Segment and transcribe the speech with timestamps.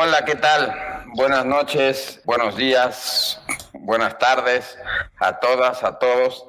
[0.00, 1.02] Hola, ¿qué tal?
[1.06, 4.78] Buenas noches, buenos días, buenas tardes
[5.18, 6.46] a todas, a todos.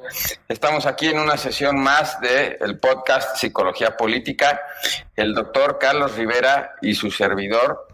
[0.47, 4.61] Estamos aquí en una sesión más del el podcast Psicología Política.
[5.15, 7.87] El doctor Carlos Rivera y su servidor,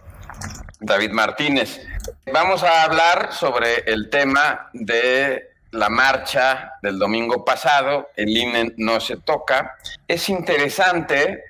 [0.82, 1.88] David Martínez.
[2.34, 9.00] Vamos a hablar sobre el tema de la marcha del domingo pasado, el INE no
[9.00, 9.78] se toca.
[10.06, 11.46] Es interesante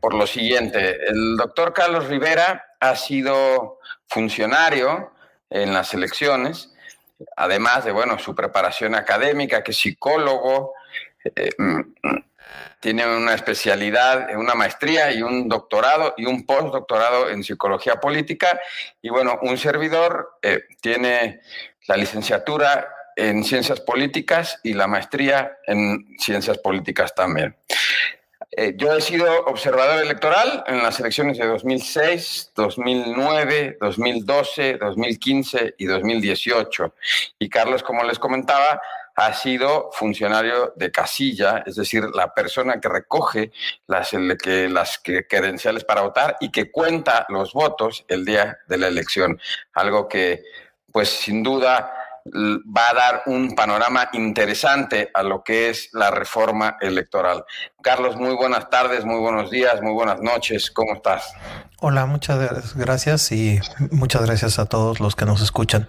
[0.00, 5.12] por lo siguiente, el doctor Carlos Rivera ha sido funcionario
[5.50, 6.74] en las elecciones,
[7.36, 10.72] además de, bueno, su preparación académica, que es psicólogo,
[11.24, 11.80] eh, mm,
[12.80, 18.58] tiene una especialidad, una maestría y un doctorado y un postdoctorado en psicología política.
[19.02, 21.40] Y bueno, un servidor eh, tiene
[21.86, 27.54] la licenciatura en ciencias políticas y la maestría en ciencias políticas también.
[28.52, 35.86] Eh, yo he sido observador electoral en las elecciones de 2006, 2009, 2012, 2015 y
[35.86, 36.94] 2018.
[37.38, 38.80] Y Carlos, como les comentaba,
[39.14, 43.52] ha sido funcionario de casilla, es decir, la persona que recoge
[43.86, 49.38] las, las credenciales para votar y que cuenta los votos el día de la elección.
[49.74, 50.42] Algo que,
[50.90, 56.76] pues sin duda, va a dar un panorama interesante a lo que es la reforma
[56.80, 57.44] electoral.
[57.82, 61.32] Carlos, muy buenas tardes, muy buenos días, muy buenas noches, ¿cómo estás?
[61.80, 63.58] Hola, muchas gracias y
[63.90, 65.86] muchas gracias a todos los que nos escuchan.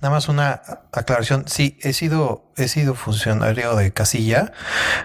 [0.00, 0.62] Nada más una
[0.92, 4.52] aclaración, sí, he sido, he sido funcionario de casilla,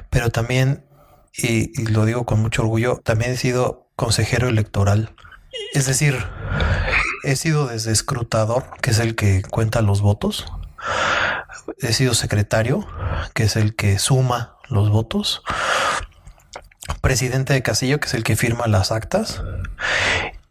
[0.09, 0.85] pero también,
[1.33, 5.13] y, y lo digo con mucho orgullo, también he sido consejero electoral.
[5.73, 6.25] Es decir,
[7.23, 10.45] he sido desde escrutador, que es el que cuenta los votos.
[11.79, 12.87] He sido secretario,
[13.33, 15.41] que es el que suma los votos.
[17.01, 19.41] Presidente de Casillo, que es el que firma las actas.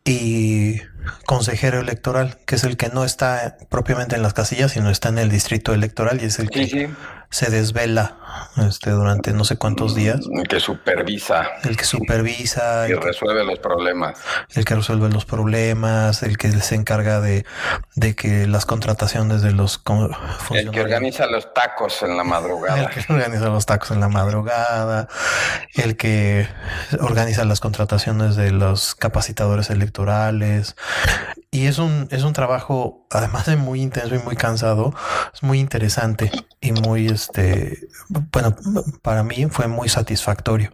[0.04, 0.80] Y
[1.26, 5.18] consejero electoral, que es el que no está propiamente en las casillas, sino está en
[5.18, 6.90] el distrito electoral y es el que
[7.30, 8.18] se desvela
[8.56, 10.20] este, durante no sé cuántos días.
[10.32, 11.48] El que supervisa.
[11.64, 12.88] El que supervisa.
[12.88, 14.18] Y resuelve los problemas.
[14.54, 17.44] El que resuelve los problemas, el que se encarga de,
[17.94, 19.82] de que las contrataciones de los...
[20.50, 22.82] El que organiza los tacos en la madrugada.
[22.82, 25.08] El que organiza los tacos en la madrugada.
[25.74, 26.48] El que
[27.00, 30.76] organiza las contrataciones de los capacitadores electorales.
[31.50, 34.94] Y es un, es un trabajo, además de muy intenso y muy cansado,
[35.34, 36.30] es muy interesante
[36.62, 37.88] y muy, este,
[38.30, 38.54] bueno,
[39.02, 40.72] para mí fue muy satisfactorio.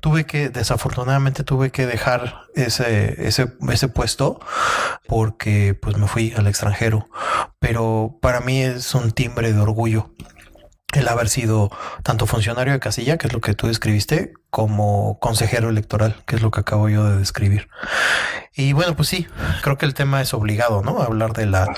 [0.00, 4.40] Tuve que, desafortunadamente tuve que dejar ese, ese, ese puesto
[5.06, 7.08] porque pues me fui al extranjero,
[7.58, 10.10] pero para mí es un timbre de orgullo
[10.94, 11.70] el haber sido
[12.02, 16.42] tanto funcionario de casilla, que es lo que tú describiste, como consejero electoral, que es
[16.42, 17.68] lo que acabo yo de describir.
[18.54, 19.26] Y bueno, pues sí,
[19.62, 21.00] creo que el tema es obligado, ¿no?
[21.02, 21.68] Hablar de la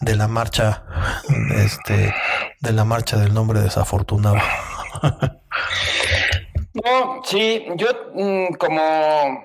[0.00, 0.84] de la marcha,
[1.54, 2.14] este,
[2.60, 4.36] de la marcha del nombre desafortunado.
[6.84, 9.42] No, sí, yo mm, como,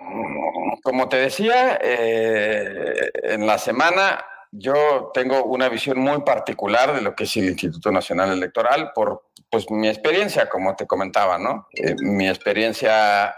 [0.84, 7.16] como te decía, eh, en la semana yo tengo una visión muy particular de lo
[7.16, 11.68] que es el Instituto Nacional Electoral por pues, mi experiencia, como te comentaba, ¿no?
[11.74, 13.36] Eh, mi experiencia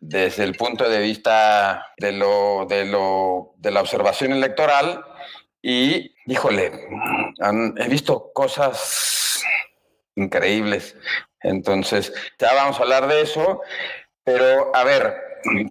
[0.00, 5.04] desde el punto de vista de, lo, de, lo, de la observación electoral
[5.62, 6.72] y, híjole,
[7.76, 9.42] he visto cosas
[10.14, 10.96] increíbles.
[11.40, 13.60] Entonces, ya vamos a hablar de eso,
[14.24, 15.25] pero a ver,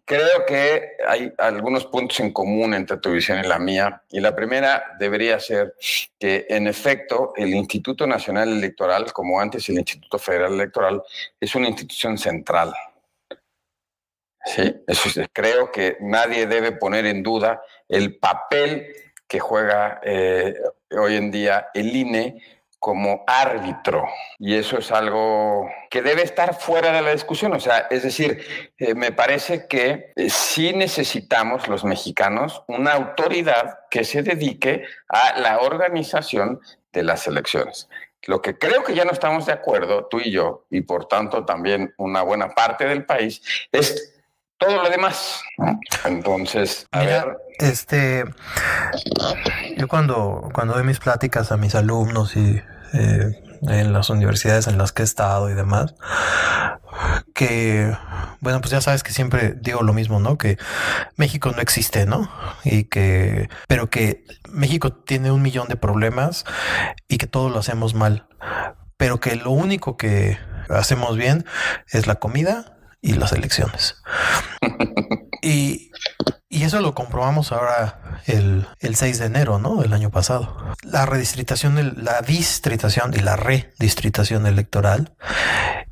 [0.06, 4.02] creo que hay algunos puntos en común entre tu visión y la mía.
[4.10, 5.76] Y la primera debería ser
[6.20, 11.02] que, en efecto, el Instituto Nacional Electoral, como antes el Instituto Federal Electoral,
[11.40, 12.74] es una institución central.
[14.46, 18.94] Sí, eso creo que nadie debe poner en duda el papel
[19.28, 20.54] que juega eh,
[20.92, 22.42] hoy en día el INE
[22.86, 24.08] como árbitro.
[24.38, 27.52] Y eso es algo que debe estar fuera de la discusión.
[27.54, 28.46] O sea, es decir,
[28.78, 35.40] eh, me parece que eh, sí necesitamos los mexicanos una autoridad que se dedique a
[35.40, 36.60] la organización
[36.94, 37.90] de las elecciones.
[38.28, 41.44] Lo que creo que ya no estamos de acuerdo, tú y yo, y por tanto
[41.44, 44.14] también una buena parte del país, es
[44.60, 45.42] todo lo demás.
[46.04, 47.36] Entonces, a ver.
[47.58, 48.26] Este,
[49.76, 52.62] yo cuando, cuando doy mis pláticas a mis alumnos y
[52.94, 55.96] eh, en las universidades en las que he estado y demás,
[57.34, 57.96] que,
[58.40, 60.38] bueno, pues ya sabes que siempre digo lo mismo, ¿no?
[60.38, 60.58] Que
[61.18, 62.30] México no existe, ¿no?
[62.64, 66.46] Y que, pero que México tiene un millón de problemas
[67.08, 68.28] y que todo lo hacemos mal,
[68.98, 70.38] pero que lo único que
[70.70, 71.46] hacemos bien
[71.90, 74.02] es la comida y las elecciones.
[75.42, 75.92] y,
[76.56, 79.82] y eso lo comprobamos ahora el, el 6 de enero, ¿no?
[79.82, 80.56] Del año pasado.
[80.84, 85.14] La redistritación, la distritación y la redistritación electoral.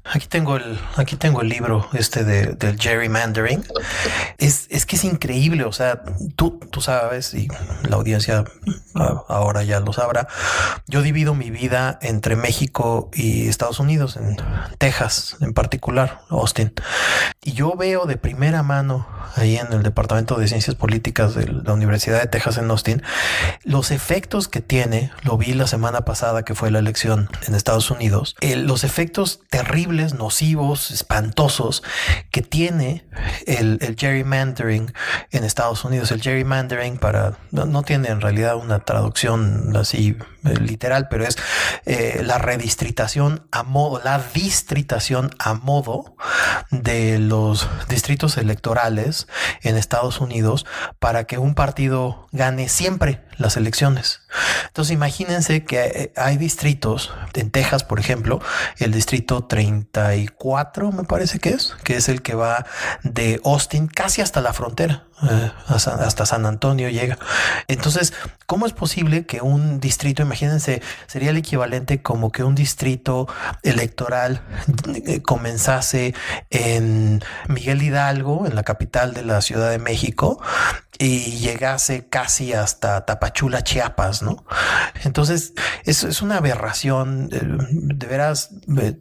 [0.05, 3.65] Aquí tengo el, aquí tengo el libro este de, del gerrymandering.
[4.37, 5.65] Es, es que es increíble.
[5.65, 6.03] O sea,
[6.37, 7.49] tú, tú sabes, y
[7.83, 8.45] la audiencia
[9.27, 10.27] ahora ya lo sabrá.
[10.87, 14.37] Yo divido mi vida entre México y Estados Unidos, en
[14.77, 16.73] Texas en particular, Austin.
[17.43, 21.73] Y yo veo de primera mano ahí en el Departamento de Ciencias Políticas de la
[21.73, 23.01] Universidad de Texas en Austin,
[23.63, 27.89] los efectos que tiene, lo vi la semana pasada que fue la elección en Estados
[27.89, 31.81] Unidos, los efectos terribles, nocivos, espantosos
[32.29, 33.03] que tiene
[33.47, 34.93] el, gerrymandering
[35.31, 36.11] en Estados Unidos.
[36.11, 40.15] El gerrymandering para, no, tiene en realidad una traducción así
[40.45, 41.35] eh, literal, pero es
[41.85, 46.15] eh, la redistritación a modo, la distritación a modo
[46.69, 49.27] de los distritos electorales
[49.63, 50.32] en Estados Unidos
[50.99, 54.21] para que un partido gane siempre las elecciones.
[54.67, 58.41] Entonces imagínense que eh, hay distritos, en Texas por ejemplo,
[58.79, 62.65] el distrito 34 me parece que es, que es el que va
[63.03, 67.17] de Austin casi hasta la frontera, eh, hasta San Antonio llega.
[67.67, 68.13] Entonces,
[68.45, 73.27] ¿cómo es posible que un distrito, imagínense, sería el equivalente como que un distrito
[73.63, 74.41] electoral
[75.05, 76.13] eh, comenzase
[76.49, 80.41] en Miguel Hidalgo, en la capital de la Ciudad de México,
[80.99, 84.43] y llegase casi hasta Chiapas, ¿no?
[85.03, 85.53] Entonces,
[85.85, 88.49] es, es una aberración, eh, de, veras.
[88.77, 88.97] Eh,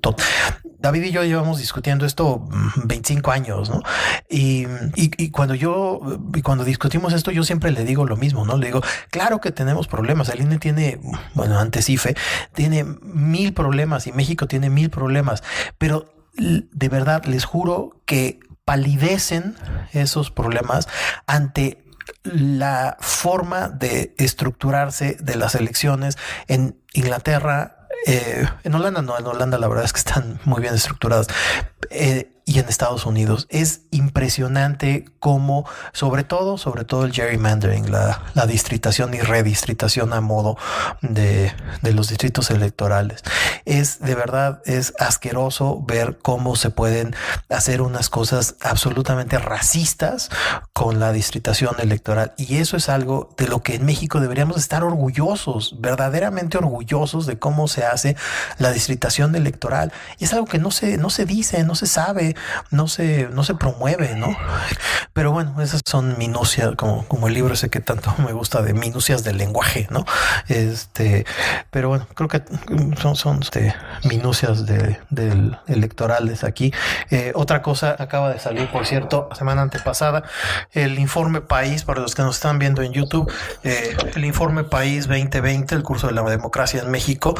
[0.78, 2.48] David y yo llevamos discutiendo esto
[2.84, 3.82] 25 mm, años, ¿no?
[4.28, 4.66] Y,
[4.96, 6.00] y, cuando yo,
[6.34, 8.56] y cuando discutimos esto, yo siempre le digo lo mismo, ¿no?
[8.56, 10.28] Le digo, claro que tenemos problemas.
[10.28, 11.00] El INE tiene,
[11.34, 12.16] bueno, antes IFE,
[12.52, 15.42] tiene mil problemas y México tiene mil problemas,
[15.78, 19.54] pero de verdad les juro que palidecen
[19.92, 20.88] esos problemas
[21.26, 21.81] ante
[22.22, 26.18] la forma de estructurarse de las elecciones
[26.48, 30.74] en Inglaterra, eh, en Holanda no, en Holanda la verdad es que están muy bien
[30.74, 31.28] estructuradas.
[31.90, 33.46] Eh, y en Estados Unidos.
[33.50, 40.58] Es impresionante cómo, sobre todo, sobre todo el gerrymandering, la, distritación y redistritación a modo
[41.00, 43.22] de, de, los distritos electorales.
[43.64, 47.14] Es de verdad, es asqueroso ver cómo se pueden
[47.48, 50.28] hacer unas cosas absolutamente racistas
[50.72, 52.34] con la distritación electoral.
[52.36, 57.38] Y eso es algo de lo que en México deberíamos estar orgullosos, verdaderamente orgullosos de
[57.38, 58.16] cómo se hace
[58.58, 59.92] la distritación electoral.
[60.18, 62.31] Y es algo que no se, no se dice, no se sabe
[62.70, 64.36] no se, no se promueve, ¿no?
[65.12, 68.74] Pero bueno, esas son minucias, como, como el libro ese que tanto me gusta de
[68.74, 70.04] minucias del lenguaje, ¿no?
[70.48, 71.26] Este,
[71.70, 72.42] pero bueno, creo que
[73.00, 73.74] son, son este,
[74.04, 76.72] minucias de, del electorales aquí.
[77.10, 80.22] Eh, otra cosa acaba de salir, por cierto, semana antepasada,
[80.72, 83.30] el informe País, para los que nos están viendo en YouTube,
[83.64, 87.34] eh, el informe País 2020, el curso de la democracia en México,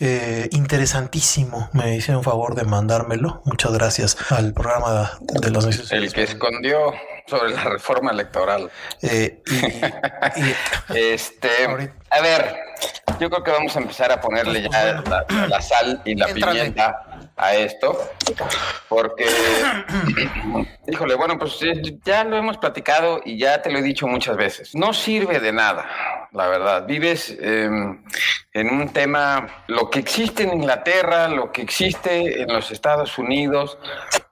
[0.00, 1.68] eh, interesantísimo.
[1.72, 3.42] Me hicieron favor de mandármelo.
[3.44, 5.90] Muchas gracias al programa de los noticias.
[5.92, 6.94] El que escondió
[7.26, 8.70] sobre la reforma electoral.
[9.02, 9.42] Eh,
[10.94, 11.48] este,
[12.10, 12.56] a ver,
[13.18, 15.02] yo creo que vamos a empezar a ponerle ya
[15.48, 17.07] la, sal y la pimienta
[17.38, 17.96] a esto,
[18.88, 19.26] porque,
[20.88, 21.58] híjole, bueno, pues
[22.04, 24.74] ya lo hemos platicado y ya te lo he dicho muchas veces.
[24.74, 26.86] No sirve de nada, la verdad.
[26.86, 28.02] Vives em,
[28.52, 33.78] en un tema, lo que existe en Inglaterra, lo que existe en los Estados Unidos,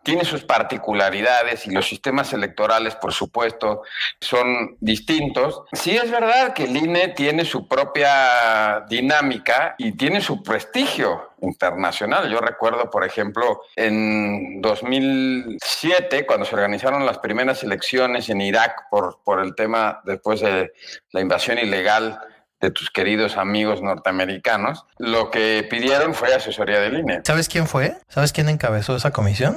[0.03, 3.83] tiene sus particularidades y los sistemas electorales, por supuesto,
[4.21, 5.63] son distintos.
[5.73, 12.31] Sí es verdad que el INE tiene su propia dinámica y tiene su prestigio internacional.
[12.31, 19.21] Yo recuerdo, por ejemplo, en 2007, cuando se organizaron las primeras elecciones en Irak por,
[19.25, 20.73] por el tema después de
[21.13, 22.19] la invasión ilegal
[22.61, 27.21] de tus queridos amigos norteamericanos, lo que pidieron fue asesoría del INE.
[27.25, 27.97] ¿Sabes quién fue?
[28.09, 29.57] ¿Sabes quién encabezó esa comisión?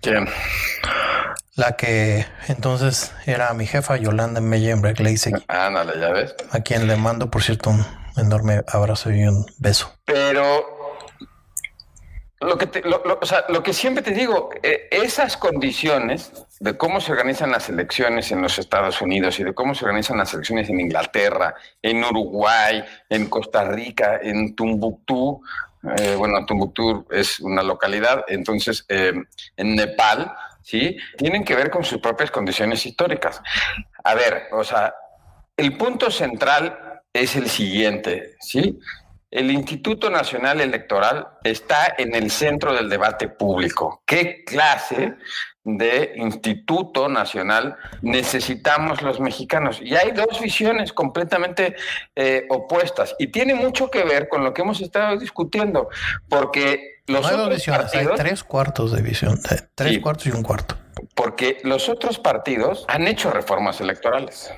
[0.00, 0.28] ¿Quién?
[1.56, 5.34] La que entonces era mi jefa, Yolanda Meyenberg Leisig.
[5.48, 6.34] Ándale, ya ves.
[6.50, 7.84] A quien le mando, por cierto, un
[8.16, 9.92] enorme abrazo y un beso.
[10.04, 10.83] Pero
[12.44, 12.82] lo que,
[13.48, 18.42] lo, que siempre te digo, eh, esas condiciones de cómo se organizan las elecciones en
[18.42, 23.26] los Estados Unidos y de cómo se organizan las elecciones en Inglaterra, en Uruguay, en
[23.26, 25.42] Costa Rica, en Tumbuctú,
[25.98, 29.12] eh, bueno, Tumbuctú es una localidad, entonces eh,
[29.56, 30.96] en Nepal, ¿sí?
[31.18, 33.42] Tienen que ver con sus propias condiciones históricas.
[34.02, 34.94] A ver, o sea,
[35.56, 38.78] el punto central es el siguiente, ¿sí?
[39.34, 44.00] El Instituto Nacional Electoral está en el centro del debate público.
[44.06, 45.14] ¿Qué clase
[45.64, 49.80] de Instituto Nacional necesitamos los mexicanos.
[49.82, 51.74] Y hay dos visiones completamente
[52.14, 55.88] eh, opuestas y tiene mucho que ver con lo que hemos estado discutiendo,
[56.28, 59.40] porque los no hay dos visiones, hay tres cuartos de visión,
[59.74, 60.76] tres cuartos y un cuarto.
[61.14, 64.52] Porque los otros partidos han hecho reformas electorales.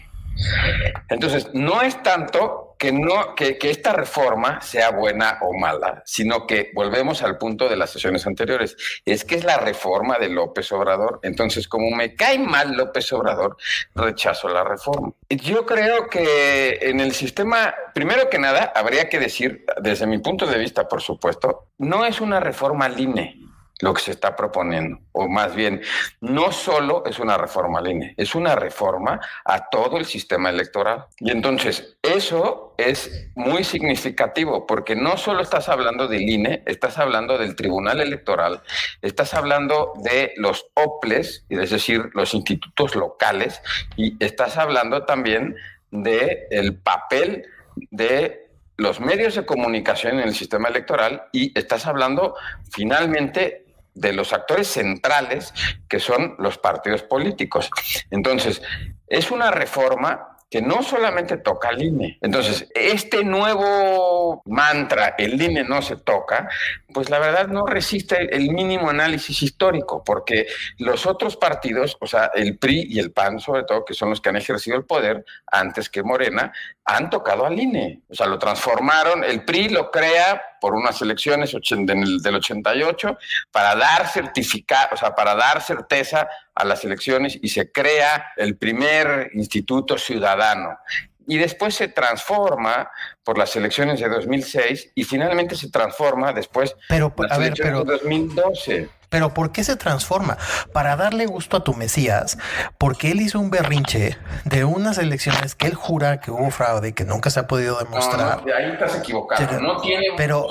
[1.08, 6.70] Entonces, no es tanto que, no, que, esta reforma sea buena o mala, sino que
[6.74, 8.76] volvemos al punto de las sesiones anteriores.
[9.04, 11.20] Es que es la reforma de López Obrador.
[11.22, 13.56] Entonces, como me cae mal López Obrador,
[13.94, 15.12] rechazo la reforma.
[15.28, 20.46] Yo creo que en el sistema, primero que nada, habría que decir, desde mi punto
[20.46, 23.46] de vista, por supuesto, no es una reforma line
[23.80, 25.82] lo que se está proponiendo, o más bien,
[26.20, 31.06] no solo es una reforma al INE, es una reforma a todo el sistema electoral.
[31.18, 37.36] Y entonces, eso es muy significativo, porque no solo estás hablando del INE, estás hablando
[37.36, 38.62] del Tribunal Electoral,
[39.02, 43.60] estás hablando de los OPLES, es decir, los institutos locales,
[43.96, 45.54] y estás hablando también
[45.90, 47.46] del el papel
[47.90, 52.34] de los medios de comunicación en el sistema electoral y estás hablando
[52.70, 53.65] finalmente
[53.96, 55.52] de los actores centrales
[55.88, 57.70] que son los partidos políticos.
[58.10, 58.62] Entonces,
[59.08, 62.18] es una reforma que no solamente toca al INE.
[62.20, 66.48] Entonces, este nuevo mantra, el INE no se toca,
[66.94, 70.46] pues la verdad no resiste el mínimo análisis histórico, porque
[70.78, 74.20] los otros partidos, o sea, el PRI y el PAN sobre todo, que son los
[74.20, 76.52] que han ejercido el poder antes que Morena,
[76.84, 78.02] han tocado al INE.
[78.08, 83.18] O sea, lo transformaron, el PRI lo crea por unas elecciones del 88
[83.52, 88.56] para dar certificado, o sea, para dar certeza a las elecciones y se crea el
[88.56, 90.76] primer instituto ciudadano
[91.26, 92.90] y después se transforma
[93.24, 97.92] por las elecciones de 2006 y finalmente se transforma después pero, a ver, pero, de
[97.92, 98.88] 2012.
[99.08, 100.36] Pero ¿por qué se transforma?
[100.72, 102.38] Para darle gusto a tu Mesías,
[102.78, 106.92] porque él hizo un berrinche de unas elecciones que él jura que hubo fraude y
[106.92, 108.44] que nunca se ha podido demostrar.
[108.44, 109.60] No, ahí estás equivocado.
[109.60, 110.06] no tiene.
[110.16, 110.48] Pero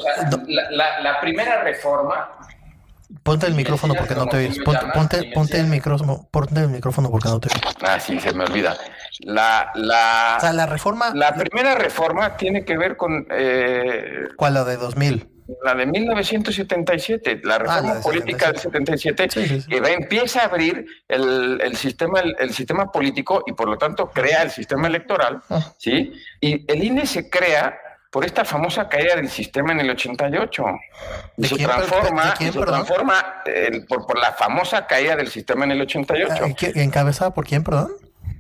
[0.48, 2.32] la, primera reforma
[3.24, 4.60] Ponte el micrófono porque no te oyes.
[4.63, 7.75] Ponte, ponte, el micrófono, ponte el micrófono porque no te oyes.
[7.82, 8.75] Ah, sí, se me olvida.
[9.20, 11.12] La, la, o sea, la reforma.
[11.14, 13.28] La primera reforma tiene que ver con.
[13.30, 14.56] Eh, ¿Cuál?
[14.56, 15.30] La de 2000.
[15.64, 21.76] La de 1977, la ah, reforma política del 77, que empieza a abrir el, el
[21.76, 25.72] sistema, el, sistema político y por lo tanto crea el sistema electoral, ah.
[25.78, 26.14] ¿sí?
[26.42, 27.78] Y el INE se crea
[28.10, 30.64] por esta famosa caída del sistema en el 88.
[31.38, 33.44] Y se transforma, se transforma
[33.90, 36.56] por, por, la famosa caída del sistema en el 88.
[36.76, 37.92] ¿Encabezada por quién, perdón?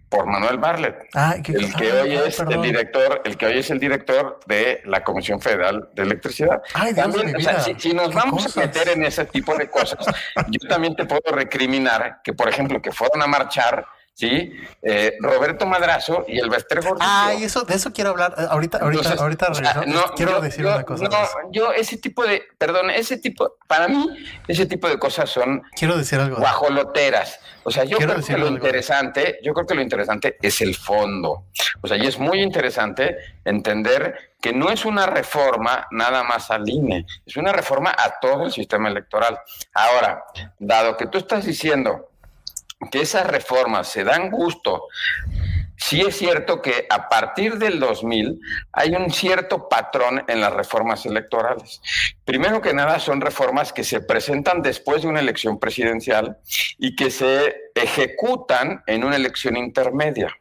[0.09, 3.69] Por Manuel Barlet, ah, el que ah, hoy es el director, el que hoy es
[3.71, 6.61] el director de la Comisión Federal de Electricidad.
[6.95, 7.35] también,
[7.77, 10.05] si, nos vamos a meter en ese tipo de cosas,
[10.49, 13.85] yo también te puedo recriminar que, por ejemplo, que fueron a marchar
[14.15, 14.53] ¿sí?
[14.81, 17.05] Eh, Roberto Madrazo y el Bester Gordillo.
[17.07, 18.33] Ah, y eso, de eso quiero hablar.
[18.37, 19.49] Eh, ahorita, ahorita, ahorita
[19.85, 21.03] no, quiero decir una cosa.
[21.03, 24.07] No, yo ese tipo de, perdón, ese tipo, para mí,
[24.47, 26.37] ese tipo de cosas son quiero decir algo.
[26.37, 27.39] guajoloteras.
[27.63, 31.45] O sea, yo creo que lo interesante, yo creo que lo interesante es el fondo.
[31.81, 36.69] O sea, y es muy interesante entender que no es una reforma nada más al
[36.69, 39.39] INE, es una reforma a todo el sistema electoral.
[39.73, 40.23] Ahora,
[40.59, 42.11] dado que tú estás diciendo
[42.91, 44.87] que esas reformas se dan gusto.
[45.77, 48.39] Sí es cierto que a partir del 2000
[48.71, 51.81] hay un cierto patrón en las reformas electorales.
[52.23, 56.37] Primero que nada son reformas que se presentan después de una elección presidencial
[56.77, 60.35] y que se ejecutan en una elección intermedia.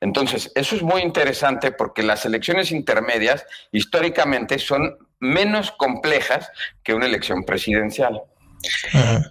[0.00, 6.50] Entonces, eso es muy interesante porque las elecciones intermedias históricamente son menos complejas
[6.82, 8.22] que una elección presidencial.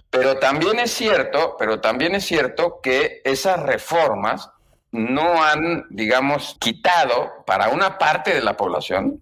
[0.10, 4.50] Pero también es cierto, pero también es cierto que esas reformas
[4.92, 9.22] no han, digamos, quitado para una parte de la población,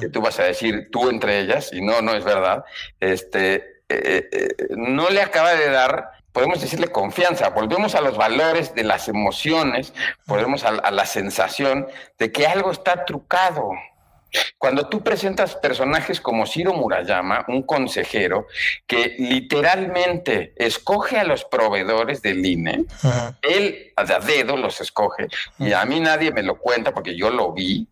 [0.00, 2.64] que tú vas a decir tú entre ellas, y no, no es verdad,
[3.00, 8.74] este, eh, eh, no le acaba de dar podemos decirle confianza, volvemos a los valores
[8.74, 9.92] de las emociones,
[10.26, 11.86] volvemos a, la sensación
[12.18, 13.70] de que algo está trucado,
[14.58, 18.46] cuando tú presentas personajes como Ciro Murayama, un consejero
[18.86, 22.84] que literalmente escoge a los proveedores del INE,
[23.42, 27.52] él a dedo los escoge y a mí nadie me lo cuenta porque yo lo
[27.52, 27.88] vi,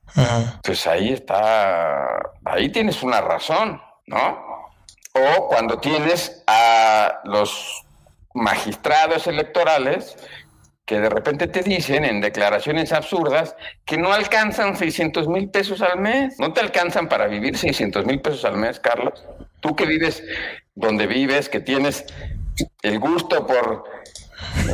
[0.62, 2.06] pues ahí está,
[2.44, 4.50] ahí tienes una razón, ¿no?
[5.12, 7.85] O cuando tienes a los
[8.32, 10.16] magistrados electorales
[10.90, 13.54] que de repente te dicen en declaraciones absurdas
[13.85, 16.35] que no alcanzan 600 mil pesos al mes.
[16.40, 19.25] No te alcanzan para vivir 600 mil pesos al mes, Carlos.
[19.61, 20.25] Tú que vives
[20.75, 22.06] donde vives, que tienes
[22.82, 23.85] el gusto por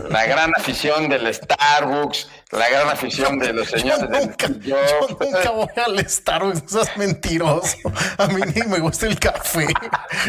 [0.09, 4.77] la gran afición del Starbucks, la gran afición de los señores yo nunca, yo
[5.21, 7.77] nunca voy al Starbucks, es mentiroso.
[8.19, 9.67] A mí ni me gusta el café.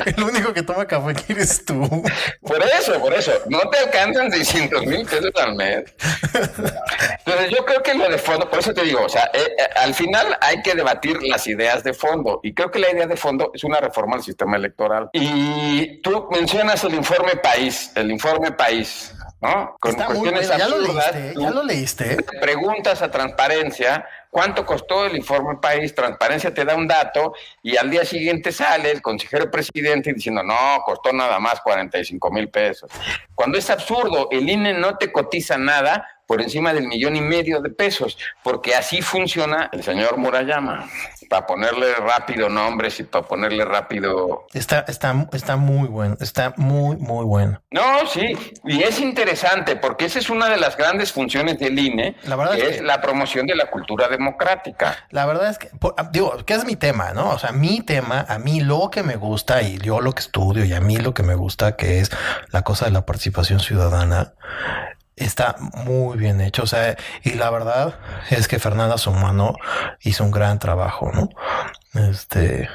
[0.06, 2.04] El único que toma café aquí eres tú.
[2.42, 3.32] Por eso, por eso.
[3.50, 5.94] No te alcanzan 600 mil pesos al mes.
[7.26, 9.64] Entonces yo creo que lo de fondo, por eso te digo, o sea, eh, eh,
[9.76, 12.40] al final hay que debatir las ideas de fondo.
[12.42, 15.10] Y creo que la idea de fondo es una reforma al sistema electoral.
[15.14, 19.14] Y tú mencionas el informe país, el informe país.
[19.42, 19.78] ¿No?
[19.80, 22.18] Con cuestiones ya Lo leíste, ya lo leíste.
[22.42, 25.94] Preguntas a transparencia, ¿cuánto costó el informe país?
[25.94, 30.80] Transparencia te da un dato y al día siguiente sale el consejero presidente diciendo, no,
[30.86, 32.90] costó nada más 45 mil pesos.
[33.36, 37.62] Cuando es absurdo, el INE no te cotiza nada por encima del millón y medio
[37.62, 40.90] de pesos, porque así funciona el señor Murayama
[41.30, 44.46] para ponerle rápido nombres y para ponerle rápido.
[44.54, 47.62] Está, está, está muy bueno, está muy, muy bueno.
[47.72, 52.16] No, sí, y es interesante porque esa es una de las grandes funciones del INE,
[52.24, 54.98] la verdad que es, la promoción de la cultura democrática.
[55.12, 57.30] La verdad es que, ah, digo, que es mi tema, ¿no?
[57.30, 60.66] O sea, mi tema, a mí lo que me gusta y yo lo que estudio
[60.66, 62.12] y a mí lo que me gusta, que es
[62.52, 64.34] la cosa de la participación ciudadana,
[65.18, 66.64] está muy bien hecho.
[66.64, 69.56] O sea, y la verdad es que Fernanda Sumano
[70.02, 71.30] hizo un gran trabajo, ¿no?
[71.94, 72.70] Este,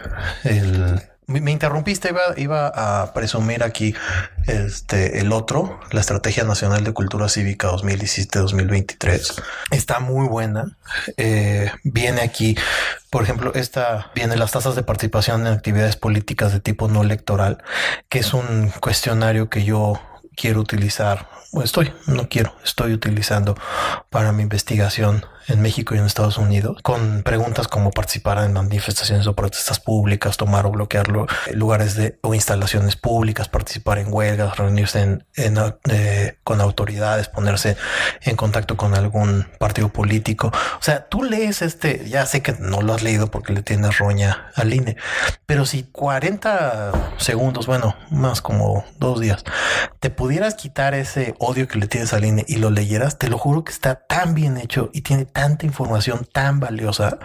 [0.44, 3.94] el, me interrumpiste, iba, iba a presumir aquí
[4.46, 9.42] este, el otro, la Estrategia Nacional de Cultura Cívica 2017-2023.
[9.70, 10.76] Está muy buena.
[11.16, 12.56] Eh, viene aquí,
[13.08, 17.62] por ejemplo, esta viene las tasas de participación en actividades políticas de tipo no electoral,
[18.08, 20.00] que es un cuestionario que yo
[20.36, 21.28] quiero utilizar
[21.60, 23.56] estoy, no quiero, estoy utilizando
[24.08, 29.26] para mi investigación en México y en Estados Unidos, con preguntas como participar en manifestaciones
[29.26, 31.08] o protestas públicas, tomar o bloquear
[31.52, 37.76] lugares de, o instalaciones públicas, participar en huelgas, reunirse eh, con autoridades, ponerse
[38.22, 40.48] en contacto con algún partido político.
[40.48, 43.98] O sea, tú lees este, ya sé que no lo has leído porque le tienes
[43.98, 44.96] roña al INE,
[45.46, 49.44] pero si 40 segundos, bueno, más como dos días,
[50.00, 53.38] te pudieras quitar ese odio que le tienes al INE y lo leyeras, te lo
[53.38, 57.18] juro que está tan bien hecho y tiene tanta información tan valiosa.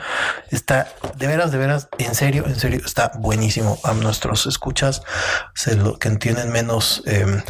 [0.50, 3.78] Está de veras, de veras, en serio, en serio, está buenísimo.
[3.84, 5.02] A nuestros escuchas
[5.54, 7.41] se lo que tienen menos em,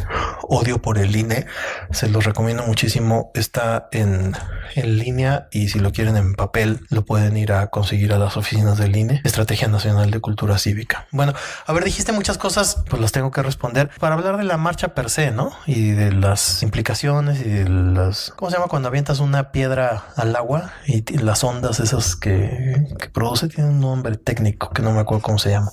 [0.42, 1.46] odio por el INE,
[1.90, 3.30] se los recomiendo muchísimo.
[3.34, 4.34] Está en,
[4.74, 8.36] en línea y si lo quieren en papel, lo pueden ir a conseguir a las
[8.36, 11.06] oficinas del INE, Estrategia Nacional de Cultura Cívica.
[11.12, 11.32] Bueno,
[11.66, 14.88] a ver, dijiste muchas cosas, pues las tengo que responder para hablar de la marcha
[14.88, 15.52] per se, ¿no?
[15.66, 20.34] Y de las implicaciones y de las, ¿cómo se llama cuando avientas una piedra al
[20.34, 20.47] agua?
[20.86, 25.22] Y las ondas esas que, que produce tienen un nombre técnico que no me acuerdo
[25.22, 25.70] cómo se llama.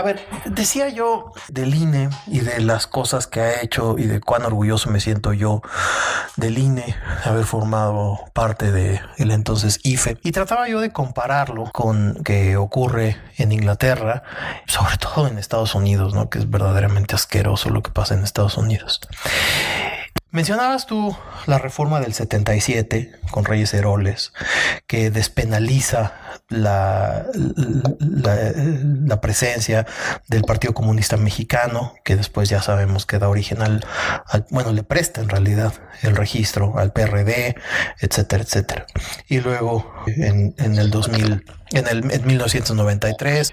[0.00, 4.18] A ver, decía yo del INE y de las cosas que ha hecho y de
[4.18, 5.60] cuán orgulloso me siento yo
[6.36, 12.14] del INE haber formado parte de el entonces IFE y trataba yo de compararlo con
[12.24, 14.22] que ocurre en Inglaterra,
[14.66, 16.30] sobre todo en Estados Unidos, ¿no?
[16.30, 19.02] Que es verdaderamente asqueroso lo que pasa en Estados Unidos.
[20.32, 21.16] Mencionabas tú
[21.46, 24.32] la reforma del 77 con Reyes Heroles,
[24.86, 26.12] que despenaliza
[26.48, 27.26] la,
[27.98, 29.86] la, presencia
[30.28, 33.84] del Partido Comunista Mexicano, que después ya sabemos que da origen al,
[34.50, 37.56] bueno, le presta en realidad el registro al PRD,
[37.98, 38.86] etcétera, etcétera.
[39.28, 43.52] Y luego en, en el 2000 en, el, en 1993,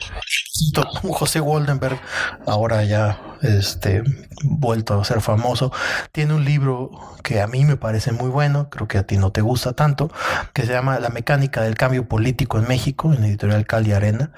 [1.04, 2.00] José Goldenberg,
[2.46, 4.04] ahora ya este,
[4.44, 5.72] vuelto a ser famoso,
[6.12, 6.92] tiene un libro
[7.24, 10.12] que a mí me parece muy bueno, creo que a ti no te gusta tanto,
[10.54, 14.32] que se llama La mecánica del cambio político en México, en editorial Cali Arena,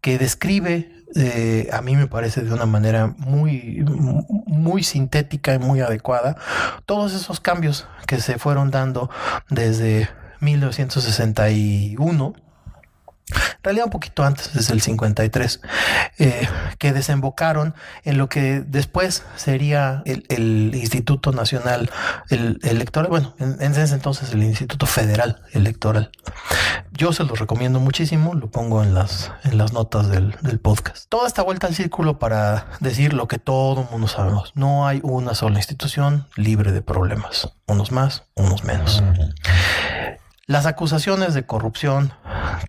[0.00, 3.84] que describe eh, a mí me parece de una manera muy,
[4.46, 6.36] muy sintética y muy adecuada
[6.86, 9.10] todos esos cambios que se fueron dando
[9.48, 12.34] desde 1961
[13.30, 15.60] en realidad un poquito antes, desde el 53,
[16.18, 21.90] eh, que desembocaron en lo que después sería el, Instituto Nacional
[22.30, 26.10] Electoral, bueno, en, ese entonces el Instituto Federal Electoral.
[26.92, 31.08] Yo se los recomiendo muchísimo, lo pongo en las, en las notas del, del podcast.
[31.08, 34.52] Toda esta vuelta al círculo para decir lo que todo mundo sabemos.
[34.54, 39.02] No hay una sola institución libre de problemas, unos más, unos menos.
[40.50, 42.12] Las acusaciones de corrupción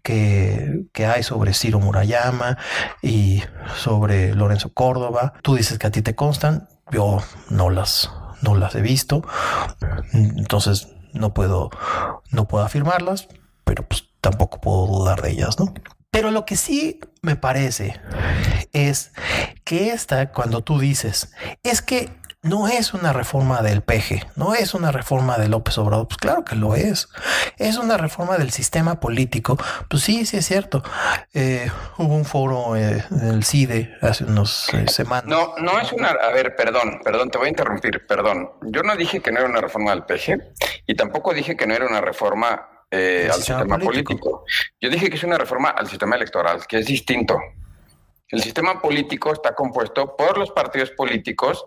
[0.03, 2.59] que, hay sobre Ciro Murayama
[3.01, 3.41] y
[3.75, 8.11] sobre Lorenzo Córdoba, tú dices que a ti te constan, yo no las,
[8.43, 9.23] no las he visto,
[10.13, 11.71] entonces no puedo,
[12.29, 13.29] no puedo afirmarlas,
[13.63, 15.73] pero pues tampoco puedo dudar de ellas, ¿no?
[16.11, 17.99] Pero lo que sí me parece
[18.73, 19.11] es
[19.63, 22.11] que esta, cuando tú dices, es que
[22.43, 26.07] no es una reforma del PG, no es una reforma de López Obrador.
[26.07, 27.09] Pues claro que lo es.
[27.57, 29.57] Es una reforma del sistema político.
[29.87, 30.81] Pues sí, sí es cierto.
[31.33, 35.25] Eh, hubo un foro eh, en el CIDE hace unas eh, semanas.
[35.25, 36.09] No, no es una.
[36.09, 38.49] A ver, perdón, perdón, te voy a interrumpir, perdón.
[38.63, 40.53] Yo no dije que no era una reforma del PG
[40.87, 44.43] y tampoco dije que no era una reforma al sistema, político.
[44.81, 47.37] Yo dije que es una reforma al sistema electoral, que es distinto.
[48.31, 51.65] El sistema político está compuesto por los partidos políticos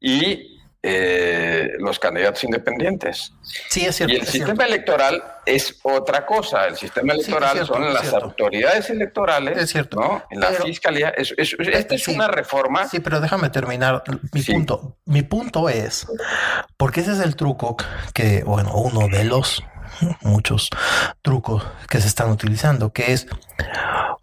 [0.00, 3.34] y eh, los candidatos independientes.
[3.68, 4.14] Sí, es cierto.
[4.14, 6.66] Y el sistema electoral es otra cosa.
[6.66, 10.00] El sistema electoral son las autoridades electorales, es cierto.
[10.00, 10.24] ¿no?
[10.30, 11.10] En la fiscalía.
[11.10, 12.88] esta es una reforma.
[12.88, 14.96] Sí, pero déjame terminar mi punto.
[15.04, 16.06] Mi punto es,
[16.78, 17.76] porque ese es el truco
[18.14, 19.62] que, bueno, uno de los
[20.22, 20.70] muchos
[21.20, 23.26] trucos que se están utilizando, que es,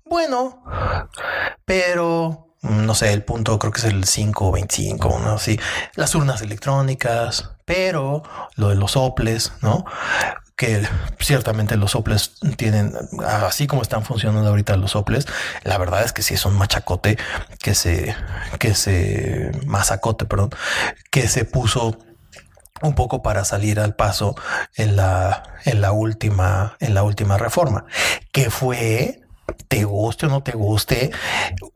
[0.09, 0.63] bueno,
[1.65, 5.37] pero no sé, el punto creo que es el 525, ¿no?
[5.37, 5.59] Sí,
[5.95, 8.23] las urnas electrónicas, pero
[8.55, 9.85] lo de los soples, ¿no?
[10.57, 10.81] que
[11.19, 12.91] ciertamente los soples tienen,
[13.23, 15.27] así como están funcionando ahorita los soples,
[15.63, 17.17] la verdad es que sí es un machacote
[17.59, 18.15] que se,
[18.57, 20.49] que se, masacote, perdón,
[21.11, 21.99] que se puso
[22.81, 24.35] un poco para salir al paso
[24.75, 27.85] en la, en la última, en la última reforma,
[28.31, 29.26] que fue
[29.67, 31.12] te guste o no te guste,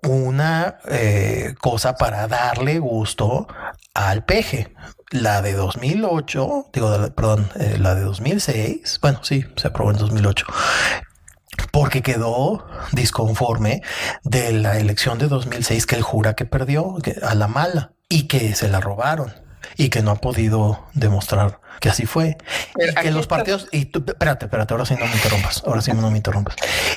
[0.04, 3.48] una eh, cosa para darle gusto
[3.94, 4.74] al peje.
[5.10, 10.46] La de 2008, digo, perdón, eh, la de 2006, bueno, sí, se aprobó en 2008
[11.72, 13.82] porque quedó disconforme
[14.24, 18.56] de la elección de 2006 que él jura que perdió a la mala y que
[18.56, 19.34] se la robaron
[19.78, 22.38] y que no ha podido demostrar que así fue.
[22.78, 25.92] y que los partidos, y tú, espérate, espérate, ahora sí no me interrumpas, ahora sí
[25.94, 26.56] no me interrumpas.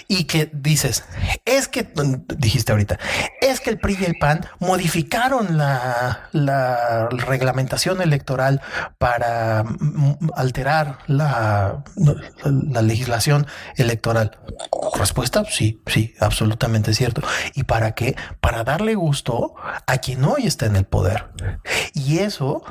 [0.09, 1.05] Y que dices,
[1.45, 1.89] es que,
[2.37, 2.99] dijiste ahorita,
[3.41, 8.61] es que el PRI y el PAN modificaron la, la reglamentación electoral
[8.99, 9.65] para
[10.35, 11.85] alterar la,
[12.45, 14.39] la legislación electoral.
[14.95, 17.23] Respuesta, sí, sí, absolutamente cierto.
[17.55, 18.17] ¿Y para qué?
[18.41, 19.55] Para darle gusto
[19.87, 21.27] a quien hoy está en el poder.
[21.93, 22.65] Y eso,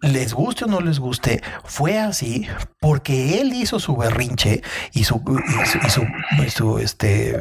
[0.00, 2.46] les guste o no les guste, fue así
[2.80, 5.22] porque él hizo su berrinche y su,
[6.44, 7.40] y su, este,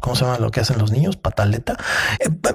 [0.00, 1.16] ¿cómo se llama lo que hacen los niños?
[1.16, 1.76] Pataleta.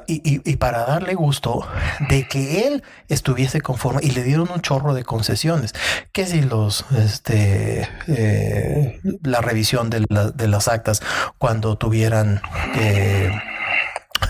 [0.07, 1.67] Y, para darle gusto
[2.09, 5.73] de que él estuviese conforme y le dieron un chorro de concesiones.
[6.11, 11.01] Que si los, este, eh, la revisión de, de, las actas
[11.37, 12.41] cuando tuvieran,
[12.75, 13.31] eh,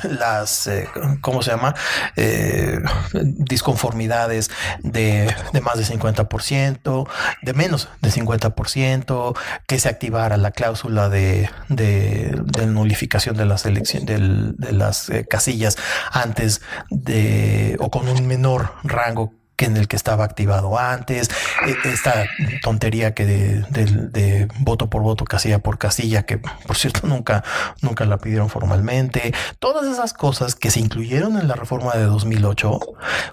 [0.03, 0.87] las, eh,
[1.21, 1.75] ¿cómo se llama?
[2.15, 2.79] Eh,
[3.13, 4.49] disconformidades
[4.79, 7.07] de, de, más de 50%,
[7.41, 13.63] de menos de 50%, que se activara la cláusula de, de, de nulificación de las
[13.63, 15.77] de las eh, casillas
[16.11, 21.29] antes de o con un menor rango en el que estaba activado antes,
[21.65, 22.25] e, esta
[22.61, 27.43] tontería que de, voto por voto, casilla por casilla, que por cierto nunca,
[27.81, 32.79] nunca la pidieron formalmente, todas esas cosas que se incluyeron en la reforma de 2008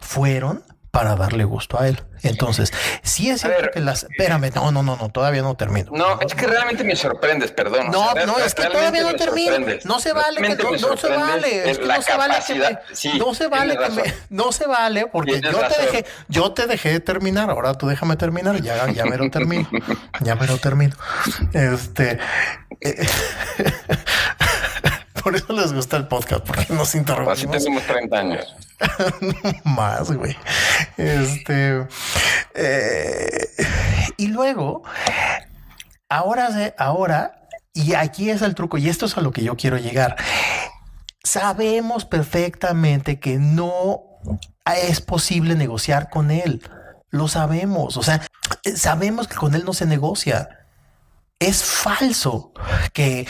[0.00, 2.02] fueron para darle gusto a él.
[2.22, 2.72] Entonces,
[3.02, 4.04] si es cierto que las.
[4.04, 5.90] Espérame, no, no, no, no, todavía no termino.
[5.92, 7.90] No, es que realmente me sorprendes, perdón.
[7.90, 9.58] No, no, es que todavía no termino.
[9.84, 11.70] No se vale que no, se vale.
[11.70, 12.70] Es que no se vale que
[13.04, 16.66] me, no se vale que me, no se vale porque yo te dejé, yo te
[16.66, 17.50] dejé terminar.
[17.50, 18.60] Ahora tú déjame terminar.
[18.60, 19.68] Ya, ya me lo termino.
[20.20, 20.96] ya me lo termino.
[21.52, 22.18] Este.
[22.80, 23.06] Eh,
[25.22, 27.38] por eso les gusta el podcast, porque nos interrumpimos.
[27.38, 28.56] Así tenemos 30 años.
[29.64, 30.36] Más, güey.
[30.96, 31.86] Este.
[32.54, 33.48] Eh,
[34.16, 34.82] y luego,
[36.08, 39.78] ahora, ahora, y aquí es el truco, y esto es a lo que yo quiero
[39.78, 40.16] llegar.
[41.22, 44.02] Sabemos perfectamente que no
[44.76, 46.62] es posible negociar con él.
[47.10, 47.96] Lo sabemos.
[47.96, 48.26] O sea,
[48.76, 50.48] sabemos que con él no se negocia
[51.40, 52.52] es falso
[52.92, 53.26] que, eh,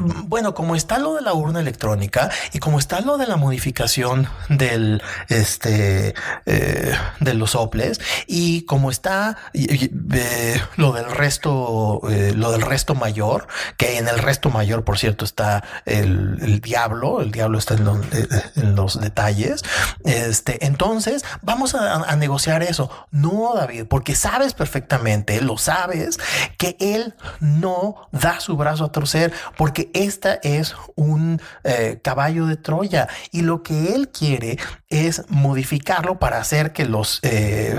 [0.00, 4.28] bueno, como está lo de la urna electrónica y como está lo de la modificación
[4.48, 6.14] del, este,
[6.46, 13.48] eh, de los soples y como está eh, lo del resto, lo del resto mayor,
[13.76, 19.00] que en el resto mayor, por cierto, está el, diablo, el diablo está en los,
[19.00, 19.64] detalles.
[20.04, 22.90] Este, entonces vamos a negociar eso.
[23.10, 26.18] No, David, porque sabes perfectamente, lo sabes,
[26.56, 32.56] que él no da su brazo a torcer porque esta es un eh, caballo de
[32.56, 37.76] Troya y lo que él quiere es modificarlo para hacer que los eh,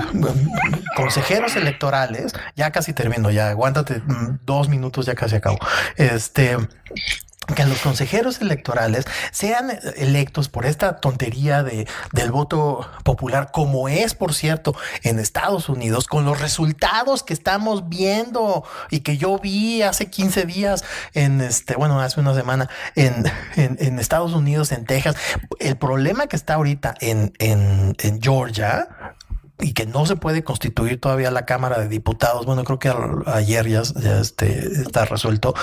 [0.96, 5.58] consejeros electorales, ya casi termino, ya aguántate mm, dos minutos, ya casi acabo.
[5.96, 6.56] Este
[7.54, 14.14] que los consejeros electorales sean electos por esta tontería de, del voto popular, como es,
[14.14, 19.82] por cierto, en Estados Unidos, con los resultados que estamos viendo y que yo vi
[19.82, 23.24] hace 15 días en este, bueno, hace una semana en,
[23.56, 25.16] en, Estados Unidos, en Texas.
[25.58, 28.88] El problema que está ahorita en, en, en Georgia,
[29.60, 32.44] y que no se puede constituir todavía la Cámara de Diputados.
[32.44, 32.92] Bueno, creo que
[33.26, 33.82] ayer ya,
[34.20, 35.54] este, está resuelto,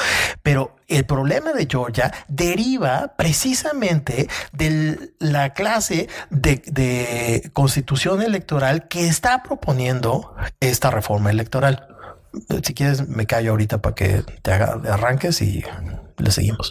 [0.44, 9.44] pero el problema de Georgia deriva precisamente de la clase de, constitución electoral que está
[9.44, 11.88] proponiendo esta reforma electoral.
[12.64, 15.64] Si quieres, me callo ahorita para que te haga, arranques y
[16.18, 16.70] le seguimos.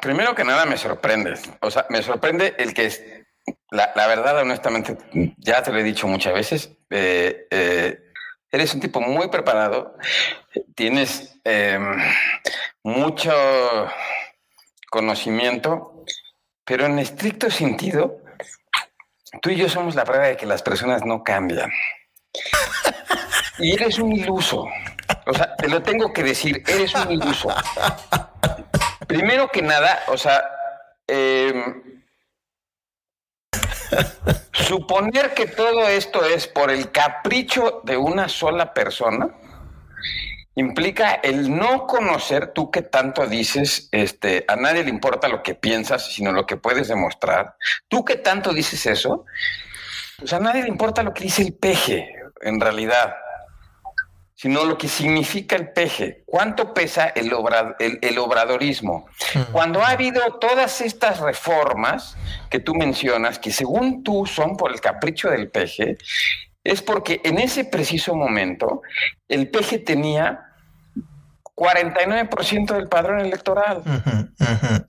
[0.00, 1.34] Primero que nada me sorprende.
[1.60, 3.26] O sea, me sorprende el que
[3.70, 4.96] la, la verdad, honestamente,
[5.38, 6.70] ya te lo he dicho muchas veces.
[6.90, 8.00] Eh, eh,
[8.50, 9.96] eres un tipo muy preparado,
[10.74, 11.96] tienes em,
[12.82, 13.32] mucho
[14.90, 16.04] conocimiento,
[16.64, 18.18] pero en estricto sentido,
[19.40, 21.70] tú y yo somos la prueba de que las personas no cambian.
[23.58, 24.66] Y eres un iluso.
[25.26, 27.48] O sea, te lo tengo que decir, eres un iluso.
[29.10, 30.48] Primero que nada, o sea,
[31.08, 31.52] eh,
[34.52, 39.34] suponer que todo esto es por el capricho de una sola persona
[40.54, 45.56] implica el no conocer tú que tanto dices, este, a nadie le importa lo que
[45.56, 47.56] piensas, sino lo que puedes demostrar.
[47.88, 49.24] Tú que tanto dices eso,
[50.20, 53.16] pues a nadie le importa lo que dice el peje, en realidad
[54.40, 56.22] sino lo que significa el peje.
[56.24, 57.30] ¿Cuánto pesa el,
[58.00, 59.06] el, obradorismo?
[59.52, 62.16] Cuando ha habido todas estas reformas
[62.48, 65.98] que tú mencionas, que según tú son por el capricho del peje,
[66.64, 68.80] es porque en ese preciso momento
[69.28, 70.49] el peje tenía
[71.60, 73.82] 49% del padrón electoral.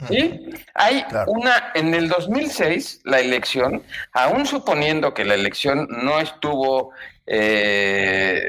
[0.07, 0.55] ¿Sí?
[0.73, 6.91] Hay una, en el 2006, la elección, aún suponiendo que la elección no estuvo
[7.27, 8.41] eh,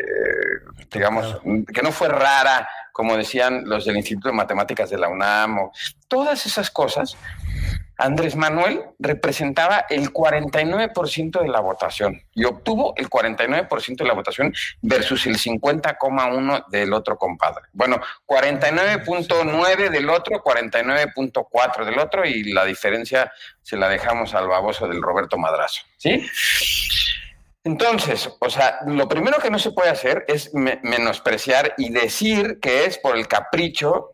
[0.93, 1.41] digamos,
[1.75, 5.73] que no fue rara, como decían los del Instituto de Matemáticas de la UNAM, o
[6.09, 7.17] todas esas cosas,
[8.03, 14.53] Andrés Manuel representaba el 49% de la votación y obtuvo el 49% de la votación
[14.81, 17.63] versus el 50,1 del otro compadre.
[17.73, 23.31] Bueno, 49.9 del otro, 49.4 del otro y la diferencia
[23.63, 26.27] se la dejamos al baboso del Roberto Madrazo, ¿sí?
[27.65, 32.87] Entonces, o sea, lo primero que no se puede hacer es menospreciar y decir que
[32.87, 34.11] es por el capricho.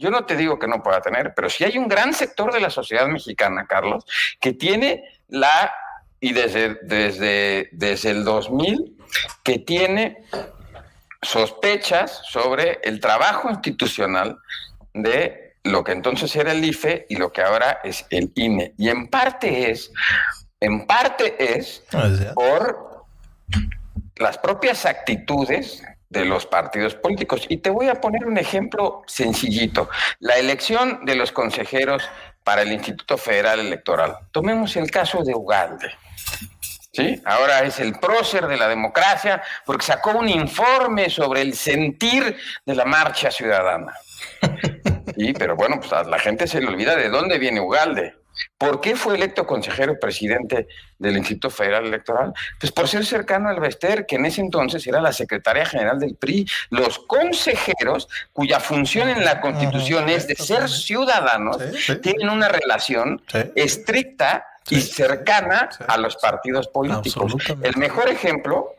[0.00, 2.60] Yo no te digo que no pueda tener, pero sí hay un gran sector de
[2.60, 4.04] la sociedad mexicana, Carlos,
[4.40, 5.72] que tiene la,
[6.18, 8.96] y desde, desde, desde el 2000,
[9.44, 10.24] que tiene
[11.20, 14.38] sospechas sobre el trabajo institucional
[14.94, 18.72] de lo que entonces era el IFE y lo que ahora es el INE.
[18.78, 19.92] Y en parte es
[20.60, 21.82] en parte es
[22.34, 23.04] por
[24.16, 27.46] las propias actitudes de los partidos políticos.
[27.48, 29.88] Y te voy a poner un ejemplo sencillito.
[30.18, 32.02] La elección de los consejeros
[32.44, 34.16] para el Instituto Federal Electoral.
[34.32, 35.90] Tomemos el caso de Ugalde.
[36.92, 37.22] ¿Sí?
[37.24, 42.74] Ahora es el prócer de la democracia porque sacó un informe sobre el sentir de
[42.74, 43.94] la marcha ciudadana.
[45.16, 48.14] Sí, pero bueno, pues a la gente se le olvida de dónde viene Ugalde.
[48.58, 52.32] ¿Por qué fue electo consejero presidente del Instituto Federal Electoral?
[52.58, 56.14] Pues por ser cercano al Bester, que en ese entonces era la secretaria general del
[56.14, 56.46] PRI.
[56.70, 61.58] Los consejeros, cuya función en la Constitución es de ser ciudadanos,
[62.02, 63.22] tienen una relación
[63.54, 67.34] estricta y cercana a los partidos políticos.
[67.62, 68.74] El mejor ejemplo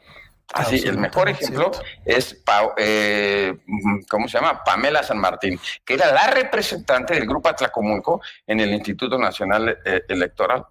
[0.54, 1.72] Así, el mejor ejemplo
[2.06, 2.44] es,
[2.78, 3.58] eh,
[4.10, 4.64] ¿cómo se llama?
[4.64, 10.02] Pamela San Martín, que era la representante del Grupo Atlacomulco en el Instituto Nacional eh,
[10.08, 10.66] Electoral.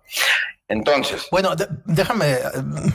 [0.71, 1.27] Entonces.
[1.33, 1.51] Bueno,
[1.85, 2.39] déjame eh,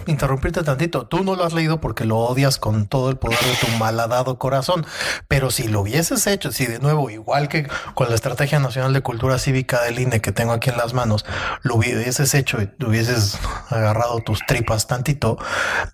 [0.08, 1.08] interrumpirte tantito.
[1.08, 4.40] Tú no lo has leído porque lo odias con todo el poder de tu malhadado
[4.40, 4.86] corazón.
[5.28, 9.02] Pero si lo hubieses hecho, si de nuevo, igual que con la Estrategia Nacional de
[9.02, 11.26] Cultura Cívica del INE que tengo aquí en las manos,
[11.64, 15.38] lo hubieses hecho y hubieses agarrado tus tripas tantito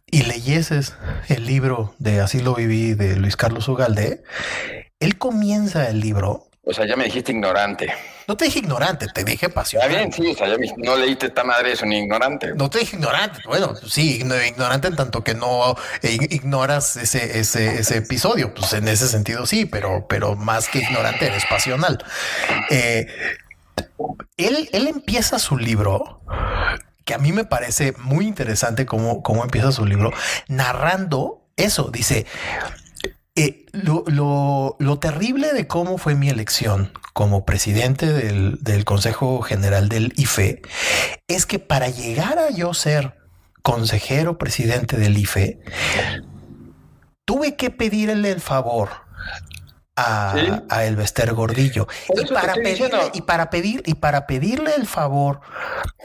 [0.06, 0.96] y leyeses
[1.30, 4.24] el libro de Así lo viví de Luis Carlos Ugalde,
[5.00, 7.92] él comienza el libro O sea, ya me dijiste ignorante.
[8.28, 9.90] No te dije ignorante, te dije pasional.
[9.90, 12.54] Está bien, sí, o sea, ya no leíste esta madre eso, ni ignorante.
[12.54, 13.40] No te dije ignorante.
[13.48, 18.54] Bueno, sí, ignorante en tanto que no eh, ignoras ese, ese, ese episodio.
[18.54, 22.04] Pues en ese sentido sí, pero, pero más que ignorante eres pasional.
[22.70, 23.08] Eh,
[24.38, 26.22] él, él empieza su libro
[27.06, 30.12] que a mí me parece muy interesante cómo, cómo empieza su libro
[30.48, 31.90] narrando eso.
[31.92, 32.28] Dice,
[33.36, 34.04] eh, lo,
[34.78, 40.62] lo, terrible de cómo fue mi elección como presidente del, del, Consejo General del IFE
[41.28, 43.16] es que para llegar a yo ser
[43.62, 45.60] consejero presidente del IFE,
[47.26, 48.90] tuve que pedirle el favor
[50.02, 51.88] a, a Elvester Gordillo.
[52.10, 55.42] Y para, pedirle, y para, pedir, y para pedirle el favor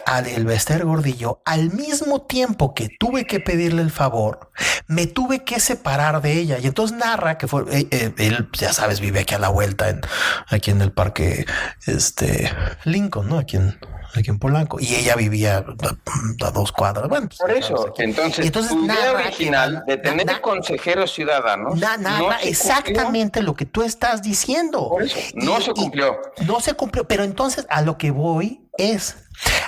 [0.06, 4.50] a Elvester Gordillo, al mismo tiempo que tuve que pedirle el favor,
[4.86, 6.58] me tuve que separar de ella.
[6.58, 9.88] Y entonces narra que fue, eh, eh, él, ya sabes, vive aquí a la vuelta,
[9.88, 10.00] en,
[10.48, 11.46] aquí en el parque
[11.86, 12.52] este,
[12.84, 13.38] Lincoln, ¿no?
[13.38, 13.78] Aquí en,
[14.16, 14.78] aquí en Polanco.
[14.80, 17.08] Y ella vivía a, dos cuadras.
[17.08, 21.78] Bueno, pues, por eso, entonces, entonces idea original de tener consejeros ciudadanos.
[21.78, 24.88] nada, exactamente lo que tú estás diciendo.
[24.88, 26.16] Por eso, no se cumplió.
[26.46, 29.16] no se cumplió, pero entonces a lo que voy es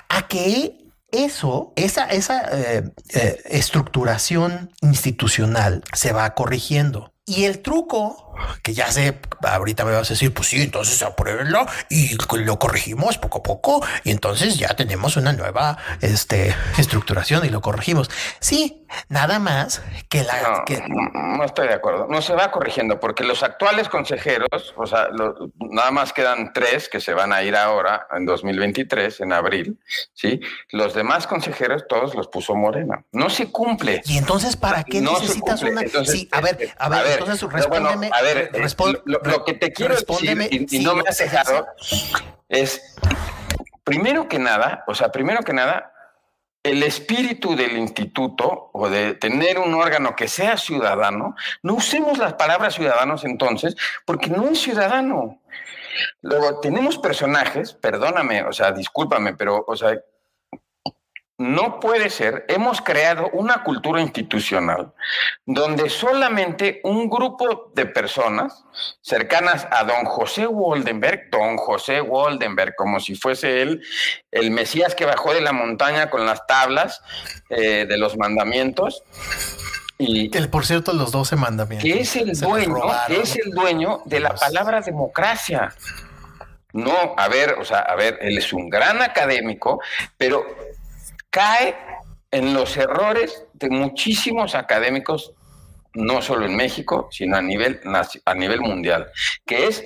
[0.08, 7.14] a que eso, esa, esa eh, eh, estructuración institucional se va corrigiendo.
[7.24, 8.27] Y el truco,
[8.62, 13.18] que ya sé, ahorita me vas a decir, pues sí, entonces apruébenlo y lo corregimos
[13.18, 18.10] poco a poco y entonces ya tenemos una nueva este, estructuración y lo corregimos.
[18.40, 20.42] Sí, nada más que la...
[20.42, 20.82] No, que...
[20.88, 22.06] no estoy de acuerdo.
[22.08, 25.08] No se va corrigiendo porque los actuales consejeros, o sea,
[25.58, 29.78] nada más quedan tres que se van a ir ahora en 2023, en abril,
[30.14, 30.40] ¿sí?
[30.70, 33.04] Los demás consejeros todos los puso Morena.
[33.12, 34.02] No se cumple.
[34.06, 35.82] Y entonces, ¿para qué necesitas una...
[36.04, 38.10] sí, a ver, a ver entonces respóndeme.
[38.12, 38.50] a ver, eh,
[39.04, 41.66] lo, que te quiero decir, y, no me has dejado,
[42.48, 42.96] es,
[43.84, 45.92] primero que nada, o sea, primero que nada,
[46.62, 52.34] el espíritu del instituto o de tener un órgano que sea ciudadano, no usemos las
[52.34, 55.40] palabras ciudadanos entonces, porque no es ciudadano.
[56.22, 59.98] Luego, tenemos personajes, perdóname, o sea, discúlpame, pero, o sea,
[61.38, 64.92] no puede ser, hemos creado una cultura institucional
[65.46, 68.64] donde solamente un grupo de personas
[69.00, 73.80] cercanas a don José Waldenberg, don José Waldenberg, como si fuese él
[74.32, 77.02] el Mesías que bajó de la montaña con las tablas
[77.50, 79.04] eh, de los mandamientos,
[80.00, 81.82] y el, por cierto, los 12 mandamientos.
[81.82, 82.76] Que es el dueño,
[83.08, 85.74] es el dueño de la palabra democracia.
[86.72, 89.80] No, a ver, o sea, a ver, él es un gran académico,
[90.16, 90.46] pero
[91.30, 91.76] cae
[92.30, 95.32] en los errores de muchísimos académicos,
[95.94, 97.80] no solo en México, sino a nivel,
[98.24, 99.10] a nivel mundial,
[99.46, 99.84] que es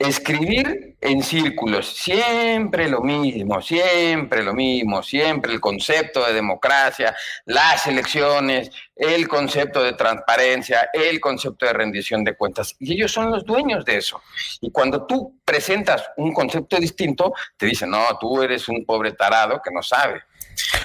[0.00, 7.86] escribir en círculos, siempre lo mismo, siempre lo mismo, siempre el concepto de democracia, las
[7.86, 12.74] elecciones, el concepto de transparencia, el concepto de rendición de cuentas.
[12.78, 14.22] Y ellos son los dueños de eso.
[14.62, 19.60] Y cuando tú presentas un concepto distinto, te dicen, no, tú eres un pobre tarado
[19.62, 20.22] que no sabe.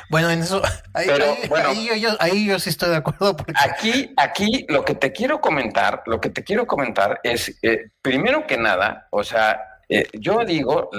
[0.10, 0.62] Bueno, en eso,
[0.94, 3.36] ahí, yo, sí estoy de acuerdo.
[3.56, 8.46] Aquí, aquí lo que te quiero comentar, lo que te quiero comentar es, eh, primero
[8.48, 9.60] que nada, o sea,
[9.90, 10.90] eh, yo digo,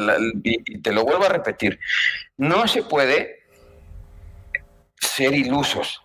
[0.42, 1.78] y te lo vuelvo a repetir,
[2.36, 3.46] no se puede
[5.00, 6.02] ser ilusos.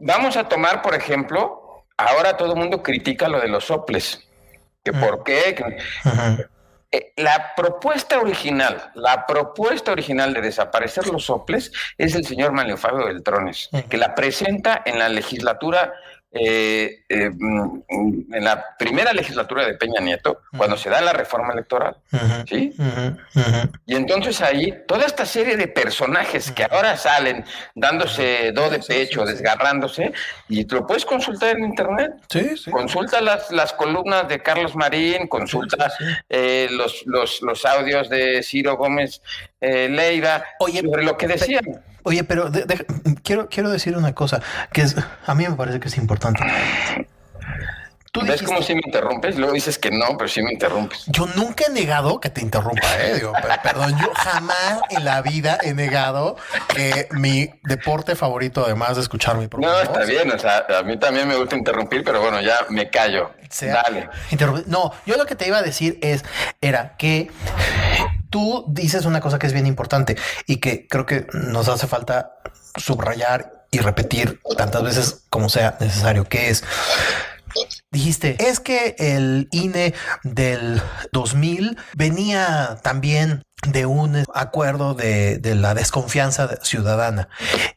[0.00, 4.24] Vamos a tomar, por ejemplo, ahora todo el mundo critica lo de los soples.
[4.84, 5.56] Que por qué.
[6.90, 12.78] Eh, la propuesta original, la propuesta original de desaparecer los soples es el señor Manuel
[12.78, 15.92] Fabio Beltrones, que la presenta en la legislatura
[16.30, 21.54] eh, eh, mm, en la primera legislatura de Peña Nieto, cuando se da la reforma
[21.54, 21.96] electoral.
[22.46, 22.74] ¿sí?
[23.86, 29.24] Y entonces ahí, toda esta serie de personajes que ahora salen dándose do de pecho,
[29.24, 30.12] desgarrándose,
[30.48, 32.12] y lo puedes consultar en internet.
[32.70, 35.90] Consulta las, las columnas de Carlos Marín, consulta
[36.28, 39.22] eh, los, los, los, audios de Ciro Gómez
[39.60, 41.64] Leiva sobre lo que decían.
[42.04, 42.50] Oye, pero
[43.22, 44.40] quiero, quiero decir una cosa
[44.72, 46.42] que es, a mí me parece que es importante.
[48.10, 49.36] ¿Tú ¿Ves cómo si me interrumpes?
[49.36, 51.04] Luego dices que no, pero sí me interrumpes.
[51.08, 53.16] Yo nunca he negado que te interrumpa, ¿eh?
[53.16, 56.36] Digo, perdón, yo jamás en la vida he negado
[56.68, 59.74] que mi deporte favorito, además de escuchar mi programa.
[59.74, 62.88] No, está bien, o sea, a mí también me gusta interrumpir, pero bueno, ya me
[62.88, 63.32] callo.
[63.60, 64.08] Dale.
[64.66, 66.24] No, yo lo que te iba a decir es,
[66.62, 67.30] era que
[68.30, 70.16] tú dices una cosa que es bien importante
[70.46, 72.32] y que creo que nos hace falta
[72.76, 76.64] subrayar y repetir tantas veces como sea necesario, que es
[77.90, 86.48] dijiste, es que el INE del 2000 venía también de un acuerdo de, la desconfianza
[86.62, 87.28] ciudadana.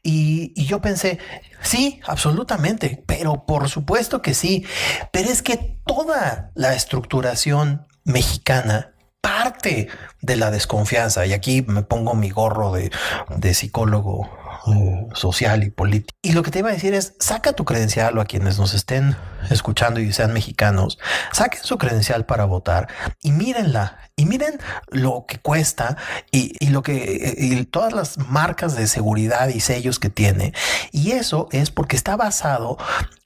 [0.04, 1.18] Y, y, yo pensé,
[1.62, 4.66] sí, absolutamente, pero por supuesto que sí,
[5.12, 8.91] pero es que toda la estructuración mexicana
[9.22, 9.88] parte
[10.22, 11.26] de la desconfianza.
[11.26, 12.92] Y aquí me pongo mi gorro de,
[13.30, 14.30] de psicólogo
[14.68, 16.16] eh, social y político.
[16.22, 18.74] Y lo que te iba a decir es, saca tu credencial o a quienes nos
[18.74, 19.16] estén
[19.50, 21.00] escuchando y sean mexicanos,
[21.32, 22.88] saquen su credencial para votar
[23.22, 23.98] y mírenla.
[24.16, 24.60] Y miren
[24.90, 25.98] lo que cuesta
[26.32, 30.54] y, y lo que y todas las marcas de seguridad y sellos que tiene.
[30.92, 32.78] Y eso es porque está basado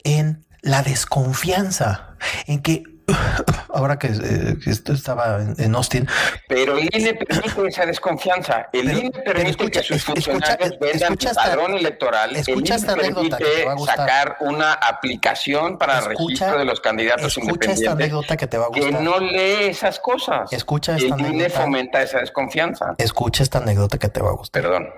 [0.06, 2.16] en la desconfianza,
[2.48, 2.84] en que
[3.70, 6.08] ahora que, eh, esto estaba en, Austin.
[6.48, 8.70] Pero el INE permite esa desconfianza.
[8.74, 12.36] El INE permite que sus funcionarios vendan padrón electoral.
[12.36, 17.82] El INE permite sacar una aplicación para registro de los candidatos independientes.
[17.82, 18.92] Esta anécdota que te va a gustar.
[18.92, 20.52] Que no lee esas cosas.
[20.52, 22.96] Escucha esta el INE fomenta esa desconfianza.
[22.98, 24.62] Escucha esta anécdota que te va a gustar.
[24.62, 24.90] Perdón.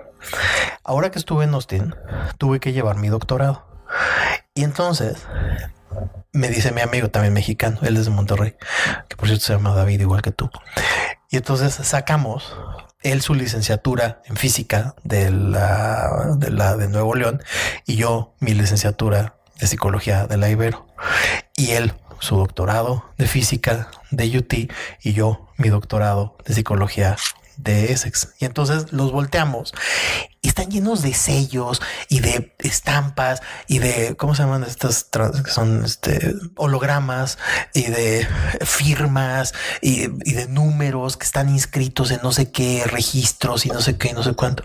[0.84, 1.94] Ahora que estuve en Austin,
[2.38, 3.66] tuve que llevar mi doctorado.
[4.54, 5.26] Y entonces
[6.32, 8.54] me dice mi amigo también mexicano, él es de Monterrey,
[9.08, 10.50] que por cierto se llama David igual que tú.
[11.30, 12.54] Y entonces sacamos
[13.02, 17.42] él su licenciatura en física de la, de Nuevo León
[17.86, 20.86] y yo mi licenciatura de psicología de la Ibero
[21.56, 24.52] y él su doctorado de física de UT
[25.02, 27.16] y yo mi doctorado de psicología
[27.58, 28.34] de Essex.
[28.38, 29.74] Y entonces los volteamos
[30.40, 35.04] y están llenos de sellos y de estampas y de, ¿cómo se llaman estas?
[35.04, 37.36] Que son este, hologramas
[37.74, 38.26] y de
[38.62, 39.52] firmas
[39.82, 44.12] y, de números que están inscritos en no sé qué registros y no sé qué,
[44.12, 44.62] no sé cuánto.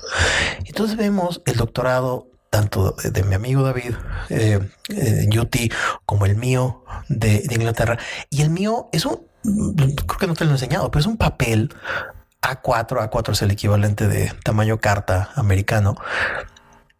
[0.65, 3.95] Entonces vemos el doctorado tanto de, mi amigo David
[4.29, 5.55] eh, en UT
[6.05, 7.97] como el mío de, de Inglaterra.
[8.29, 11.17] Y el mío es un, creo que no te lo he enseñado, pero es un
[11.17, 11.73] papel
[12.43, 15.95] a4, A4 es el equivalente de tamaño carta americano,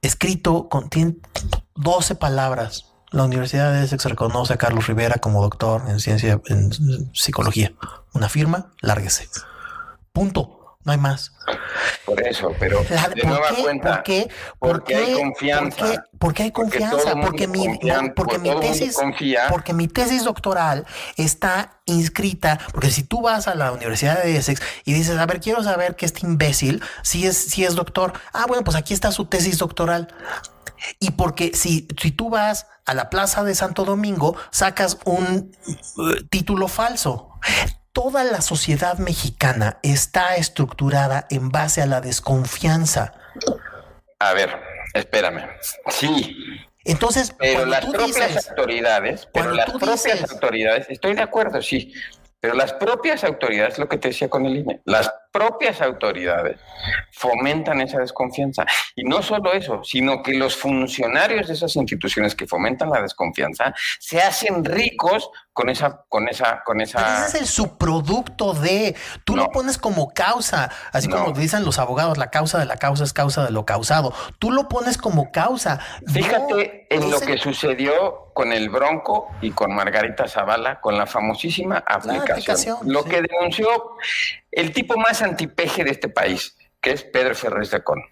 [0.01, 0.89] escrito con
[1.75, 2.89] 12 palabras.
[3.11, 6.71] La Universidad de Essex reconoce a Carlos Rivera como doctor en ciencia, en
[7.13, 7.73] psicología.
[8.13, 9.29] Una firma, lárguese.
[10.11, 10.62] Punto.
[10.86, 11.31] No hay más.
[12.05, 13.95] Por eso, pero de nueva cuenta.
[13.95, 14.29] ¿Por qué?
[14.59, 16.05] Porque hay confianza.
[16.19, 17.15] Porque, hay confianza.
[17.21, 17.79] Porque, mi,
[18.15, 18.97] porque mi tesis,
[19.49, 22.59] porque mi tesis doctoral está inscrita.
[22.73, 25.95] Porque si tú vas a la Universidad de Essex y dices, a ver, quiero saber
[25.95, 28.13] que este imbécil si es, si es doctor.
[28.34, 30.13] Ah, bueno, pues aquí está su tesis doctoral.
[30.99, 35.55] Y porque si, si tú vas a la Plaza de Santo Domingo, sacas un
[35.97, 37.29] uh, título falso
[37.93, 43.13] toda la sociedad mexicana está estructurada en base a la desconfianza.
[44.19, 44.49] A ver,
[44.93, 45.47] espérame.
[45.89, 46.35] Sí.
[46.83, 51.93] Entonces, pero las propias autoridades, pero las propias autoridades, estoy de acuerdo, sí,
[52.43, 56.59] pero las propias autoridades, lo que te decía con el INE, las propias autoridades
[57.13, 58.65] fomentan esa desconfianza.
[58.97, 63.73] Y no solo eso, sino que los funcionarios de esas instituciones que fomentan la desconfianza
[63.97, 67.28] se hacen ricos con esa, con esa, con esa.
[67.28, 68.95] ese es el subproducto de.
[69.24, 73.04] Tú lo pones como causa, así como dicen los abogados, la causa de la causa
[73.04, 74.14] es causa de lo causado.
[74.39, 75.80] Tú lo pones como causa.
[76.08, 81.84] Fíjate en lo que sucedió con el Bronco y con Margarita Zavala, con la famosísima
[81.86, 82.78] aplicación.
[82.84, 83.68] Lo que denunció
[84.51, 88.04] el tipo más antipeje de este país, que es Pedro Ferrer de Con.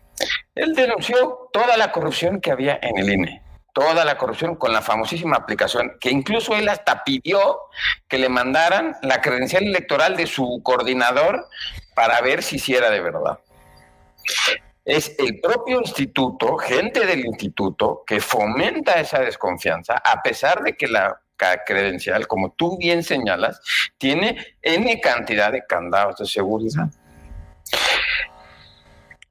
[0.54, 4.82] Él denunció toda la corrupción que había en el INE toda la corrupción con la
[4.82, 7.60] famosísima aplicación, que incluso él hasta pidió
[8.08, 11.48] que le mandaran la credencial electoral de su coordinador
[11.96, 13.40] para ver si hiciera de verdad.
[14.84, 20.88] Es el propio instituto, gente del instituto, que fomenta esa desconfianza, a pesar de que
[20.88, 21.22] la
[21.66, 23.62] credencial, como tú bien señalas,
[23.98, 26.90] tiene N cantidad de candados de seguridad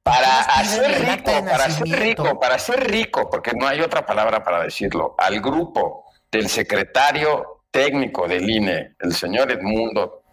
[0.03, 4.63] para hacer rico, para ser rico, para ser rico, porque no hay otra palabra para
[4.63, 10.23] decirlo, al grupo del secretario técnico del INE, el señor Edmundo,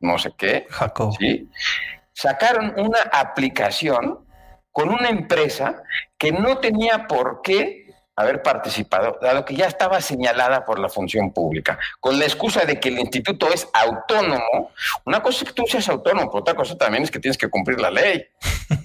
[0.00, 0.66] no sé qué,
[1.18, 1.48] ¿sí?
[2.12, 4.26] sacaron una aplicación
[4.70, 5.82] con una empresa
[6.18, 7.84] que no tenía por qué
[8.16, 12.78] haber participado, dado que ya estaba señalada por la función pública, con la excusa de
[12.78, 14.70] que el instituto es autónomo.
[15.04, 17.48] Una cosa es que tú seas autónomo, pero otra cosa también es que tienes que
[17.48, 18.24] cumplir la ley.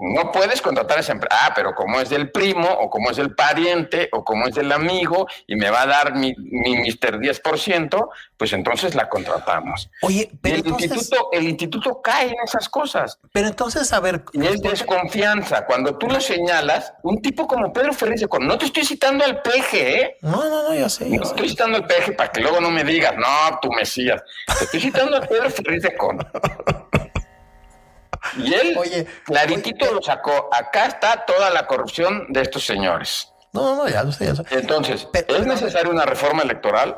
[0.00, 1.36] No puedes contratar a esa empresa.
[1.40, 4.72] Ah, pero como es del primo, o como es del pariente, o como es del
[4.72, 9.90] amigo, y me va a dar mi, mi Mister 10%, pues entonces la contratamos.
[10.02, 13.18] Oye, pero el, instituto, el instituto cae en esas cosas.
[13.32, 14.24] Pero entonces, a ver.
[14.32, 15.66] Y es desconfianza.
[15.66, 19.24] Cuando tú lo señalas, un tipo como Pedro Ferriz de Con, no te estoy citando
[19.24, 20.16] al peje, ¿eh?
[20.22, 21.08] No, no, no, yo sé.
[21.08, 24.22] no estoy citando al peje para que luego no me digas, no, tú Mesías.
[24.58, 26.18] Te estoy citando a Pedro Ferriz de Con.
[28.36, 30.48] Y él, oye, claritito lo sacó.
[30.52, 33.32] Acá está toda la corrupción de estos señores.
[33.52, 34.44] No, no, ya lo sé, ya lo sé.
[34.50, 36.96] Entonces, ¿es necesaria una reforma electoral?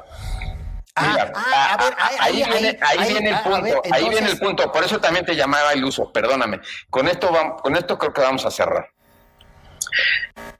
[0.94, 6.60] ahí, viene, el punto, ahí viene el punto, por eso también te llamaba iluso, perdóname.
[6.90, 8.90] Con esto, vamos, con esto creo que vamos a cerrar.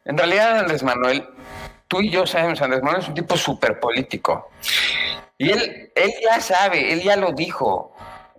[0.05, 1.29] En realidad, Andrés Manuel,
[1.87, 4.51] tú y yo sabemos, Andrés Manuel es un tipo súper político.
[5.39, 7.92] Y él, él ya sabe, él ya lo dijo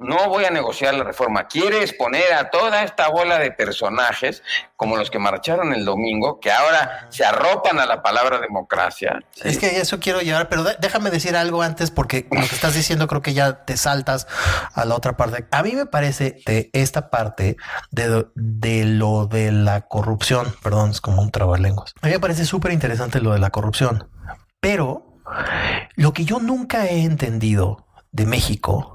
[0.04, 1.48] no voy a negociar la reforma.
[1.48, 4.44] Quiere exponer a toda esta bola de personajes,
[4.76, 9.20] como los que marcharon el domingo, que ahora se arropan a la palabra democracia.
[9.44, 13.08] Es que eso quiero llevar, pero déjame decir algo antes, porque lo que estás diciendo
[13.08, 14.28] creo que ya te saltas
[14.74, 15.46] a la otra parte.
[15.52, 17.58] A mí me parece de esta parte
[17.92, 21.94] de, de lo de la corrupción, perdón, es como un trabalenguas.
[22.02, 24.10] A mí me parece súper interesante lo de la corrupción,
[24.60, 25.22] pero
[25.96, 28.93] lo que yo nunca he entendido de México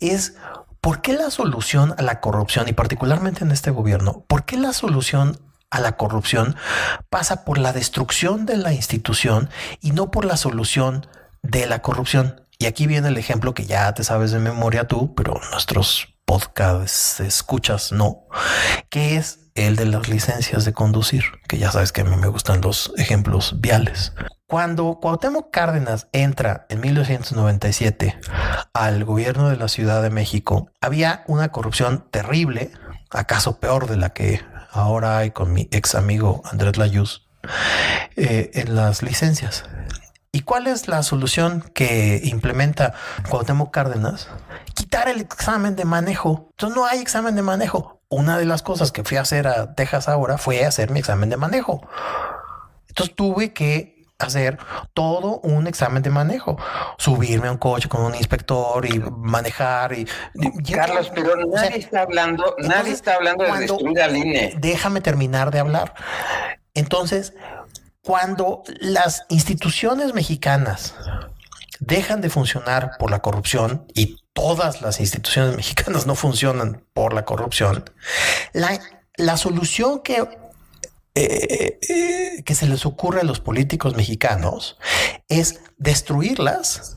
[0.00, 0.34] es
[0.80, 4.72] por qué la solución a la corrupción, y particularmente en este gobierno, por qué la
[4.72, 5.38] solución
[5.70, 6.56] a la corrupción
[7.08, 9.48] pasa por la destrucción de la institución
[9.80, 11.06] y no por la solución
[11.42, 12.42] de la corrupción.
[12.58, 17.20] Y aquí viene el ejemplo que ya te sabes de memoria tú, pero nuestros podcasts
[17.20, 18.26] escuchas no,
[18.90, 22.28] que es el de las licencias de conducir, que ya sabes que a mí me
[22.28, 24.12] gustan los ejemplos viales.
[24.52, 28.20] Cuando Cuauhtémoc Cárdenas entra en 1997
[28.74, 32.70] al gobierno de la Ciudad de México, había una corrupción terrible,
[33.08, 37.26] acaso peor de la que ahora hay con mi ex amigo Andrés Layuz,
[38.16, 39.64] eh, en las licencias.
[40.32, 42.92] ¿Y cuál es la solución que implementa
[43.30, 44.28] Cuauhtémoc Cárdenas?
[44.74, 46.48] Quitar el examen de manejo.
[46.50, 48.02] Entonces no hay examen de manejo.
[48.10, 51.30] Una de las cosas que fui a hacer a Texas ahora fue hacer mi examen
[51.30, 51.88] de manejo.
[52.92, 53.91] Entonces tuve que
[54.26, 54.58] hacer
[54.94, 56.56] todo un examen de manejo,
[56.98, 60.06] subirme a un coche con un inspector y manejar y,
[60.72, 64.54] Carlos, pero nadie está hablando, nadie está hablando de destruir al INE.
[64.58, 65.94] Déjame terminar de hablar.
[66.74, 67.34] Entonces,
[68.02, 70.94] cuando las instituciones mexicanas
[71.80, 77.24] dejan de funcionar por la corrupción y todas las instituciones mexicanas no funcionan por la
[77.24, 77.84] corrupción,
[78.52, 78.80] la,
[79.16, 80.26] la solución que
[81.14, 84.78] eh, eh, que se les ocurre a los políticos mexicanos
[85.28, 86.96] es destruirlas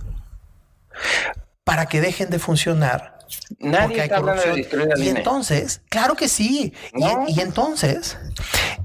[1.66, 3.20] para que dejen de funcionar.
[3.59, 6.74] Nadie está hablando de destruir Y entonces, claro que sí.
[7.28, 8.18] Y, entonces,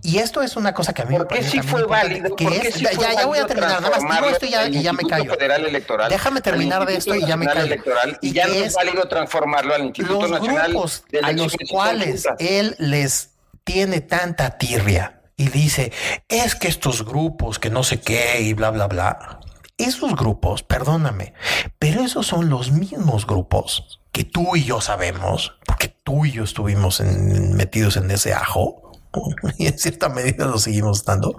[0.02, 1.50] y esto es una cosa que a mí me parece.
[1.50, 2.34] sí fue válido?
[2.34, 3.82] Que ya, ya voy a terminar.
[3.82, 5.30] Nada más digo esto y ya, y ya me callo.
[5.32, 7.66] Federal Electoral, Déjame terminar de esto y ya me callo.
[7.66, 12.26] Electoral, y, ya no es válido transformarlo al Instituto los Nacional grupos a los cuales
[12.40, 13.30] él les
[13.62, 15.90] tiene tanta tirria y dice,
[16.28, 19.40] es que estos grupos que no sé qué y bla, bla, bla.
[19.78, 21.32] Esos grupos, perdóname,
[21.78, 26.44] pero esos son los mismos grupos que tú y yo sabemos, porque tú y yo
[26.44, 28.92] estuvimos metidos en ese ajo
[29.56, 31.34] y en cierta medida lo seguimos estando,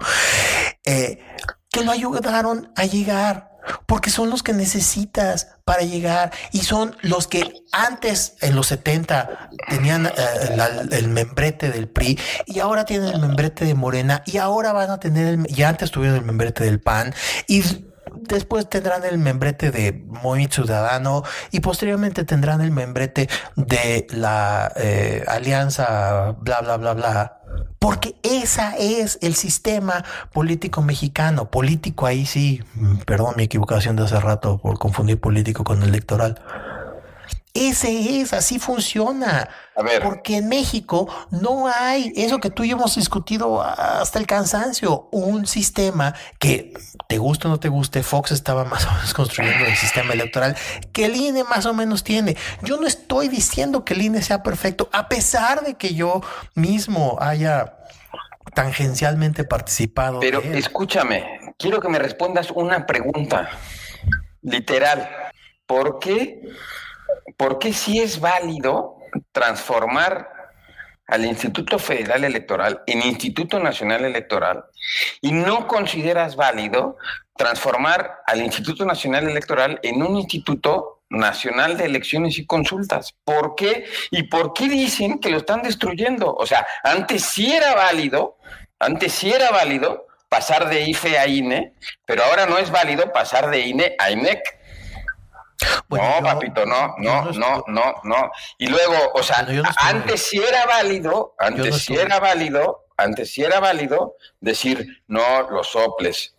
[0.84, 1.20] eh,
[1.70, 3.51] que lo ayudaron a llegar
[3.86, 9.50] porque son los que necesitas para llegar y son los que antes en los 70
[9.68, 10.10] tenían eh,
[10.90, 14.98] el membrete del PRI y ahora tienen el membrete de Morena y ahora van a
[14.98, 17.14] tener el, y antes tuvieron el membrete del PAN
[17.46, 17.62] y
[18.22, 25.24] después tendrán el membrete de Movimiento Ciudadano y posteriormente tendrán el membrete de la eh,
[25.28, 27.41] alianza bla bla bla bla
[27.82, 31.50] porque esa es el sistema político mexicano.
[31.50, 36.40] Político ahí sí, mm, perdón mi equivocación de hace rato por confundir político con electoral.
[37.54, 39.48] Ese es, así funciona.
[39.76, 40.02] A ver.
[40.02, 45.08] Porque en México no hay eso que tú y yo hemos discutido hasta el cansancio,
[45.12, 46.72] un sistema que
[47.08, 50.56] te guste o no te guste, Fox estaba más o menos construyendo el sistema electoral
[50.92, 52.36] que el INE más o menos tiene.
[52.62, 56.22] Yo no estoy diciendo que el INE sea perfecto, a pesar de que yo
[56.54, 57.76] mismo haya
[58.54, 60.20] tangencialmente participado.
[60.20, 63.50] Pero escúchame, quiero que me respondas una pregunta
[64.42, 65.08] literal.
[65.66, 66.40] ¿Por qué?
[67.36, 68.96] ¿Por qué sí es válido
[69.32, 70.30] transformar
[71.06, 74.64] al Instituto Federal Electoral en Instituto Nacional Electoral
[75.20, 76.96] y no consideras válido
[77.36, 83.14] transformar al Instituto Nacional Electoral en un instituto Nacional de Elecciones y Consultas.
[83.24, 83.84] ¿Por qué?
[84.10, 86.34] ¿Y por qué dicen que lo están destruyendo?
[86.34, 88.38] O sea, antes sí era válido,
[88.78, 91.74] antes sí era válido pasar de IFE a INE,
[92.06, 94.40] pero ahora no es válido pasar de INE a INEC.
[95.88, 98.30] No, papito, no, no, no, no, no.
[98.58, 99.46] Y luego, o sea,
[99.78, 105.68] antes sí era válido, antes sí era válido, antes sí era válido decir, no, los
[105.68, 106.34] soples.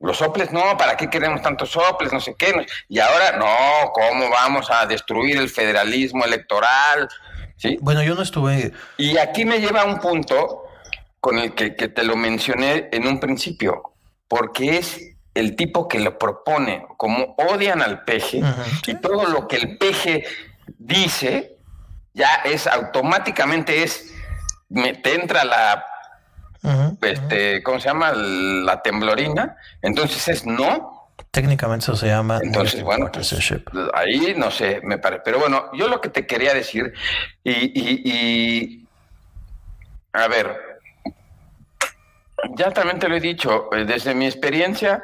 [0.00, 2.12] Los soples, no, ¿para qué queremos tantos soples?
[2.12, 2.54] No sé qué.
[2.88, 7.08] Y ahora, no, ¿cómo vamos a destruir el federalismo electoral?
[7.56, 7.76] ¿Sí?
[7.80, 8.72] Bueno, yo no estuve.
[8.96, 10.68] Y aquí me lleva a un punto
[11.20, 13.94] con el que, te lo mencioné en un principio,
[14.28, 15.00] porque es
[15.34, 18.40] el tipo que lo propone, como odian al peje,
[18.86, 20.24] y todo lo que el peje
[20.78, 21.56] dice,
[22.14, 24.14] ya es automáticamente es,
[24.68, 25.84] me, te entra la,
[27.02, 28.12] este, ¿cómo se llama?
[28.12, 31.12] La temblorina, entonces es no.
[31.30, 32.40] Técnicamente eso se llama.
[32.42, 33.32] Entonces, bueno, pues,
[33.94, 35.22] ahí no sé, me parece.
[35.24, 36.92] Pero bueno, yo lo que te quería decir,
[37.44, 38.86] y
[40.12, 40.67] a ver,
[42.56, 45.02] ya también te lo he dicho, eh, desde mi experiencia.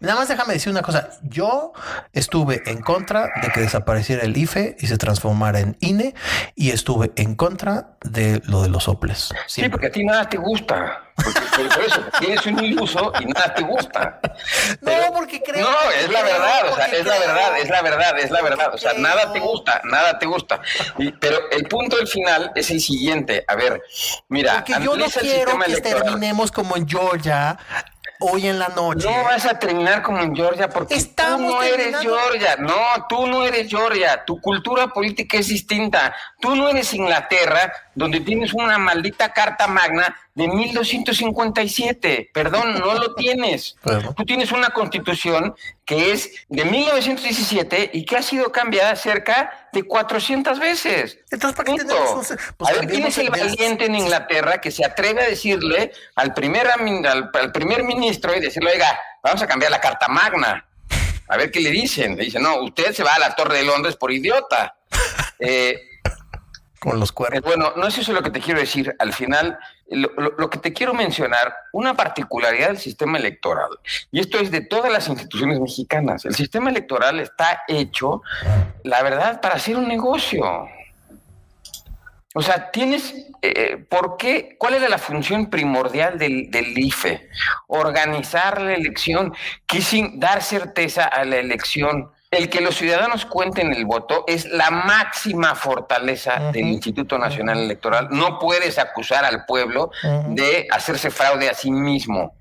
[0.00, 1.10] Nada más déjame decir una cosa.
[1.22, 1.72] Yo
[2.12, 6.14] estuve en contra de que desapareciera el IFE y se transformara en INE
[6.54, 9.34] y estuve en contra de lo de los soples.
[9.46, 11.02] Sí, porque a ti nada te gusta.
[11.16, 11.40] Porque,
[11.74, 14.20] por eso, tienes un iluso y nada te gusta.
[14.82, 15.68] no, porque creo.
[15.68, 18.74] No, es la verdad, o sea, es la verdad, es la verdad, es la verdad.
[18.74, 20.60] O sea, nada te gusta, nada te gusta.
[21.20, 23.44] pero el punto del final es el siguiente.
[23.48, 23.82] A ver,
[24.28, 27.58] mira, porque yo no quiero que terminemos como en Georgia
[28.20, 29.08] hoy en la noche.
[29.08, 32.56] No vas a terminar como en Georgia porque tú no eres Georgia.
[32.56, 34.24] No, tú no eres Georgia.
[34.24, 36.14] Tu cultura política es distinta.
[36.40, 42.30] Tú no eres Inglaterra, donde tienes una maldita carta magna de 1257.
[42.32, 43.76] Perdón, no lo tienes.
[44.16, 45.54] Tú tienes una constitución
[45.84, 51.18] que es de 1917 y que ha sido cambiada cerca de 400 veces.
[51.30, 54.84] Entonces, ¿para qué tenemos pues, a ver, ¿quién es el valiente en Inglaterra que se
[54.84, 59.80] atreve a decirle al primer, al, primer ministro y decirle, oiga, vamos a cambiar la
[59.80, 60.66] Carta Magna?
[61.28, 62.16] A ver qué le dicen.
[62.16, 64.76] Le dicen, no, usted se va a la Torre de Londres por idiota.
[65.38, 65.95] Eh,
[67.12, 67.42] cuernos.
[67.42, 68.94] Bueno, no es eso lo que te quiero decir.
[68.98, 69.58] Al final,
[69.88, 73.70] lo, que te quiero mencionar, una particularidad del sistema electoral,
[74.10, 78.22] y esto es de todas las instituciones mexicanas, el sistema electoral está hecho,
[78.84, 80.68] la verdad, para hacer un negocio.
[82.38, 84.56] O sea, tienes, eh, ¿por qué?
[84.58, 87.30] ¿Cuál era la función primordial del, del, IFE?
[87.66, 89.34] Organizar la elección,
[89.66, 94.46] que sin dar certeza a la elección el que los ciudadanos cuenten el voto es
[94.46, 98.08] la máxima fortaleza del Instituto Nacional Electoral.
[98.10, 99.90] No puedes acusar al pueblo
[100.28, 102.35] de hacerse fraude a sí mismo.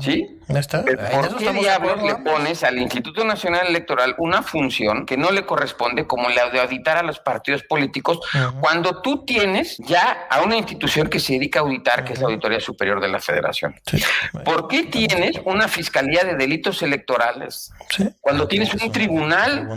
[0.00, 0.38] ¿Sí?
[0.48, 6.06] ¿Por qué diablos le pones al Instituto Nacional Electoral una función que no le corresponde
[6.06, 8.20] como la de auditar a los partidos políticos
[8.60, 12.26] cuando tú tienes ya a una institución que se dedica a auditar, que es la
[12.26, 13.74] Auditoría Superior de la Federación?
[14.44, 17.70] ¿Por qué tienes una Fiscalía de Delitos Electorales
[18.20, 19.68] cuando tienes un tribunal?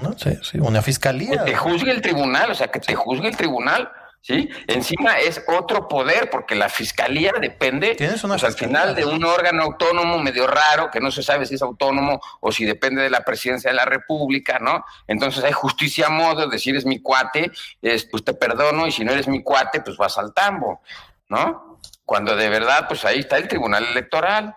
[0.59, 1.43] una fiscalía.
[1.43, 3.91] Que te juzgue el tribunal, o sea, que te juzgue el tribunal.
[4.21, 4.49] ¿Sí?
[4.67, 10.19] Encima es otro poder, porque la fiscalía depende pues, al final de un órgano autónomo
[10.19, 13.71] medio raro, que no se sabe si es autónomo o si depende de la presidencia
[13.71, 14.85] de la República, ¿no?
[15.07, 17.51] Entonces hay justicia a modo, decir es mi cuate,
[17.81, 20.81] es, pues te perdono, y si no eres mi cuate, pues vas al tambo,
[21.27, 21.79] ¿no?
[22.05, 24.55] Cuando de verdad, pues ahí está el Tribunal Electoral.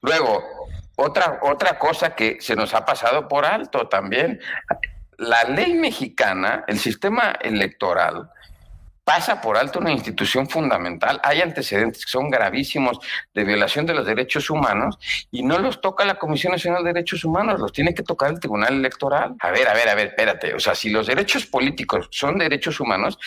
[0.00, 0.44] Luego,
[0.96, 4.40] otra, otra cosa que se nos ha pasado por alto también,
[5.18, 8.30] la ley mexicana, el sistema electoral,
[9.08, 11.18] pasa por alto una institución fundamental.
[11.24, 12.98] Hay antecedentes que son gravísimos
[13.32, 14.98] de violación de los derechos humanos
[15.30, 18.38] y no los toca la Comisión Nacional de Derechos Humanos, los tiene que tocar el
[18.38, 19.34] Tribunal Electoral.
[19.40, 20.52] A ver, a ver, a ver, espérate.
[20.52, 23.18] O sea, si los derechos políticos son derechos humanos,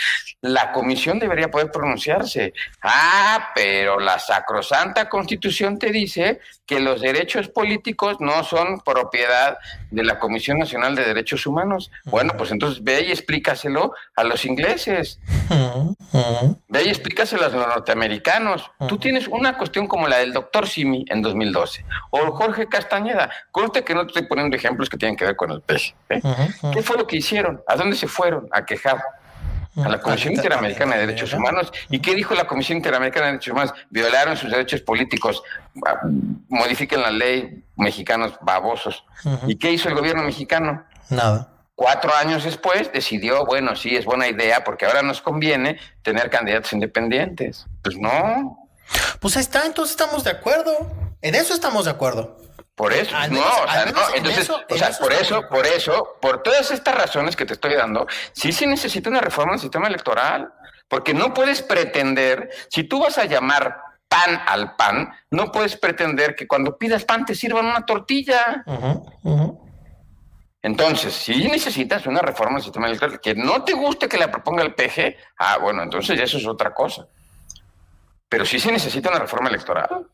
[0.42, 2.54] la Comisión debería poder pronunciarse.
[2.84, 9.58] Ah, pero la sacrosanta Constitución te dice que los derechos políticos no son propiedad
[9.92, 11.92] de la Comisión Nacional de Derechos Humanos.
[12.06, 15.20] Bueno, pues entonces ve y explícaselo a los ingleses.
[16.68, 18.72] Ve y explícaselo a los norteamericanos.
[18.88, 23.30] Tú tienes una cuestión como la del doctor Simi en 2012 o Jorge Castañeda.
[23.52, 25.94] Conste que no te estoy poniendo ejemplos que tienen que ver con el pez.
[26.10, 26.22] ¿eh?
[26.74, 27.62] ¿Qué fue lo que hicieron?
[27.68, 28.48] ¿A dónde se fueron?
[28.52, 29.04] A quejar
[29.78, 31.72] a la Comisión Interamericana de Derechos Humanos.
[31.90, 33.74] ¿Y qué dijo la Comisión Interamericana de Derechos Humanos?
[33.90, 35.42] Violaron sus derechos políticos,
[35.86, 36.02] ah,
[36.50, 39.04] modifiquen la ley, mexicanos babosos.
[39.48, 40.84] ¿Y qué hizo el gobierno mexicano?
[41.10, 41.50] Nada.
[41.76, 46.74] Cuatro años después decidió, bueno, sí, es buena idea porque ahora nos conviene tener candidatos
[46.74, 47.66] independientes.
[47.82, 48.68] Pues no.
[49.20, 50.72] Pues ahí está, entonces estamos de acuerdo.
[51.22, 52.38] En eso estamos de acuerdo.
[52.76, 56.72] Por eso, no, o sea, no, entonces, o sea, por eso, por eso, por todas
[56.72, 60.52] estas razones que te estoy dando, sí se necesita una reforma del sistema electoral,
[60.88, 66.36] porque no puedes pretender, si tú vas a llamar pan al pan, no puedes pretender
[66.36, 68.64] que cuando pidas pan te sirvan una tortilla.
[70.62, 74.64] Entonces, si necesitas una reforma del sistema electoral que no te guste que la proponga
[74.64, 77.08] el PG, ah, bueno, entonces eso es otra cosa.
[78.28, 80.08] Pero sí se necesita una reforma electoral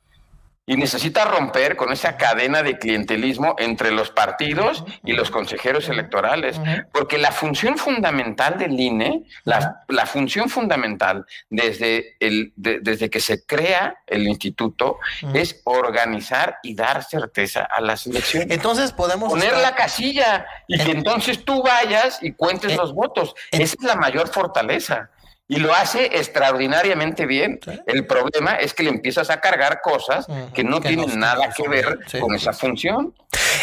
[0.70, 6.60] y necesita romper con esa cadena de clientelismo entre los partidos y los consejeros electorales,
[6.92, 13.96] porque la función fundamental del INE, la, función fundamental desde, el, desde que se crea
[14.06, 15.00] el instituto
[15.34, 18.52] es organizar y dar certeza a las elecciones.
[18.52, 23.36] Entonces podemos poner la casilla y que entonces tú vayas y cuentes los votos.
[23.52, 25.12] Esa es la mayor fortaleza
[25.48, 27.60] y lo hace extraordinariamente bien.
[27.86, 32.00] El problema es que le empiezas a cargar cosas que no tienen nada que ver
[32.20, 33.14] con esa función.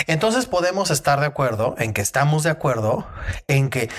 [0.06, 3.06] Entonces podemos estar de acuerdo en que estamos de acuerdo
[3.48, 3.90] en que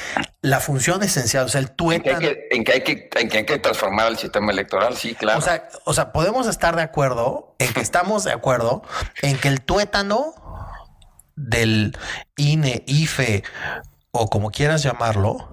[0.42, 2.20] la función esencial, o sea, el tuétano...
[2.52, 5.40] En que hay que, en que, hay que, transformar el sistema electoral, sí, claro.
[5.40, 8.84] O sea, o sea, podemos estar de acuerdo en que estamos de acuerdo
[9.22, 10.34] en que el tuétano
[11.36, 11.98] del
[12.38, 13.44] INE, IFE
[14.12, 15.50] o como quieras llamarlo,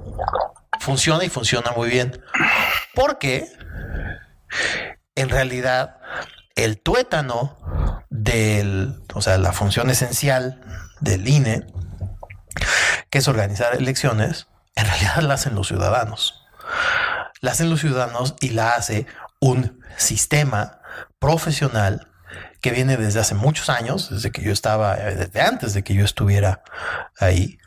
[0.82, 2.20] funciona y funciona muy bien.
[2.94, 3.46] Porque
[5.14, 5.98] en realidad
[6.56, 10.60] el tuétano del, o sea, la función esencial
[11.00, 11.66] del INE,
[13.10, 16.44] que es organizar elecciones, en realidad la hacen los ciudadanos.
[17.40, 19.06] La hacen los ciudadanos y la hace
[19.40, 20.80] un sistema
[21.18, 22.08] profesional
[22.60, 26.04] que viene desde hace muchos años, desde que yo estaba, desde antes de que yo
[26.04, 26.62] estuviera
[27.18, 27.58] ahí,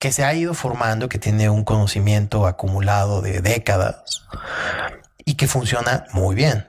[0.00, 4.26] que se ha ido formando, que tiene un conocimiento acumulado de décadas
[5.26, 6.66] y que funciona muy bien.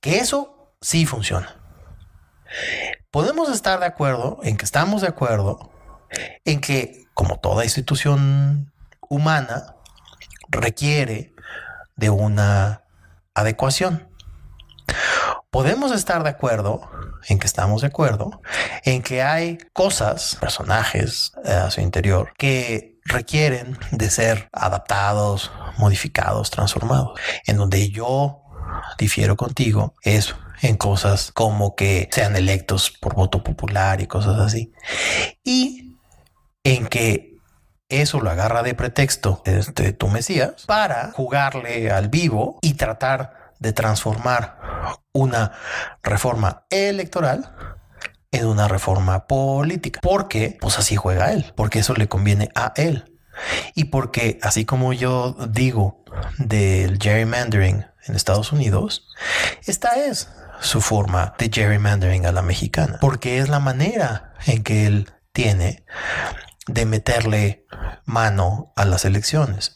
[0.00, 1.54] Que eso sí funciona.
[3.10, 5.70] Podemos estar de acuerdo en que estamos de acuerdo
[6.46, 8.72] en que, como toda institución
[9.10, 9.76] humana,
[10.48, 11.34] requiere
[11.96, 12.84] de una
[13.34, 14.08] adecuación.
[15.50, 16.90] Podemos estar de acuerdo
[17.26, 18.42] en que estamos de acuerdo
[18.84, 26.50] en que hay cosas, personajes eh, a su interior que requieren de ser adaptados, modificados,
[26.50, 27.18] transformados.
[27.46, 28.42] En donde yo
[28.98, 34.74] difiero contigo es en cosas como que sean electos por voto popular y cosas así.
[35.44, 35.96] Y
[36.62, 37.38] en que
[37.88, 43.72] eso lo agarra de pretexto este, tu Mesías para jugarle al vivo y tratar de
[43.72, 44.58] transformar
[45.12, 45.52] una
[46.02, 47.54] reforma electoral
[48.30, 50.00] en una reforma política.
[50.02, 53.18] Porque, pues así juega él, porque eso le conviene a él.
[53.74, 56.04] Y porque, así como yo digo
[56.38, 59.06] del gerrymandering en Estados Unidos,
[59.66, 60.28] esta es
[60.60, 65.84] su forma de gerrymandering a la mexicana, porque es la manera en que él tiene
[66.66, 67.66] de meterle
[68.04, 69.74] mano a las elecciones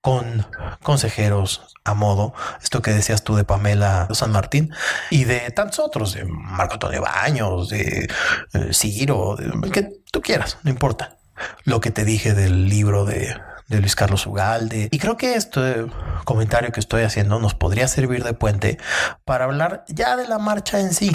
[0.00, 0.46] con
[0.82, 4.72] consejeros a modo, esto que decías tú de Pamela San Martín
[5.10, 8.08] y de tantos otros, de Marco Antonio Baños, de
[8.52, 11.16] eh, Ciro, de, que tú quieras, no importa.
[11.64, 13.36] Lo que te dije del libro de,
[13.68, 14.88] de Luis Carlos Ugalde.
[14.90, 15.86] Y creo que este
[16.24, 18.78] comentario que estoy haciendo nos podría servir de puente
[19.24, 21.12] para hablar ya de la marcha en sí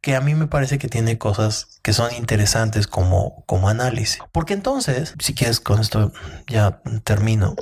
[0.00, 4.20] que a mí me parece que tiene cosas que son interesantes como, como análisis.
[4.32, 6.12] Porque entonces, si quieres, con esto
[6.46, 7.54] ya termino.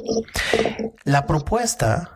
[1.05, 2.11] La propuesta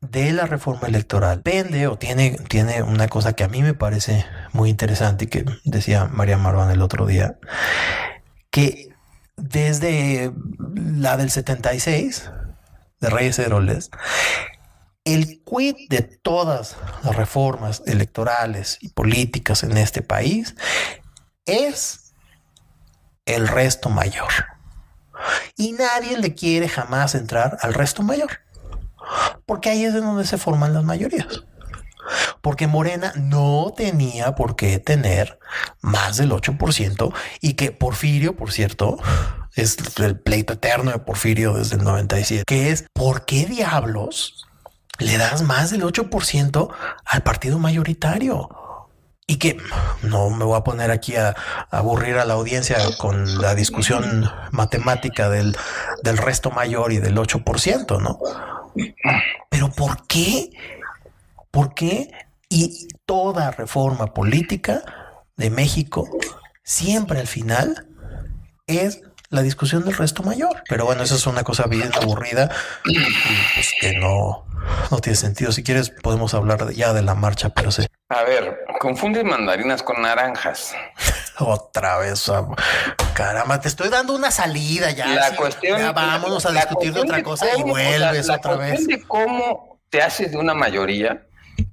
[0.00, 4.24] de la reforma electoral vende o tiene, tiene una cosa que a mí me parece
[4.52, 7.38] muy interesante y que decía María Marván el otro día,
[8.50, 8.94] que
[9.36, 10.32] desde
[10.74, 12.30] la del 76
[13.00, 13.90] de Reyes Heroles,
[15.04, 20.54] el quid de todas las reformas electorales y políticas en este país
[21.46, 22.12] es
[23.24, 24.32] el resto mayor.
[25.56, 28.40] Y nadie le quiere jamás entrar al resto mayor.
[29.46, 31.44] Porque ahí es de donde se forman las mayorías.
[32.40, 35.38] Porque Morena no tenía por qué tener
[35.80, 38.98] más del 8% y que Porfirio, por cierto,
[39.54, 44.46] es el pleito eterno de Porfirio desde el 97, que es ¿por qué diablos
[44.98, 46.68] le das más del 8%
[47.04, 48.48] al partido mayoritario.
[49.26, 49.58] Y que
[50.02, 51.36] no me voy a poner aquí a,
[51.70, 55.56] aburrir a la audiencia con la discusión matemática del,
[56.02, 58.18] del resto mayor y del 8%, ¿no?
[59.48, 60.50] Pero ¿por qué?
[61.50, 62.10] ¿Por qué?
[62.48, 64.82] Y toda reforma política
[65.36, 66.08] de México
[66.62, 67.86] siempre al final
[68.66, 70.62] es la discusión del resto mayor.
[70.68, 72.50] Pero bueno, eso es una cosa bien aburrida
[72.84, 72.98] y
[73.54, 74.46] pues que no,
[74.90, 75.52] no tiene sentido.
[75.52, 77.88] Si quieres, podemos hablar ya de la marcha, pero sé.
[78.08, 80.74] A ver, confundes mandarinas con naranjas.
[81.38, 82.30] Otra vez,
[83.14, 85.06] caramba, te estoy dando una salida ya.
[85.06, 88.86] La cuestión, ya vámonos a discutir de otra cosa y vuelves otra vez.
[88.88, 91.22] de cómo te haces de una mayoría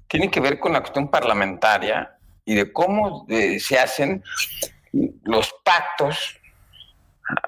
[0.08, 4.24] tiene que ver con la cuestión parlamentaria y de cómo eh, se hacen
[5.24, 6.40] los pactos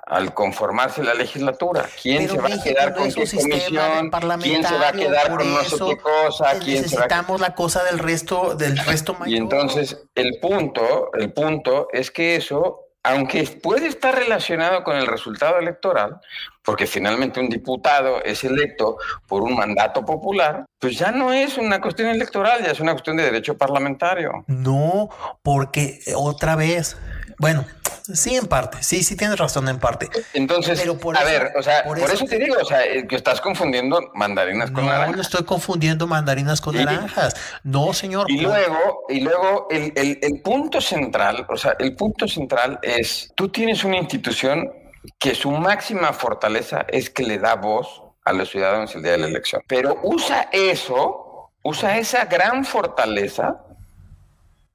[0.08, 1.86] al conformarse la legislatura.
[2.02, 4.10] ¿Quién se va a quedar con qué comisión?
[4.40, 6.60] ¿Quién se va a quedar con no sé qué cosa?
[6.60, 9.30] ¿Quién necesitamos la cosa del resto, del resto mayor.
[9.30, 15.08] Y entonces el punto, el punto es que eso aunque puede estar relacionado con el
[15.08, 16.20] resultado electoral,
[16.62, 18.98] porque finalmente un diputado es electo
[19.28, 23.16] por un mandato popular, pues ya no es una cuestión electoral, ya es una cuestión
[23.16, 24.44] de derecho parlamentario.
[24.48, 25.10] No,
[25.42, 26.98] porque otra vez,
[27.38, 27.66] bueno,
[28.14, 30.10] sí, en parte, sí, sí tienes razón en parte.
[30.34, 34.12] Entonces, a ver, o sea, por, eso, te digo, o sea, eh, que estás confundiendo
[34.14, 35.16] mandarinas con naranjas.
[35.16, 37.36] No, estoy confundiendo mandarinas con naranjas.
[37.64, 38.30] No, señor.
[38.30, 43.50] Y luego, y luego el, el punto central, o sea, el punto central es, tú
[43.50, 44.72] tienes una institución
[45.20, 49.18] que su máxima fortaleza es que le da voz a los ciudadanos el día de
[49.20, 49.62] la elección.
[49.68, 53.64] Pero usa eso, usa esa gran fortaleza,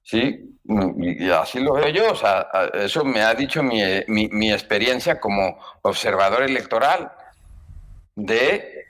[0.02, 0.51] ¿sí?
[0.64, 5.18] Y así lo veo yo, o sea, eso me ha dicho mi, mi, mi experiencia
[5.18, 7.12] como observador electoral
[8.14, 8.86] de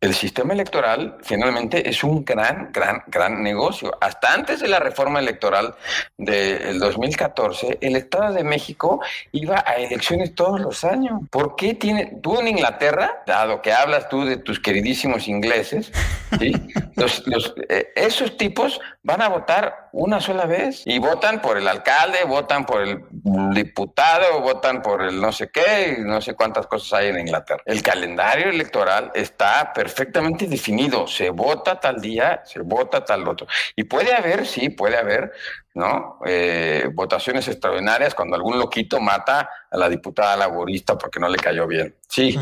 [0.00, 3.96] el sistema electoral finalmente es un gran, gran, gran negocio.
[4.00, 5.74] Hasta antes de la reforma electoral
[6.16, 11.20] del 2014, el Estado de México iba a elecciones todos los años.
[11.30, 15.92] ¿Por qué tiene, tú en Inglaterra, dado que hablas tú de tus queridísimos ingleses,
[16.96, 22.24] los, eh, esos tipos van a votar una sola vez y votan por el alcalde,
[22.26, 23.04] votan por el
[23.52, 27.62] diputado, votan por el no sé qué, no sé cuántas cosas hay en Inglaterra.
[27.66, 31.06] El calendario electoral está perfecto perfectamente definido.
[31.06, 33.46] Se vota tal día, se vota tal otro.
[33.74, 35.32] Y puede haber, sí, puede haber,
[35.74, 36.20] ¿no?
[36.24, 41.66] Eh, votaciones extraordinarias cuando algún loquito mata a la diputada laborista porque no le cayó
[41.66, 41.94] bien.
[42.08, 42.38] Sí.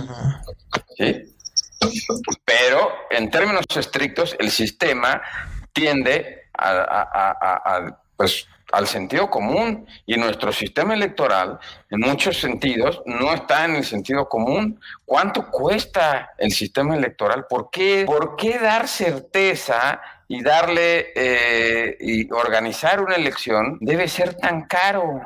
[0.96, 1.34] Sí.
[2.44, 5.22] Pero en términos estrictos, el sistema
[5.72, 11.58] tiende a, pues, al sentido común y nuestro sistema electoral
[11.90, 14.80] en muchos sentidos no está en el sentido común.
[15.04, 17.46] ¿Cuánto cuesta el sistema electoral?
[17.48, 24.34] ¿Por qué, por qué dar certeza y darle eh, y organizar una elección debe ser
[24.34, 25.22] tan caro?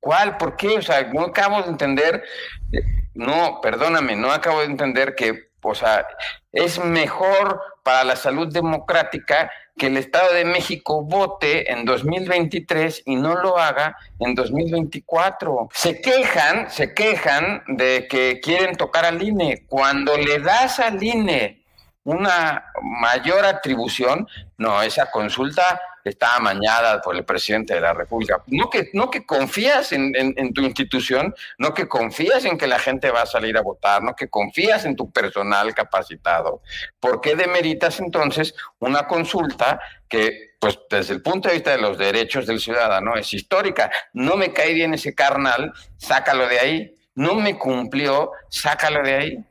[0.00, 0.36] ¿Cuál?
[0.36, 0.78] ¿Por qué?
[0.78, 2.24] O sea, no acabo de entender,
[2.72, 2.80] eh,
[3.14, 6.04] no, perdóname, no acabo de entender que, o sea,
[6.50, 13.16] es mejor para la salud democrática que el Estado de México vote en 2023 y
[13.16, 15.68] no lo haga en 2024.
[15.72, 19.64] Se quejan, se quejan de que quieren tocar al INE.
[19.66, 21.61] Cuando le das al INE
[22.04, 24.26] una mayor atribución,
[24.58, 28.42] no, esa consulta está amañada por el presidente de la República.
[28.48, 33.10] No que, no que confías en, tu institución, no que confías en que la gente
[33.10, 36.62] va a salir a votar, no que confías en tu personal capacitado.
[36.98, 41.98] ¿Por qué demeritas entonces una consulta que, pues desde el punto de vista de los
[41.98, 43.90] derechos del ciudadano, es histórica?
[44.12, 46.96] No me cae bien ese carnal, sácalo de ahí.
[47.14, 49.44] No me cumplió, sácalo de ahí.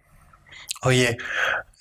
[0.82, 1.18] Oye,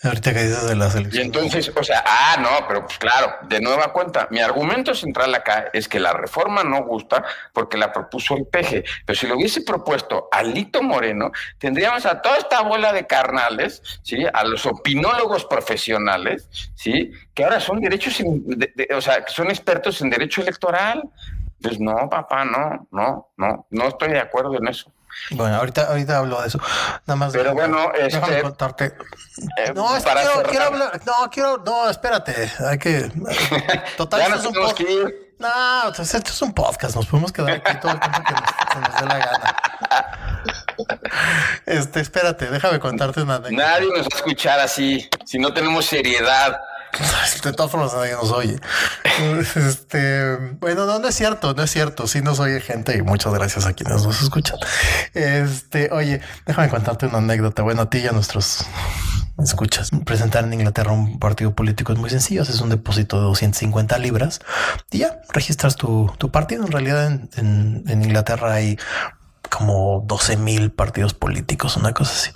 [0.02, 1.22] Ahorita que dices de la selección.
[1.22, 5.34] Y entonces, o sea, ah, no, pero pues claro, de nueva cuenta, mi argumento central
[5.34, 7.22] acá es que la reforma no gusta
[7.52, 8.82] porque la propuso el peje.
[9.04, 14.24] Pero si lo hubiese propuesto Alito Moreno, tendríamos a toda esta bola de carnales, ¿sí?
[14.32, 17.12] A los opinólogos profesionales, ¿sí?
[17.34, 18.22] Que ahora son derechos,
[18.96, 21.02] o sea, que son expertos en derecho electoral.
[21.60, 24.90] Pues no, papá, no, no, no, no estoy de acuerdo en eso.
[25.32, 26.60] Bueno, ahorita, ahorita hablo de eso.
[27.06, 27.32] Nada más.
[27.32, 28.96] Pero bueno, este, contarte.
[29.56, 31.00] Eh, no, es quiero, quiero, hablar.
[31.06, 31.58] No, quiero.
[31.58, 32.50] No, espérate.
[32.68, 33.10] Hay que.
[33.96, 34.90] Total, esto es un podcast.
[35.38, 36.96] No, esto es un podcast.
[36.96, 39.56] Nos podemos quedar aquí todo el tiempo que nos, dé la gana.
[41.66, 43.38] Este, espérate, déjame contarte una.
[43.38, 46.60] Nadie nos va a escuchar así si no tenemos seriedad.
[47.44, 48.58] De todas formas nadie nos oye.
[49.54, 52.06] Este, bueno, no, no es cierto, no es cierto.
[52.06, 54.58] Sí nos oye gente y muchas gracias a quienes nos escuchan.
[55.14, 57.62] Este, oye, déjame contarte una anécdota.
[57.62, 58.66] Bueno, a ti y a nuestros
[59.44, 59.90] escuchas.
[60.04, 62.42] Presentar en Inglaterra un partido político es muy sencillo.
[62.42, 64.40] Es un depósito de 250 libras
[64.90, 66.64] y ya registras tu, partido.
[66.64, 68.78] En realidad en, Inglaterra hay
[69.48, 72.30] como 12 mil partidos políticos, una cosa así.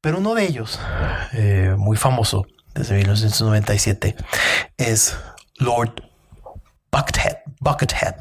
[0.00, 0.80] Pero uno de ellos,
[1.32, 4.16] eh, muy famoso, desde 1997
[4.76, 5.16] es
[5.56, 6.10] Lord
[6.92, 8.16] Buckethead, Buckethead,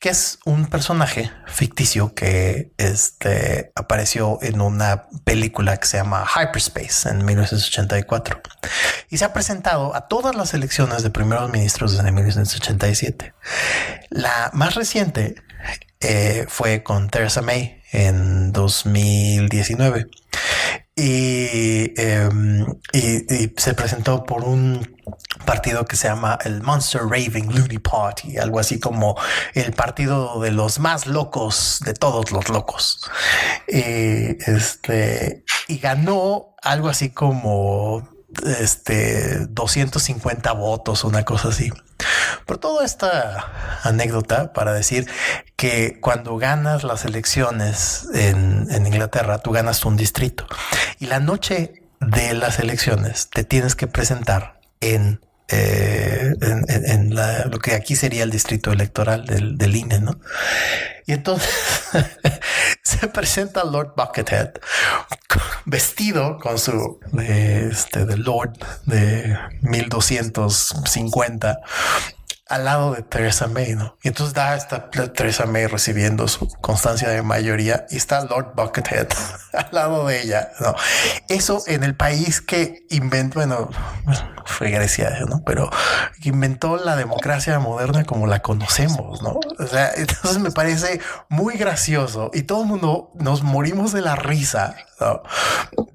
[0.00, 7.10] que es un personaje ficticio que este, apareció en una película que se llama Hyperspace
[7.10, 8.40] en 1984
[9.10, 13.34] y se ha presentado a todas las elecciones de primeros ministros desde 1987.
[14.08, 15.34] La más reciente
[16.00, 20.08] eh, fue con Theresa May en 2019
[20.96, 24.96] em, y, se presentó por un
[25.44, 29.16] partido que se llama el Monster Raving Looney Party, algo así como
[29.54, 33.02] el partido de los más locos de todos los locos.
[33.68, 38.08] Y, este, y ganó algo así como
[38.44, 41.70] este 250 votos, una cosa así.
[42.44, 45.10] Por toda esta anécdota para decir
[45.56, 50.46] que cuando ganas las elecciones en, Inglaterra, tú ganas un distrito.
[50.98, 57.74] Y la noche de las elecciones te tienes que presentar en eh, en, lo que
[57.74, 60.18] aquí sería el distrito electoral del, del INE, ¿no?
[61.06, 61.48] Y entonces
[62.82, 64.54] se presenta Lord Buckethead
[65.64, 71.60] vestido con su este, de Lord de 1250
[72.48, 73.96] al lado de Theresa May, ¿no?
[74.02, 79.08] Y entonces da esta Theresa May recibiendo su constancia de mayoría y está Lord Buckethead
[79.52, 80.74] al lado de ella, ¿no?
[81.28, 83.70] Eso en el país que inventó, bueno,
[84.44, 85.42] fue Grecia, ¿no?
[85.44, 85.70] Pero
[86.22, 89.40] inventó la democracia moderna como la conocemos, ¿no?
[89.58, 94.14] O sea, entonces me parece muy gracioso y todo el mundo nos morimos de la
[94.14, 94.76] risa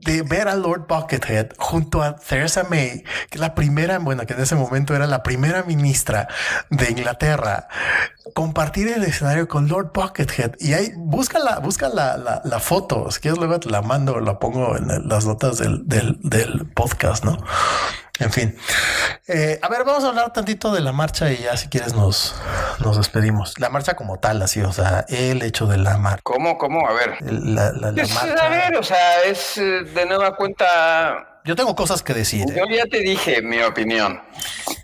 [0.05, 4.41] de ver a Lord Buckethead junto a Theresa May, que la primera, bueno, que en
[4.41, 6.27] ese momento era la primera ministra
[6.69, 7.67] de Inglaterra,
[8.33, 10.55] compartir el escenario con Lord Buckethead.
[10.59, 13.09] Y ahí busca la, busca la, la, foto.
[13.11, 17.23] Si quieres, luego te la mando, la pongo en las notas del, del, del podcast,
[17.23, 17.37] ¿no?
[18.21, 18.55] En fin.
[19.27, 22.35] Eh, a ver, vamos a hablar tantito de la marcha y ya si quieres nos,
[22.79, 23.59] nos despedimos.
[23.59, 26.21] La marcha como tal, así, o sea, el hecho de la marcha.
[26.23, 26.57] ¿Cómo?
[26.57, 26.87] ¿Cómo?
[26.87, 27.17] A ver.
[27.21, 28.45] La, marcha.
[28.45, 31.39] A ver, o sea, es eh, de nueva cuenta.
[31.45, 32.45] Yo tengo cosas que decir.
[32.55, 34.21] Yo ya te dije mi opinión.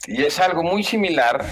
[0.08, 1.46] Y es algo muy similar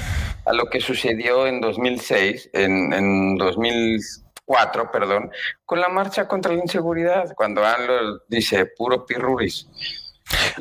[0.45, 5.29] a lo que sucedió en 2006, en, en 2004, perdón,
[5.65, 9.67] con la marcha contra la inseguridad, cuando ANLO dice puro pirruris.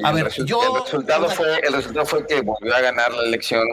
[0.03, 0.77] A ver, el, yo...
[0.77, 3.67] el, resultado fue, el resultado fue que volvió a ganar la elección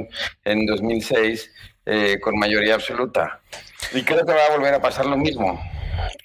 [0.45, 1.49] en 2006
[1.85, 3.39] eh, con mayoría absoluta.
[3.93, 5.59] Y creo que va a volver a pasar lo mismo.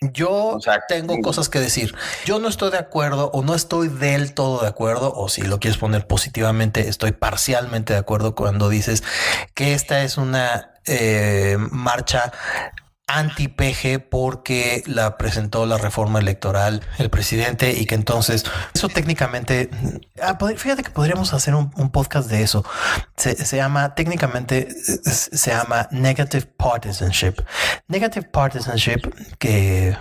[0.01, 0.59] Yo
[0.89, 1.95] tengo cosas que decir.
[2.25, 5.59] Yo no estoy de acuerdo o no estoy del todo de acuerdo, o si lo
[5.59, 9.03] quieres poner positivamente, estoy parcialmente de acuerdo cuando dices
[9.55, 12.33] que esta es una eh, marcha
[13.07, 18.45] anti-PG porque la presentó la reforma electoral el presidente y que entonces
[18.75, 19.71] eso técnicamente,
[20.21, 22.65] ah, fíjate que podríamos hacer un, podcast de eso.
[23.17, 24.69] Se, llama, técnicamente
[25.05, 27.35] se llama negative partisanship.
[27.87, 29.03] Negative partisanship
[29.39, 29.97] que eh,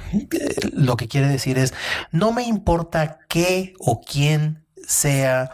[0.74, 1.74] lo que quiere decir es
[2.12, 5.52] no me importa qué o quién sea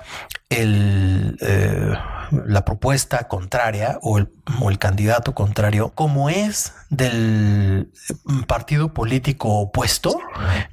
[0.49, 1.37] el...
[1.41, 1.93] Eh,
[2.45, 4.29] la propuesta contraria o el,
[4.79, 7.91] candidato contrario, como es del
[8.47, 10.19] partido político opuesto,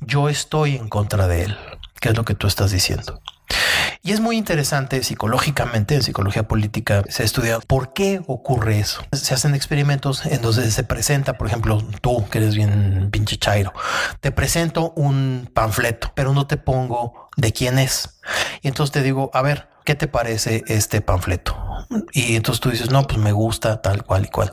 [0.01, 1.57] yo estoy en contra de él,
[2.01, 3.21] que es lo que tú estás diciendo.
[4.03, 9.03] Y es muy interesante psicológicamente, en psicología política se ha estudiado por qué ocurre eso.
[9.13, 13.73] Se hacen experimentos en donde se presenta, por ejemplo, tú que eres bien pinche chairo,
[14.21, 18.21] te presento un panfleto, pero no te pongo de quién es.
[18.63, 21.57] Y entonces te digo, a ver, ¿qué te parece este panfleto?
[22.13, 24.53] Y entonces tú dices, no, pues me gusta tal cual y cual.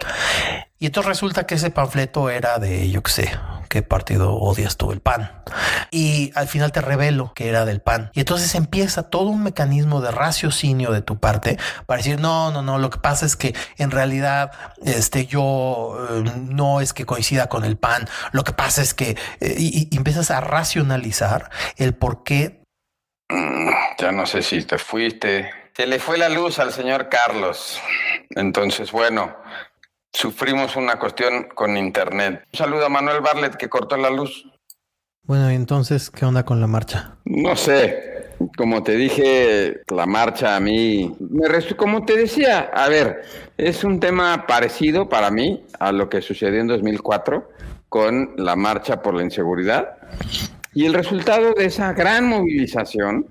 [0.86, 4.92] Y entonces resulta que ese panfleto era de, yo qué sé, qué partido odias tú,
[4.92, 5.32] el PAN.
[5.90, 8.12] Y al final te revelo que era del PAN.
[8.14, 11.58] Y entonces empieza todo un mecanismo de raciocinio de tu parte
[11.88, 14.52] para decir, no, no, no, lo que pasa es que en realidad
[14.84, 19.18] este, yo eh, no es que coincida con el PAN, lo que pasa es que
[19.40, 22.62] eh, y empiezas a racionalizar el por qué
[23.98, 25.50] ya no sé si te fuiste.
[25.76, 27.82] Se le fue la luz al señor Carlos.
[28.30, 29.36] Entonces, bueno,
[30.16, 32.44] sufrimos una cuestión con internet.
[32.54, 34.46] Un saludo a Manuel Barlet que cortó la luz.
[35.24, 37.18] Bueno, y entonces, ¿qué onda con la marcha?
[37.26, 38.14] No sé.
[38.58, 43.24] Como te dije, la marcha a mí, me como te decía, a ver,
[43.58, 47.50] es un tema parecido para mí a lo que sucedió en 2004
[47.90, 49.98] con la marcha por la inseguridad.
[50.74, 53.28] Y el resultado de esa gran movilización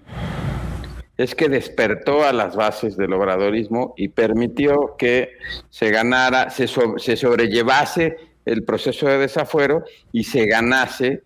[1.17, 5.31] es que despertó a las bases del obradorismo y permitió que
[5.71, 11.23] se ganara, se, se sobrellevase el proceso de desafuero y se ganase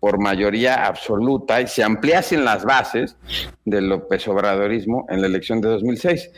[0.00, 3.16] por mayoría absoluta y se ampliasen las bases
[3.64, 6.30] del López Obradorismo en la elección de 2006.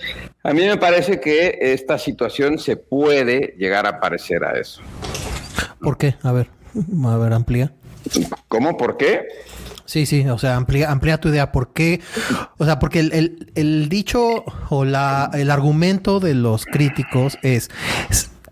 [0.43, 4.83] A mí me parece que esta situación se puede llegar a parecer a eso.
[5.81, 6.15] ¿Por qué?
[6.23, 6.49] A ver,
[7.07, 7.73] a ver, amplía.
[8.49, 8.77] ¿Cómo?
[8.77, 9.27] ¿Por qué?
[9.87, 11.53] Sí, sí, o sea, amplía, amplía tu idea.
[11.53, 12.01] ¿Por qué?
[12.59, 17.71] O sea, porque el, el dicho o la, el argumento de los críticos es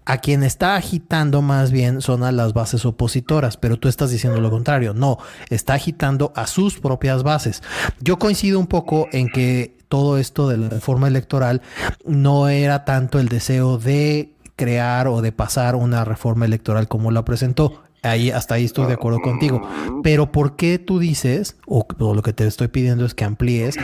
[0.05, 4.41] a quien está agitando más bien son a las bases opositoras, pero tú estás diciendo
[4.41, 4.95] lo contrario.
[4.95, 5.19] No,
[5.49, 7.63] está agitando a sus propias bases.
[8.01, 11.63] Yo coincido un poco en que todo esto de la reforma electoral
[12.05, 17.25] no era tanto el deseo de crear o de pasar una reforma electoral como la
[17.25, 17.83] presentó.
[18.03, 19.63] Ahí, hasta ahí estoy de acuerdo contigo.
[20.03, 23.77] Pero ¿por qué tú dices, o, o lo que te estoy pidiendo es que amplíes,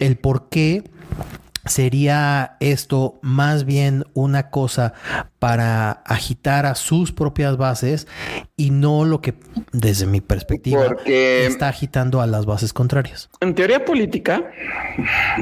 [0.00, 0.84] el por qué
[1.66, 4.94] sería esto más bien una cosa
[5.38, 8.06] para agitar a sus propias bases
[8.60, 9.32] y no lo que
[9.72, 13.30] desde mi perspectiva está agitando a las bases contrarias.
[13.40, 14.52] En teoría política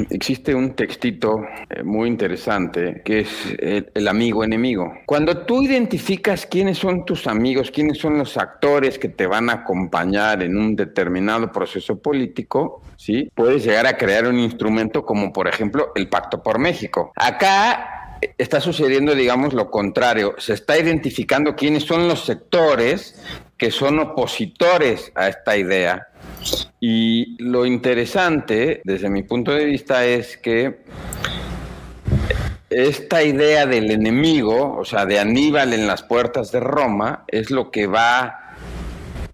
[0.08, 4.92] existe un textito eh, muy interesante que es el, amigo enemigo.
[5.04, 9.54] Cuando tú identificas quiénes son tus amigos, quiénes son los actores que te van a
[9.54, 13.28] acompañar en un determinado proceso político, ¿sí?
[13.34, 17.12] Puedes llegar a crear un instrumento como por ejemplo el Pacto por México.
[17.16, 17.97] Acá
[18.36, 20.34] está sucediendo, digamos, lo contrario.
[20.38, 23.20] Se está identificando quiénes son los sectores
[23.56, 26.08] que son opositores a esta idea.
[26.80, 30.78] Y lo interesante, desde mi punto de vista, es que
[32.70, 37.70] esta idea del enemigo, o sea, de Aníbal en las puertas de Roma, es lo
[37.70, 38.54] que va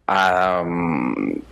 [0.07, 1.43] a, mm,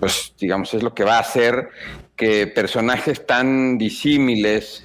[0.00, 1.68] pues digamos, es lo que va a hacer
[2.16, 4.84] que personajes tan disímiles,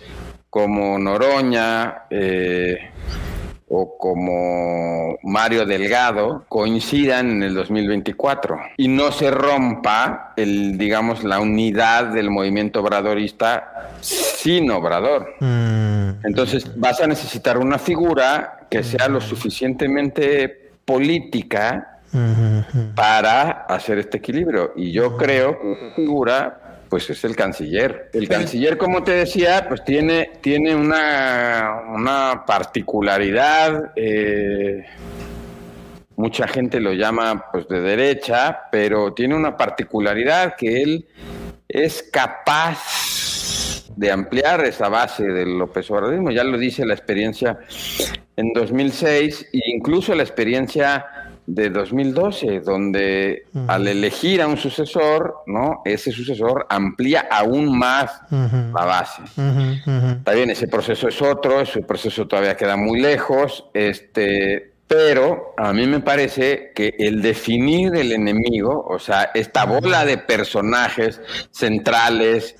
[0.56, 2.78] como Noroña eh,
[3.68, 11.41] o como Mario Delgado coincidan en el 2024 y no se rompa el digamos la
[11.41, 15.34] unidad del movimiento obradorista sin obrador.
[15.41, 16.26] Mm.
[16.26, 21.99] Entonces vas a necesitar una figura que sea lo suficientemente política
[22.95, 24.72] para hacer este equilibrio.
[24.78, 26.64] Y yo creo que una figura
[26.96, 28.10] pues es el canciller.
[28.14, 33.91] El canciller, como te decía, pues tiene, tiene una, una particularidad.
[33.98, 34.86] Eh,
[36.16, 41.06] mucha gente lo llama pues de derecha, pero tiene una particularidad que él
[41.68, 46.32] es capaz de ampliar esa base del López Obrador.
[46.32, 47.60] Ya lo dice la experiencia
[48.38, 55.82] en 2006 e incluso la experiencia de 2012, donde al elegir a un sucesor, ¿no?
[55.86, 59.22] Ese sucesor amplía aún más la base.
[60.18, 65.74] Está bien, ese proceso es otro, ese proceso todavía queda muy lejos, este, pero a
[65.74, 71.20] mí me parece que el definir el enemigo, o sea, esta bola de personajes
[71.50, 72.56] centrales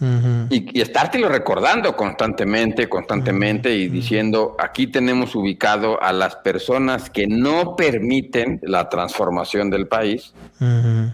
[0.49, 7.76] y, estártelo recordando constantemente, constantemente y diciendo, aquí tenemos ubicado a las personas que no
[7.76, 10.34] permiten la transformación del país,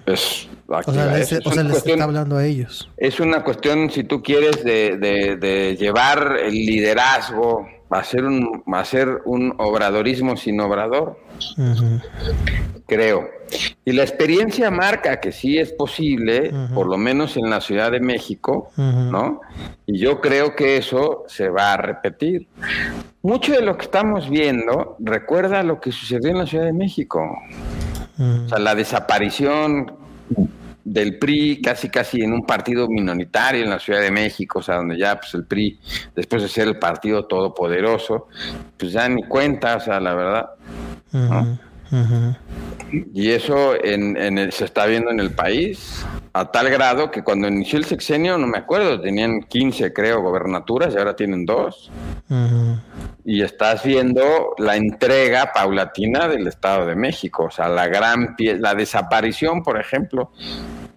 [0.06, 2.90] pues, o sea, les, está hablando a ellos.
[2.96, 9.54] Es una cuestión, si tú quieres, de, de llevar el liderazgo hacer un, hacer un
[9.58, 11.20] obradorismo sin obrador.
[12.88, 13.30] Creo.
[13.86, 18.00] Y la experiencia marca que sí es posible, por lo menos en la Ciudad de
[18.00, 19.42] México, ¿no?
[19.86, 22.48] Y yo creo que eso se va a repetir.
[23.22, 27.22] Mucho de lo que estamos viendo recuerda lo que sucedió en la Ciudad de México.
[28.18, 29.94] O sea, la desaparición
[30.84, 34.78] del PRI casi casi en un partido minoritario en la Ciudad de México, o sea,
[34.78, 35.80] donde ya pues el PRI,
[36.16, 38.28] después de ser el partido todopoderoso,
[38.78, 40.50] pues ya ni cuenta, o sea, la verdad.
[43.14, 47.78] Y eso en, se está viendo en el país a tal grado que cuando inició
[47.78, 51.92] el sexenio, no me acuerdo, tenían 15 creo gobernaturas y ahora tienen dos.
[53.26, 58.74] Y estás viendo la entrega paulatina del Estado de México, o sea, la gran la
[58.74, 60.32] desaparición, por ejemplo,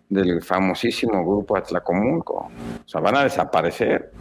[0.08, 2.50] del famosísimo grupo Atlacomulco.
[2.84, 4.12] O sea, van a desaparecer.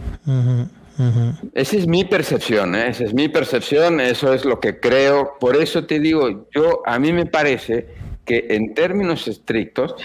[1.54, 2.90] Esa es mi percepción, ¿eh?
[2.90, 5.34] esa es mi percepción, eso es lo que creo.
[5.40, 7.88] Por eso te digo, yo a mí me parece
[8.26, 9.96] que en términos estrictos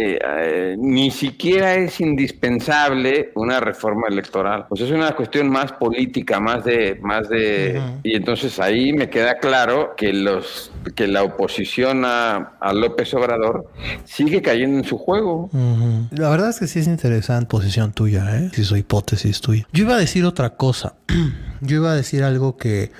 [0.00, 4.66] eh, eh, ni siquiera es indispensable una reforma electoral.
[4.68, 9.38] Pues es una cuestión más política, más de, más de, y entonces ahí me queda
[9.38, 13.70] claro que los que la oposición a, López Obrador
[14.04, 15.50] sigue cayendo en su juego.
[16.10, 18.50] La verdad es que sí es interesante posición tuya, ¿eh?
[18.54, 19.66] si su hipótesis tuya.
[19.72, 20.94] Yo iba a decir otra cosa.
[21.62, 22.90] Yo iba a decir algo que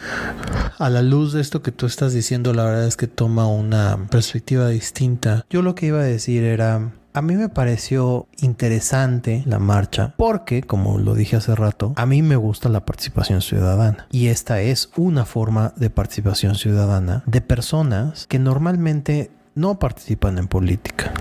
[0.79, 3.97] a la luz de esto que tú estás diciendo, la verdad es que toma una
[4.11, 5.47] perspectiva distinta.
[5.49, 10.63] Yo lo que iba a decir era, a mí me pareció interesante la marcha porque,
[10.63, 14.07] como lo dije hace rato, a mí me gusta la participación ciudadana.
[14.11, 20.47] Y esta es una forma de participación ciudadana de personas que normalmente no participan en
[20.47, 21.13] política,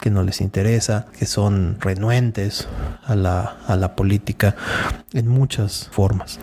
[0.00, 2.68] que no les interesa, que son renuentes
[3.04, 4.54] a la, a la política
[5.12, 6.38] en muchas formas.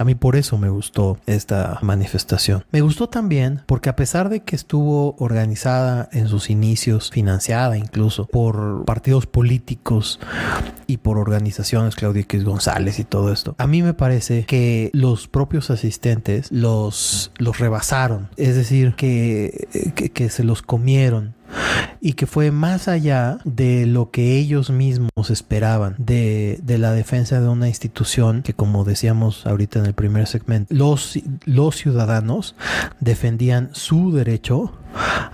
[0.00, 2.64] A mí por eso me gustó esta manifestación.
[2.72, 8.26] Me gustó también porque a pesar de que estuvo organizada en sus inicios, financiada incluso
[8.26, 10.18] por partidos políticos
[10.86, 15.28] y por organizaciones, Claudia X González y todo esto, a mí me parece que los
[15.28, 18.30] propios asistentes los, los rebasaron.
[18.38, 19.68] Es decir, que,
[20.14, 21.34] que, se los comieron
[22.00, 27.48] y que fue más allá de lo que ellos mismos esperaban de, la defensa de
[27.48, 32.54] una institución que como decíamos ahorita en el primer segmento, los, los ciudadanos
[33.00, 34.72] defendían su derecho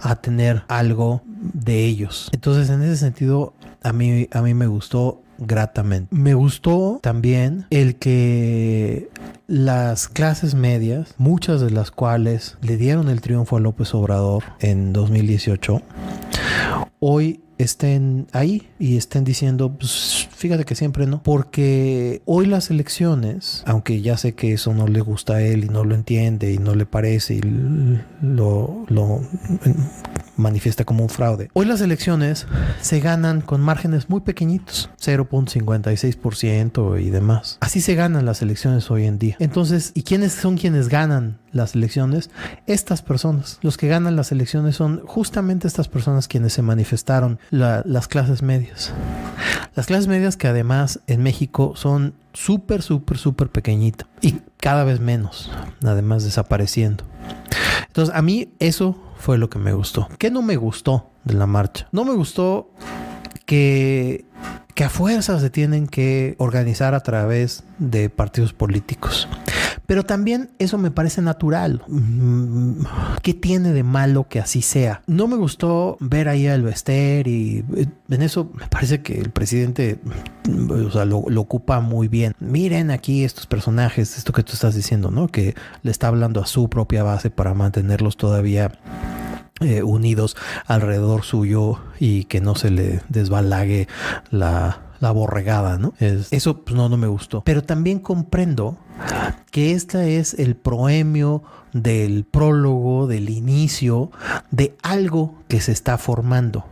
[0.00, 2.28] a tener algo de ellos.
[2.32, 6.14] Entonces en ese sentido a mí, a mí me gustó gratamente.
[6.14, 9.10] Me gustó también el que
[9.46, 14.92] las clases medias, muchas de las cuales le dieron el triunfo a López Obrador en
[14.92, 15.82] 2018,
[17.00, 23.62] hoy estén ahí y estén diciendo, pues fíjate que siempre no, porque hoy las elecciones,
[23.66, 26.58] aunque ya sé que eso no le gusta a él y no lo entiende y
[26.58, 27.40] no le parece y
[28.22, 29.20] lo, lo
[30.36, 32.46] manifiesta como un fraude, hoy las elecciones
[32.80, 37.58] se ganan con márgenes muy pequeñitos, 0.56% y demás.
[37.60, 39.36] Así se ganan las elecciones hoy en día.
[39.38, 42.30] Entonces, ¿y quiénes son quienes ganan las elecciones?
[42.66, 43.58] Estas personas.
[43.62, 48.92] Los que ganan las elecciones son justamente estas personas quienes se manifestaron las clases medias.
[49.74, 55.00] Las clases medias que además en México son súper, súper, súper pequeñitas y cada vez
[55.00, 55.50] menos,
[55.82, 57.04] además desapareciendo.
[57.86, 60.08] Entonces a mí eso fue lo que me gustó.
[60.18, 61.88] ¿Qué no me gustó de la marcha?
[61.92, 62.70] No me gustó
[63.44, 64.24] que,
[64.74, 69.28] que a fuerzas se tienen que organizar a través de partidos políticos.
[69.86, 71.82] Pero también eso me parece natural.
[73.22, 75.02] ¿Qué tiene de malo que así sea?
[75.06, 79.30] No me gustó ver ahí al Bester y eh, en eso me parece que el
[79.30, 79.98] presidente
[80.46, 82.34] lo, ocupa muy bien.
[82.40, 85.28] Miren aquí estos personajes, esto que tú estás diciendo, ¿no?
[85.28, 88.72] Que le está hablando a su propia base para mantenerlos todavía
[89.60, 93.88] eh, unidos alrededor suyo y que no se le desbalague
[94.30, 95.94] la, borregada, ¿no?
[96.00, 97.42] eso pues, no, no me gustó.
[97.42, 98.76] Pero también comprendo
[99.50, 101.42] que este es el proemio
[101.72, 104.10] del prólogo, del inicio
[104.50, 106.66] de algo que se está formando.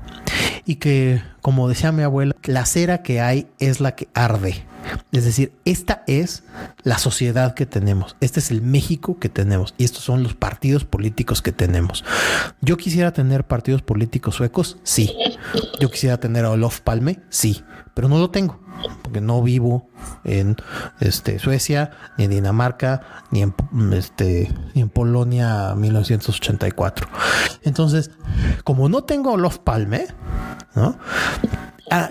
[0.67, 4.65] Y que, como decía mi abuela, la cera que hay es la que arde.
[5.13, 6.45] Es decir, esta es
[6.83, 10.85] la sociedad que tenemos, este es el México que tenemos y estos son los partidos
[10.85, 12.05] políticos que tenemos.
[12.61, 15.15] Yo quisiera tener partidos políticos suecos, sí.
[15.81, 17.63] Yo quisiera tener a Olof Palme, sí,
[17.95, 18.65] pero no lo tengo
[19.03, 19.89] porque no vivo
[20.25, 20.57] en
[21.01, 23.55] este, Suecia, ni en Dinamarca, ni en,
[23.93, 27.09] este, ni en Polonia 1984.
[27.63, 28.11] Entonces,
[28.65, 30.07] como no tengo Olof Palme,
[30.75, 30.99] ¿no?
[31.91, 32.11] Ah,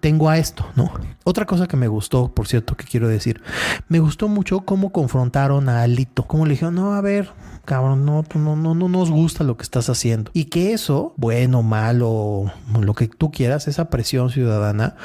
[0.00, 0.90] tengo a esto, ¿no?
[1.24, 3.42] Otra cosa que me gustó, por cierto, que quiero decir,
[3.88, 7.30] me gustó mucho cómo confrontaron a Alito, cómo le dijeron, no, a ver,
[7.64, 10.30] cabrón, no, no, no, no nos gusta lo que estás haciendo.
[10.34, 14.96] Y que eso, bueno, malo, lo que tú quieras, esa presión ciudadana,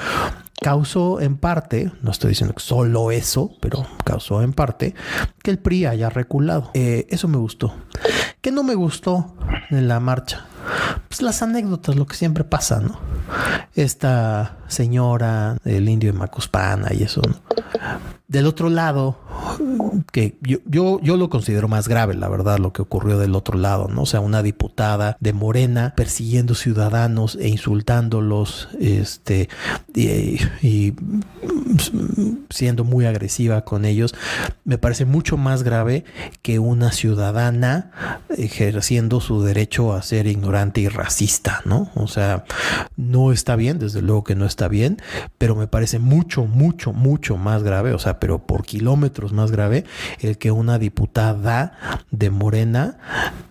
[0.61, 4.93] causó en parte, no estoy diciendo que solo eso, pero causó en parte
[5.41, 6.71] que el PRI haya reculado.
[6.73, 7.73] Eh, eso me gustó.
[8.41, 9.35] ¿Qué no me gustó
[9.69, 10.45] en la marcha?
[11.07, 12.99] Pues las anécdotas, lo que siempre pasa, ¿no?
[13.75, 17.21] Esta señora, el indio de Macuspana y eso.
[18.27, 19.17] Del otro lado,
[20.11, 23.57] que yo, yo, yo lo considero más grave, la verdad, lo que ocurrió del otro
[23.57, 24.03] lado, ¿no?
[24.03, 29.49] O sea, una diputada de Morena persiguiendo ciudadanos e insultándolos, este,
[29.95, 30.93] y,
[32.49, 34.15] siendo muy agresiva con ellos,
[34.63, 36.03] me parece mucho más grave
[36.41, 37.91] que una ciudadana
[38.29, 41.91] ejerciendo su derecho a ser ignorante y racista, ¿no?
[41.95, 42.45] O sea,
[42.97, 44.97] no está bien, desde luego que no está bien,
[45.37, 49.85] pero me parece mucho, mucho, mucho más grave, o sea, pero por kilómetros más grave,
[50.19, 52.97] el que una diputada de Morena,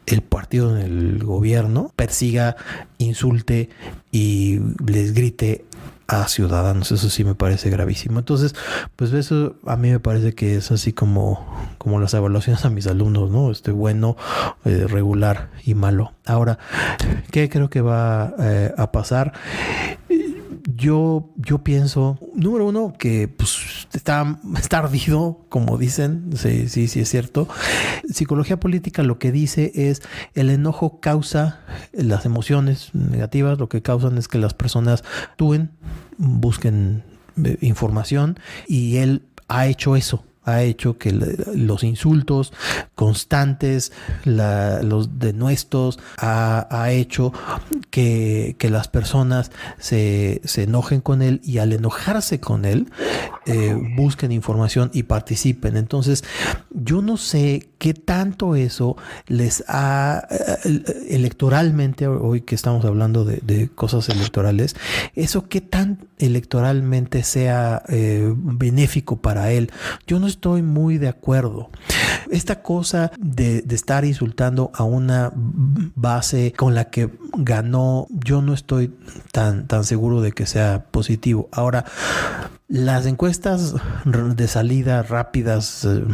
[0.07, 2.57] el partido en el gobierno, persiga,
[2.99, 3.71] insulte
[4.11, 5.65] y les grite
[6.09, 6.91] a ciudadanos.
[6.91, 8.19] Eso sí me parece gravísimo.
[8.19, 8.55] Entonces,
[8.97, 11.47] pues eso a mí me parece que es así como,
[11.77, 13.51] como las evaluaciones a mis alumnos, ¿no?
[13.51, 14.17] Este bueno,
[14.65, 16.13] eh, regular y malo.
[16.25, 16.59] Ahora,
[17.31, 19.35] ¿qué creo que va eh, a pasar?
[20.77, 27.01] Yo, yo pienso, número uno, que pues, está, está ardido, como dicen, sí, sí, sí
[27.01, 27.49] es cierto.
[28.07, 30.03] Psicología política lo que dice es
[30.35, 31.61] el enojo causa
[31.93, 35.71] las emociones negativas, lo que causan es que las personas actúen,
[36.19, 37.03] busquen
[37.43, 40.23] eh, información y él ha hecho eso
[40.53, 42.53] ha hecho que los insultos
[42.95, 43.93] constantes,
[44.25, 47.33] los denuestos, ha, ha hecho
[47.91, 52.91] que, las personas se, enojen con él y al enojarse con él
[53.47, 55.77] eh, busquen información y participen.
[55.77, 56.23] Entonces,
[56.71, 58.97] yo no sé qué tanto eso
[59.27, 64.77] les ha eh, electoralmente, hoy que estamos hablando de, cosas electorales,
[65.15, 69.71] eso qué tan electoralmente sea eh, benéfico para él.
[70.07, 71.71] Yo no estoy muy de acuerdo.
[72.31, 78.95] Esta cosa de, estar insultando a una base con la que ganó, yo no estoy
[79.33, 81.49] tan, tan seguro de que sea positivo.
[81.53, 81.85] Ahora,
[82.69, 83.75] las encuestas
[84.05, 86.05] de salida rápidas eh,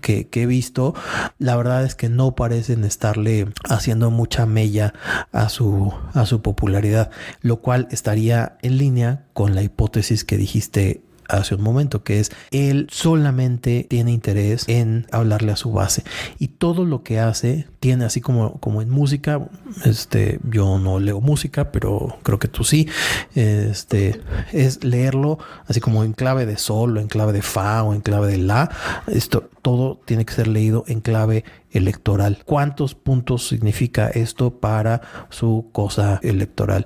[0.00, 0.94] que, que, he visto,
[1.38, 4.94] la verdad es que no parecen estarle haciendo mucha mella
[5.32, 11.02] a su, a su popularidad, lo cual estaría en línea con la hipótesis que dijiste
[11.28, 16.04] hace un momento, que es él solamente tiene interés en hablarle a su base.
[16.38, 19.48] Y todo lo que hace tiene así como, como en música,
[19.84, 22.88] este, yo no leo música, pero creo que tú sí,
[23.34, 24.20] este,
[24.52, 28.00] es leerlo así como en clave de sol o en clave de fa o en
[28.00, 28.70] clave de la,
[29.06, 32.42] esto todo tiene que ser leído en clave electoral.
[32.44, 35.00] ¿Cuántos puntos significa esto para
[35.30, 36.84] su cosa electoral?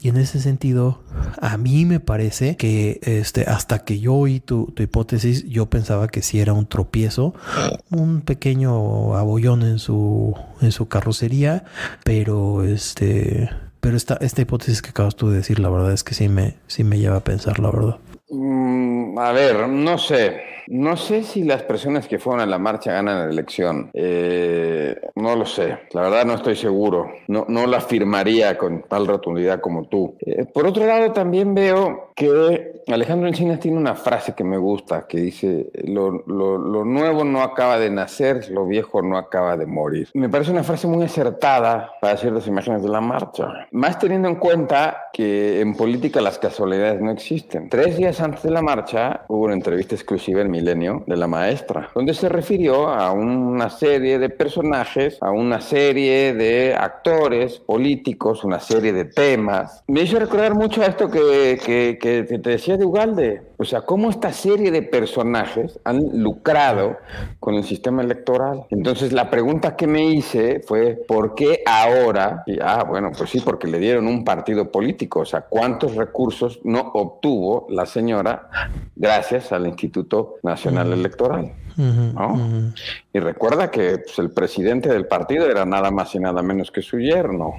[0.00, 1.02] Y en ese sentido,
[1.40, 6.22] a mí me parece que este, hasta que yo oí tu, hipótesis, yo pensaba que
[6.22, 7.34] si era un tropiezo,
[7.90, 11.64] un pequeño abollón en su, en su carrocería,
[12.04, 13.50] pero este...
[13.80, 16.54] Pero esta, esta hipótesis que acabas tú de decir, la verdad es que sí me,
[16.68, 17.96] sí me lleva a pensar, la verdad.
[18.30, 20.51] Mm, a ver, no sé.
[20.68, 23.90] No sé si las personas que fueron a la marcha ganan la elección.
[23.94, 25.78] Eh, no lo sé.
[25.92, 27.12] La verdad no estoy seguro.
[27.28, 30.16] No, no la afirmaría con tal rotundidad como tú.
[30.20, 35.06] Eh, por otro lado, también veo que Alejandro Encinas tiene una frase que me gusta,
[35.06, 40.08] que dice, lo, lo, nuevo no acaba de nacer, lo viejo no acaba de morir.
[40.14, 43.66] Me parece una frase muy acertada para ciertas imágenes de la marcha.
[43.70, 47.68] Más teniendo en cuenta que en política las casualidades no existen.
[47.68, 51.90] Tres días antes de la marcha hubo una entrevista exclusiva en Milenio de la maestra,
[51.94, 58.60] donde se refirió a una serie de personajes, a una serie de actores políticos, una
[58.60, 59.82] serie de temas.
[59.88, 63.42] Me hizo recordar mucho a esto que, que, que te decía de Ugalde.
[63.62, 66.96] O sea, cómo esta serie de personajes han lucrado
[67.38, 68.66] con el sistema electoral.
[68.70, 72.42] Entonces, la pregunta que me hice fue, ¿por qué ahora?
[72.46, 75.20] Y, ah, bueno, pues sí, porque le dieron un partido político.
[75.20, 78.48] O sea, ¿cuántos recursos no obtuvo la señora
[78.96, 81.52] gracias al Instituto Nacional Electoral?
[83.12, 86.82] Y recuerda que pues, el presidente del partido era nada más y nada menos que
[86.82, 87.54] su yerno,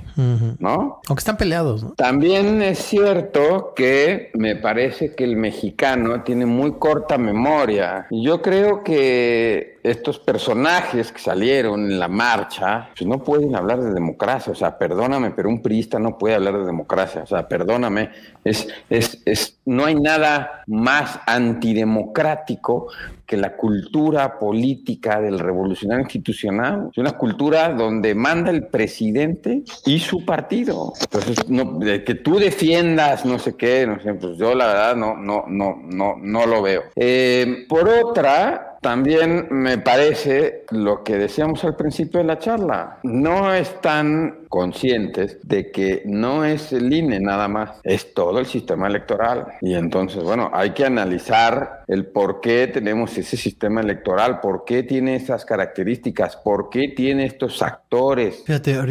[0.60, 1.02] ¿no?
[1.08, 7.18] Aunque están peleados, También es cierto que me parece que el mexicano tiene muy corta
[7.18, 8.08] memoria.
[8.10, 13.94] Yo creo que estos personajes que salieron en la marcha, pues no pueden hablar de
[13.94, 14.54] democracia.
[14.54, 17.24] O sea, perdóname, pero un priista no puede hablar de democracia.
[17.24, 18.10] O sea, perdóname.
[18.44, 22.88] Es, es, es, no hay nada más antidemocrático
[23.26, 26.90] que la cultura política del revolucionario institucional.
[26.92, 30.94] Es una cultura donde manda el presidente y su partido.
[31.02, 35.16] Entonces, no, que tú defiendas no sé qué, no sé, pues yo la verdad no,
[35.16, 36.84] no, no, no, no lo veo.
[36.96, 43.52] Eh, por otra, también me parece lo que decíamos al principio de la charla, no
[43.54, 49.48] están conscientes de que no es el INE nada más, es todo el sistema electoral.
[49.62, 54.84] Y entonces, bueno, hay que analizar el por qué tenemos ese sistema electoral, por qué
[54.84, 58.44] tiene esas características, por qué tiene estos actores.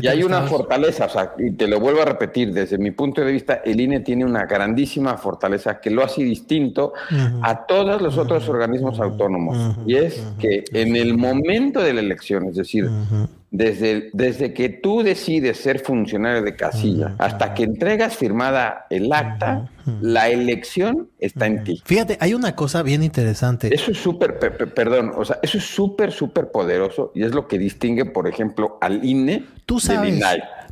[0.02, 3.20] y hay una fortaleza, o sea, y te lo vuelvo a repetir, desde mi punto
[3.20, 6.92] de vista, el INE tiene una grandísima fortaleza que lo hace distinto
[7.40, 9.76] a todos los otros organismos autónomos.
[9.86, 12.90] Y es que en el momento de la elección, es decir,
[13.52, 19.70] desde, desde que tú decides ser funcionario de casilla hasta que entregas firmada el acta,
[20.00, 21.82] la elección está en ti.
[21.84, 23.72] Fíjate, hay una cosa bien interesante.
[23.72, 27.58] Eso es súper, perdón, o sea, eso es súper, súper poderoso y es lo que
[27.58, 30.20] distingue, por ejemplo, al INE ¿Tú sabes,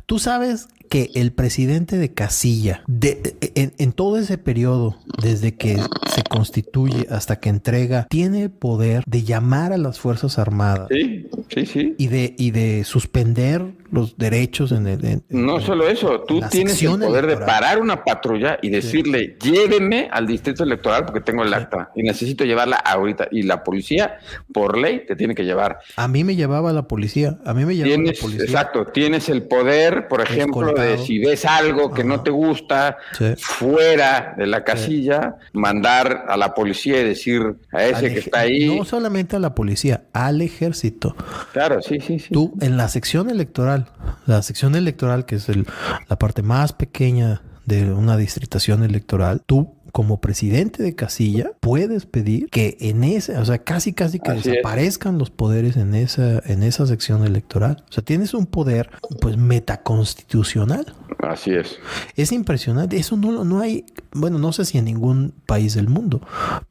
[0.05, 6.21] tú sabes que el presidente de Casilla, de, en, todo ese periodo, desde que se
[6.29, 10.89] constituye hasta que entrega, tiene el poder de llamar a las Fuerzas Armadas.
[10.91, 11.95] Sí, sí, sí.
[11.97, 15.21] Y de, y de suspender los derechos en el...
[15.29, 20.25] no solo eso, tú tienes el poder de parar una patrulla y decirle, llévenme al
[20.25, 23.27] distrito electoral porque tengo el acta y necesito llevarla ahorita.
[23.31, 24.19] Y la policía,
[24.53, 25.79] por ley, te tiene que llevar.
[25.97, 28.45] A mí me llevaba la policía, a mí me llevaba la policía.
[28.45, 30.73] Exacto, tienes el poder, por ejemplo,
[31.05, 32.97] si ves algo que no te gusta
[33.37, 38.77] fuera de la casilla, mandar a la policía y decir a ese que está ahí.
[38.77, 41.15] No solamente a la policía, al ejército.
[41.53, 42.33] Claro, sí, sí, sí.
[42.33, 43.87] Tú, en la sección electoral,
[44.25, 50.21] la sección electoral, que es la parte más pequeña de una distritación electoral, tú como
[50.21, 55.29] presidente de casilla puedes pedir que en esa, o sea, casi casi que desaparezcan los
[55.29, 57.83] poderes en esa en esa sección electoral.
[57.89, 58.89] O sea, tienes un poder
[59.19, 60.95] pues metaconstitucional.
[61.19, 61.79] Así es.
[62.15, 62.97] Es impresionante.
[62.97, 66.21] Eso no, no hay, bueno, no sé si en ningún país del mundo,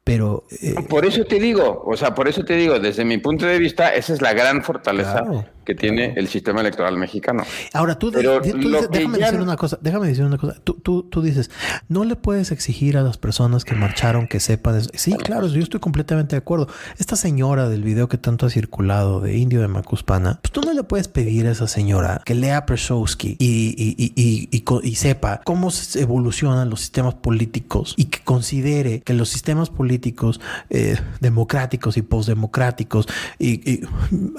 [0.03, 0.43] pero...
[0.61, 3.57] Eh, por eso te digo, o sea, por eso te digo, desde mi punto de
[3.59, 5.23] vista, esa es la gran fortaleza
[5.65, 7.43] que tiene el sistema electoral mexicano.
[7.73, 10.59] Ahora, tú, déjame decir una cosa, déjame decir una cosa.
[10.63, 11.51] Tú, tú, tú, dices,
[11.87, 14.81] no le puedes exigir a las personas que marcharon que sepan...
[14.93, 16.67] Sí, claro, yo estoy completamente de acuerdo.
[16.97, 20.73] Esta señora del video que tanto ha circulado de Indio de Macuspana, pues tú no
[20.73, 25.69] le puedes pedir a esa señora que lea Przewski y, y, y y, sepa cómo
[25.95, 30.39] evolucionan los sistemas políticos y que considere que los sistemas políticos
[30.69, 33.07] eh, democráticos y postdemocráticos
[33.39, 33.81] y, y,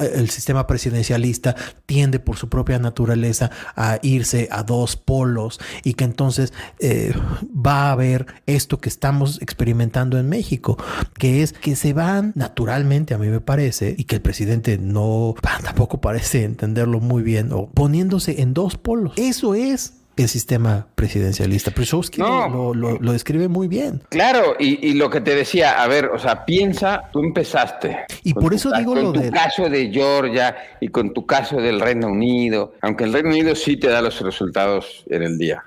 [0.01, 0.66] el sistema
[1.12, 1.56] presidencialista
[1.86, 7.12] tiende por su propia naturaleza a irse a dos polos y que entonces eh,
[7.55, 10.76] va a haber esto que estamos experimentando en México,
[11.18, 15.34] que es que se van naturalmente, a mí me parece, y que el presidente no
[15.64, 19.12] tampoco parece entenderlo muy bien, o poniéndose en dos polos.
[19.16, 21.70] Eso es el sistema presidencialista.
[21.70, 24.02] Przewski lo, lo, describe muy bien.
[24.10, 28.05] Claro, y, lo que te decía, a ver, o sea, piensa, tú empezaste.
[28.22, 29.20] Y por eso digo lo de...
[29.20, 33.30] Con tu caso de Georgia y con tu caso del Reino Unido, aunque el Reino
[33.30, 35.64] Unido sí te da los resultados en el día.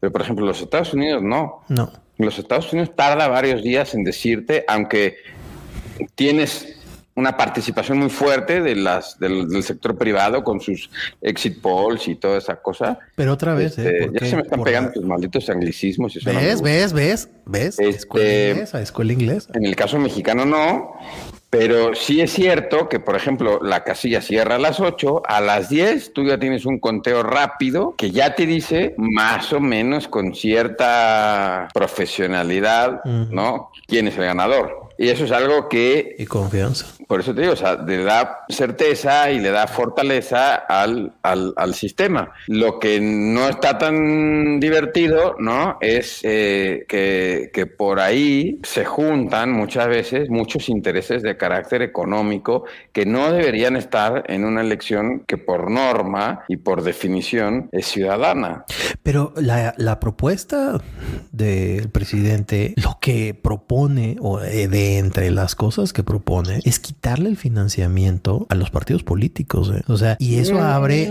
[0.00, 1.64] Pero, por ejemplo, los Estados Unidos no.
[1.68, 1.92] No.
[2.18, 5.16] Los Estados Unidos tarda varios días en decirte, aunque
[6.14, 6.79] tienes
[7.20, 10.90] una participación muy fuerte de las, del, sector privado con sus
[11.20, 12.98] exit polls y toda esa cosa.
[13.14, 14.06] Pero otra vez, ¿eh?
[14.06, 16.16] Este, ya se me están pegando tus malditos anglicismos.
[16.16, 17.78] Y ¿Ves, ves, ves, ves?
[17.78, 19.52] Este, escuela inglesa, escuela inglesa.
[19.54, 20.94] En el caso mexicano no,
[21.50, 25.68] pero sí es cierto que, por ejemplo, la casilla cierra a las 8, a las
[25.68, 30.34] 10 tú ya tienes un conteo rápido que ya te dice más o menos con
[30.34, 33.72] cierta profesionalidad, ¿no?
[33.88, 34.90] ¿Quién es el ganador?
[34.96, 36.14] Y eso es algo que...
[36.18, 36.86] Y confianza.
[37.10, 41.74] Por eso te digo, o sea, le da certeza y le da fortaleza al, al,
[41.74, 42.30] sistema.
[42.46, 45.76] Lo que no está tan divertido, ¿no?
[45.80, 52.62] Es eh, que, que por ahí se juntan muchas veces muchos intereses de carácter económico
[52.92, 58.66] que no deberían estar en una elección que por norma y por definición es ciudadana.
[59.02, 60.80] Pero la, la propuesta
[61.32, 67.38] del presidente, lo que propone o de entre las cosas que propone es quitarle el
[67.38, 69.72] financiamiento a los partidos políticos.
[69.74, 69.82] ¿eh?
[69.88, 71.10] O sea, y eso mm, abre,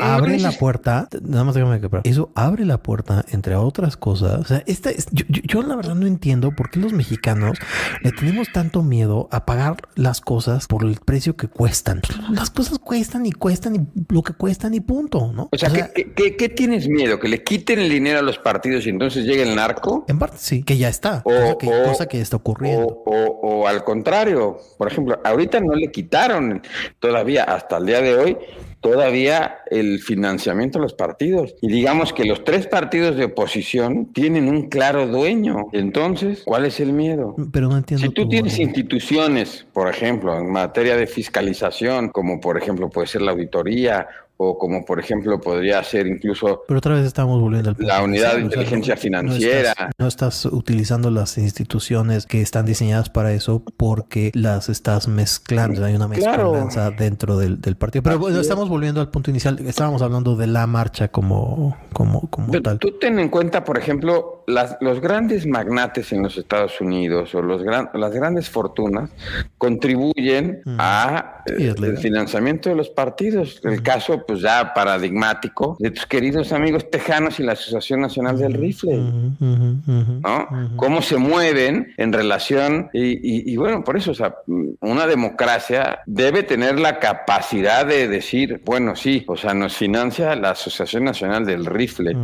[0.00, 1.08] abre la puerta.
[1.22, 4.40] Nada más déjame que Eso abre la puerta, entre otras cosas.
[4.40, 7.58] O sea, esta es, yo, yo, la verdad no entiendo por qué los mexicanos
[8.02, 12.02] le tenemos tanto miedo a pagar las cosas por el precio que cuestan.
[12.30, 15.48] Las cosas cuestan y cuestan y lo que cuestan y punto, ¿no?
[15.52, 17.20] O sea, ¿qué, tienes miedo?
[17.20, 20.04] ¿Que le quiten el dinero a los partidos y entonces llegue el narco?
[20.08, 21.22] En parte sí, que ya está.
[21.24, 26.62] O, cosa, que, está ocurriendo o, al contrario, por ejemplo, ahorita no le quitaron
[26.98, 28.36] todavía hasta el día de hoy
[28.80, 31.54] todavía el financiamiento de los partidos.
[31.60, 35.68] Y digamos que los tres partidos de oposición tienen un claro dueño.
[35.72, 37.36] Entonces, ¿cuál es el miedo?
[37.52, 38.06] Pero no entiendo.
[38.06, 43.22] Si tú tienes instituciones, por ejemplo, en materia de fiscalización, como por ejemplo puede ser
[43.22, 44.08] la auditoría
[44.42, 46.62] o como por ejemplo podría ser incluso...
[46.66, 49.74] Pero otra vez estamos volviendo al La unidad de inteligencia financiera.
[49.98, 55.84] No estás, utilizando las instituciones que están diseñadas para eso porque las estás mezclando.
[55.84, 58.02] Hay una mezcla dentro del, partido.
[58.02, 59.58] Pero bueno, estamos volviendo al punto inicial.
[59.66, 62.78] Estábamos hablando de la marcha como, como, como tal.
[62.78, 64.40] Tú ten en cuenta, por ejemplo,
[64.80, 69.10] los grandes magnates en los Estados Unidos o los las grandes fortunas
[69.58, 73.60] contribuyen a eh, el financiamiento de los partidos.
[73.64, 78.54] El caso, pues ya paradigmático, de tus queridos amigos tejanos y la Asociación Nacional del
[78.54, 80.48] Rifle, ¿no?
[80.76, 84.36] Cómo se mueven en relación, y, y, bueno, por eso, o sea,
[84.80, 90.50] una democracia debe tener la capacidad de decir, bueno, sí, o sea, nos financia la
[90.50, 92.16] Asociación Nacional del Rifle,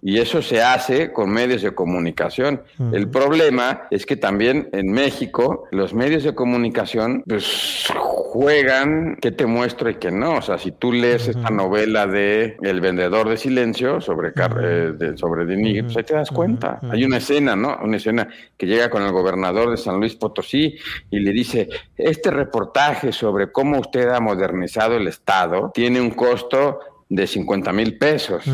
[0.00, 2.62] y eso se hace con medios de comunicación.
[2.90, 7.84] El problema es que también en México los medios de comunicación pues
[8.22, 10.36] juegan que te muestro y que no.
[10.36, 15.46] O sea, si tú lees esta novela de El vendedor de silencio sobre, eh, sobre
[15.46, 16.78] Denis, pues ahí te das cuenta.
[16.90, 17.78] Hay una escena, ¿no?
[17.82, 20.76] Una escena que llega con el gobernador de San Luis Potosí
[21.10, 26.80] y le dice, este reportaje sobre cómo usted ha modernizado el Estado tiene un costo
[27.08, 28.44] de 50 mil pesos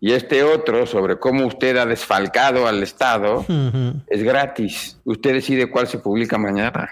[0.00, 3.44] y este otro sobre cómo usted ha desfalcado al Estado
[4.06, 5.00] es gratis.
[5.04, 6.88] Usted decide cuál se publica mañana.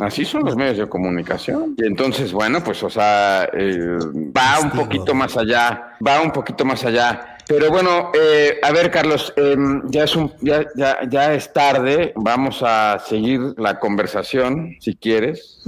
[0.00, 1.74] Así son los medios de comunicación.
[1.76, 3.98] Y entonces, bueno, pues, o sea, eh,
[4.36, 7.29] va un poquito más allá, va un poquito más allá.
[7.50, 12.12] Pero bueno, eh, a ver, Carlos, em, ya, es un, ya, ya, ya es tarde.
[12.14, 15.60] Vamos a seguir la conversación, si quieres.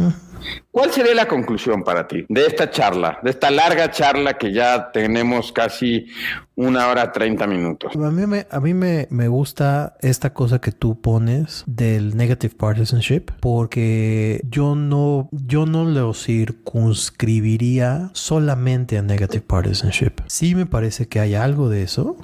[0.71, 4.91] ¿Cuál sería la conclusión para ti de esta charla, de esta larga charla que ya
[4.91, 6.07] tenemos casi
[6.55, 7.95] una hora treinta minutos?
[7.95, 12.55] A mí, me, a mí me, me, gusta esta cosa que tú pones del negative
[12.57, 20.21] partisanship porque yo no, yo no lo circunscribiría solamente a negative partisanship.
[20.27, 22.17] Sí me parece que hay algo de eso.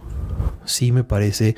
[0.65, 1.57] Sí me parece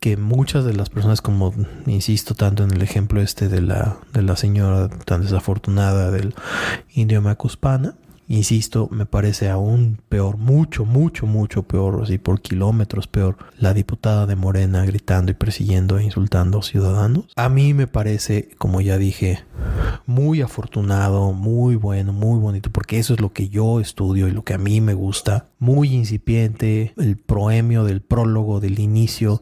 [0.00, 1.54] que muchas de las personas, como
[1.86, 6.34] insisto tanto en el ejemplo este de la, de la señora tan desafortunada del
[6.92, 7.94] indio Macuspana,
[8.28, 14.26] Insisto, me parece aún peor, mucho, mucho, mucho peor, así por kilómetros peor, la diputada
[14.26, 17.26] de Morena gritando y persiguiendo e insultando ciudadanos.
[17.36, 19.44] A mí me parece, como ya dije,
[20.06, 24.42] muy afortunado, muy bueno, muy bonito, porque eso es lo que yo estudio y lo
[24.42, 25.48] que a mí me gusta.
[25.58, 29.40] Muy incipiente, el proemio del prólogo, del inicio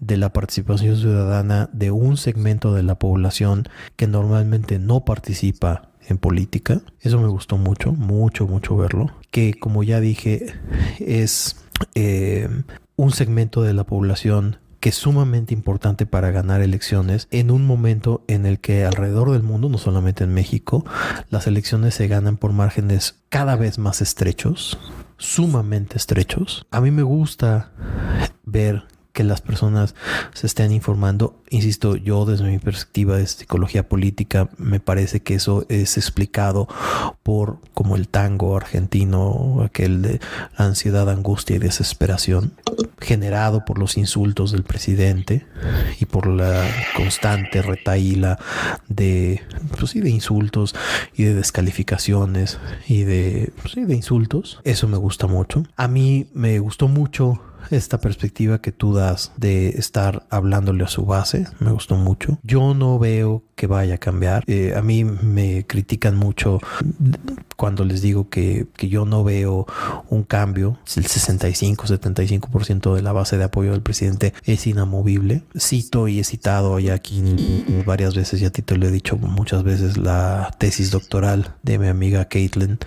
[0.00, 6.18] de la participación ciudadana de un segmento de la población que normalmente no participa en
[6.18, 6.82] política.
[7.00, 9.12] Eso me gustó mucho, mucho, mucho verlo.
[9.30, 10.54] Que como ya dije,
[10.98, 11.56] es
[11.94, 12.48] eh,
[12.96, 18.24] un segmento de la población que es sumamente importante para ganar elecciones en un momento
[18.26, 20.84] en el que alrededor del mundo, no solamente en México,
[21.30, 24.80] las elecciones se ganan por márgenes cada vez más estrechos,
[25.18, 26.66] sumamente estrechos.
[26.72, 27.70] A mí me gusta
[28.44, 29.94] ver que las personas
[30.34, 31.41] se estén informando.
[31.52, 36.66] Insisto, yo desde mi perspectiva de psicología política me parece que eso es explicado
[37.22, 40.18] por como el tango argentino, aquel de
[40.56, 42.54] ansiedad, angustia y desesperación,
[42.98, 45.44] generado por los insultos del presidente
[46.00, 46.64] y por la
[46.96, 48.38] constante retaíla
[48.88, 49.42] de,
[49.78, 50.74] pues de insultos
[51.14, 52.58] y de descalificaciones
[52.88, 54.58] y de, pues de insultos.
[54.64, 55.64] Eso me gusta mucho.
[55.76, 61.04] A mí me gustó mucho esta perspectiva que tú das de estar hablándole a su
[61.04, 61.41] base.
[61.60, 62.38] Me gustó mucho.
[62.42, 64.44] Yo no veo que vaya a cambiar.
[64.46, 66.58] Eh, a mí me critican mucho
[67.56, 69.66] cuando les digo que, que yo no veo
[70.08, 70.78] un cambio.
[70.96, 75.44] El 65-75% de la base de apoyo del presidente es inamovible.
[75.56, 77.22] Cito y he citado ya aquí
[77.86, 81.78] varias veces, y a ti te lo he dicho muchas veces, la tesis doctoral de
[81.78, 82.78] mi amiga Caitlin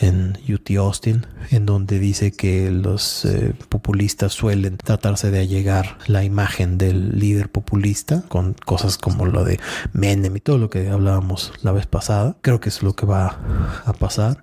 [0.00, 6.24] en UT Austin, en donde dice que los eh, populistas suelen tratarse de allegar la
[6.24, 7.83] imagen del líder populista
[8.28, 9.60] con cosas como lo de
[9.92, 12.36] Menem y todo lo que hablábamos la vez pasada.
[12.40, 13.38] Creo que es lo que va
[13.84, 14.42] a pasar.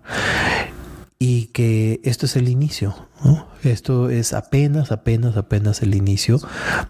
[1.18, 2.96] Y que esto es el inicio,
[3.64, 6.40] Esto es apenas, apenas, apenas el inicio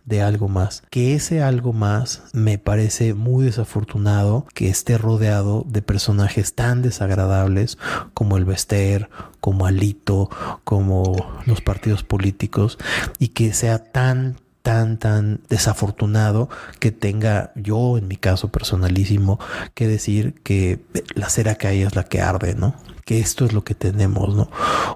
[0.06, 0.84] de algo más.
[0.90, 7.78] Que ese algo más me parece muy desafortunado que esté rodeado de personajes tan desagradables
[8.14, 9.10] como el Bester,
[9.42, 10.30] como Alito,
[10.64, 12.78] como los partidos políticos
[13.20, 19.40] y que sea tan tan, tan desafortunado que tenga yo, en mi caso personalísimo,
[19.74, 20.80] que decir que
[21.16, 22.76] la cera que hay es la que arde, ¿no?
[23.20, 24.50] Esto es lo que tenemos, ¿no?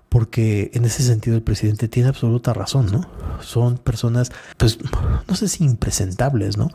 [0.10, 3.08] Porque en ese sentido el presidente tiene absoluta razón, ¿no?
[3.42, 4.78] Son personas, pues,
[5.28, 6.70] no sé si impresentables, ¿no?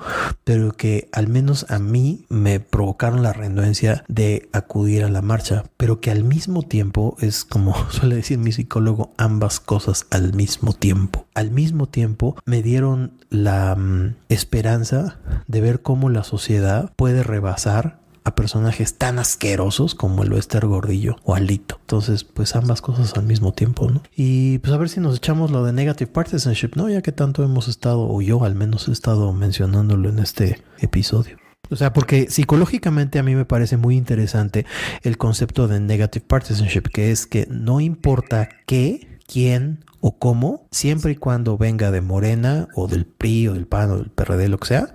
[0.45, 5.65] Pero que al menos a mí me provocaron la renuencia de acudir a la marcha,
[5.77, 10.73] pero que al mismo tiempo es como suele decir mi psicólogo, ambas cosas al mismo
[10.73, 11.27] tiempo.
[11.35, 17.99] Al mismo tiempo me dieron la mm, esperanza de ver cómo la sociedad puede rebasar
[18.24, 21.78] a personajes tan asquerosos como el Wester Gordillo o Alito.
[21.80, 24.02] Entonces, pues ambas cosas al mismo tiempo, ¿no?
[24.14, 26.88] Y pues a ver si nos echamos lo de negative partisanship, ¿no?
[26.88, 31.38] Ya que tanto hemos estado, o yo al menos he estado mencionándolo en este episodio.
[31.70, 34.66] O sea, porque psicológicamente a mí me parece muy interesante
[35.02, 41.12] el concepto de negative partisanship, que es que no importa qué, quién o cómo, siempre
[41.12, 44.59] y cuando venga de Morena o del PRI o del PAN o del PRD, lo
[44.59, 44.94] que sea,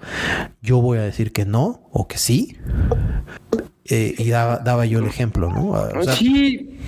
[0.61, 2.57] yo voy a decir que no o que sí.
[3.87, 6.01] Eh, y daba, daba, yo el ejemplo, ¿no?
[6.03, 6.79] sí,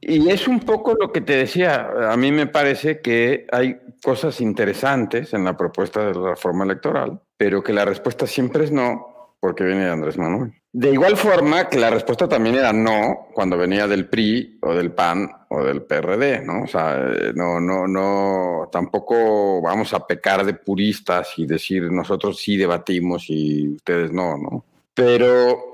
[0.00, 2.12] y es un poco lo que te decía.
[2.12, 7.20] A mí me parece que hay cosas interesantes en la propuesta de la reforma electoral,
[7.36, 10.54] pero que la respuesta siempre es no, porque viene de Andrés Manuel.
[10.70, 14.92] De igual forma que la respuesta también era no cuando venía del PRI o del
[14.92, 16.64] PAN o del PRD, ¿no?
[16.64, 22.38] O sea, eh, no, no, no, tampoco vamos a pecar de puristas y decir nosotros
[22.38, 24.64] sí debatimos y ustedes no, ¿no?
[24.92, 25.67] Pero,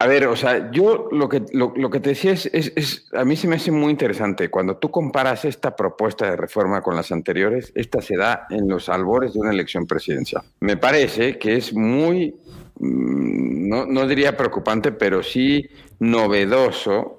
[0.00, 3.24] a ver, o sea, yo lo que, lo, que te decía es, es, es, a
[3.24, 4.50] mí se me hace muy interesante.
[4.50, 8.88] Cuando tú comparas esta propuesta de reforma con las anteriores, esta se da en los
[8.88, 10.42] albores de una elección presidencial.
[10.60, 12.34] Me parece que es muy
[12.80, 15.68] Mm, no, no diría preocupante, pero sí
[15.98, 17.18] novedoso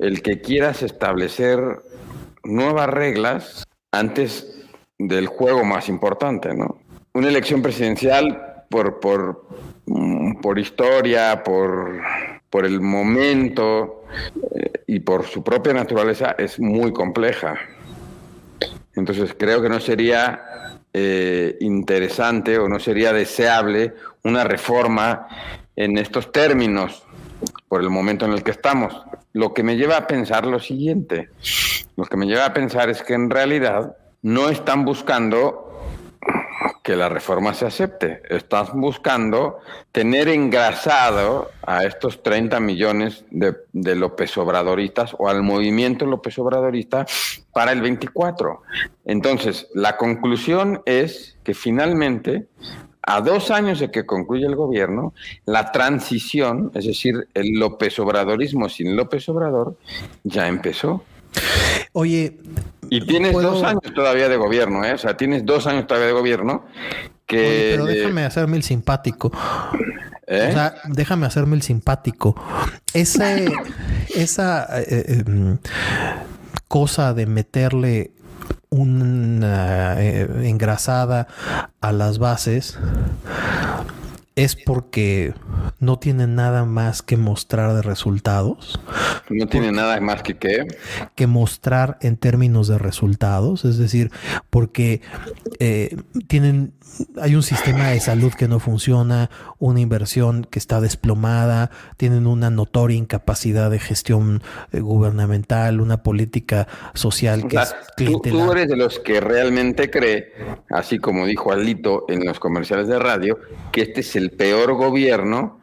[0.00, 1.60] el que quieras establecer
[2.42, 4.66] nuevas reglas antes
[4.98, 6.80] del juego más importante, ¿no?
[7.14, 9.46] Una elección presidencial por, por,
[10.42, 12.00] por historia, por,
[12.50, 14.04] por el momento
[14.54, 17.56] eh, y por su propia naturaleza es muy compleja.
[18.94, 23.94] Entonces creo que no sería eh, interesante o no sería deseable
[24.24, 25.28] una reforma
[25.76, 27.04] en estos términos
[27.68, 28.94] por el momento en el que estamos.
[29.32, 31.28] Lo que me lleva a pensar lo siguiente,
[31.96, 35.65] lo que me lleva a pensar es que en realidad no están buscando
[36.86, 38.22] que la reforma se acepte.
[38.30, 39.58] Estás buscando
[39.90, 47.04] tener engrasado a estos 30 millones de, López Obradoristas o al movimiento López Obradorista
[47.52, 48.62] para el 24.
[49.04, 52.46] Entonces, la conclusión es que finalmente,
[53.02, 55.12] a dos años de que concluya el gobierno,
[55.44, 59.76] la transición, es decir, el López Obradorismo sin López Obrador,
[60.22, 61.02] ya empezó.
[61.92, 62.38] Oye.
[62.88, 64.92] Y tienes dos años todavía de gobierno, ¿eh?
[64.92, 66.66] O sea, tienes dos años todavía de gobierno
[67.26, 67.70] que...
[67.72, 69.32] pero déjame hacerme el simpático.
[70.26, 70.48] ¿Eh?
[70.50, 72.34] O sea, déjame hacerme el simpático.
[72.92, 73.46] Ese,
[74.14, 75.58] esa eh, em,
[76.68, 78.12] cosa de meterle
[78.70, 81.28] una engrasada
[81.80, 82.78] a las bases
[84.36, 85.32] es porque
[85.80, 88.78] no tiene nada más que mostrar de resultados.
[89.30, 90.66] No tiene nada más que qué.
[91.14, 93.64] Que mostrar en términos de resultados.
[93.64, 94.10] Es decir,
[94.50, 95.00] porque
[95.58, 95.96] eh,
[96.28, 96.74] tienen
[97.20, 102.50] hay un sistema de salud que no funciona, una inversión que está desplomada, tienen una
[102.50, 104.42] notoria incapacidad de gestión
[104.72, 108.46] eh, gubernamental, una política social que es clientelar.
[108.46, 110.32] Tú, eres de los que realmente cree,
[110.70, 113.38] así como dijo Alito en los comerciales de radio,
[113.72, 115.60] que este es el peor gobierno.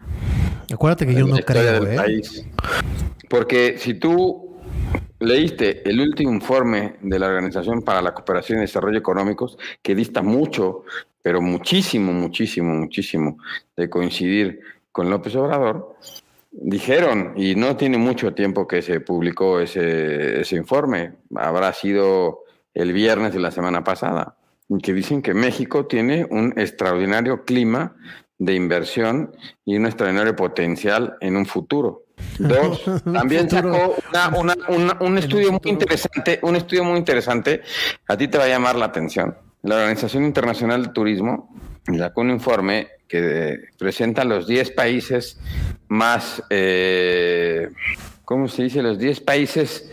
[0.72, 1.96] Acuérdate que yo no creo, ¿eh?
[1.96, 2.46] País.
[3.30, 4.58] Porque si tú
[5.20, 10.22] leíste el último informe de la Organización para la Cooperación y Desarrollo Económicos, que dista
[10.22, 10.84] mucho
[11.24, 13.38] pero muchísimo, muchísimo, muchísimo
[13.76, 14.60] de coincidir
[14.92, 15.96] con López Obrador,
[16.52, 22.44] dijeron, y no tiene mucho tiempo que se publicó ese, ese informe, habrá sido
[22.76, 24.36] el viernes de la semana pasada,
[24.84, 27.96] que dicen que México tiene un extraordinario clima
[28.44, 32.04] de inversión y un extraordinario potencial en un futuro.
[32.40, 33.96] Dos, también sacó
[35.00, 37.62] un estudio muy interesante, un estudio muy interesante,
[38.08, 41.50] a ti te va a llamar la atención la Organización Internacional de Turismo
[41.98, 45.40] sacó un informe que presenta los 10 países
[45.88, 47.70] más, eh,
[48.26, 48.82] ¿cómo se dice?
[48.82, 49.90] Los 10 países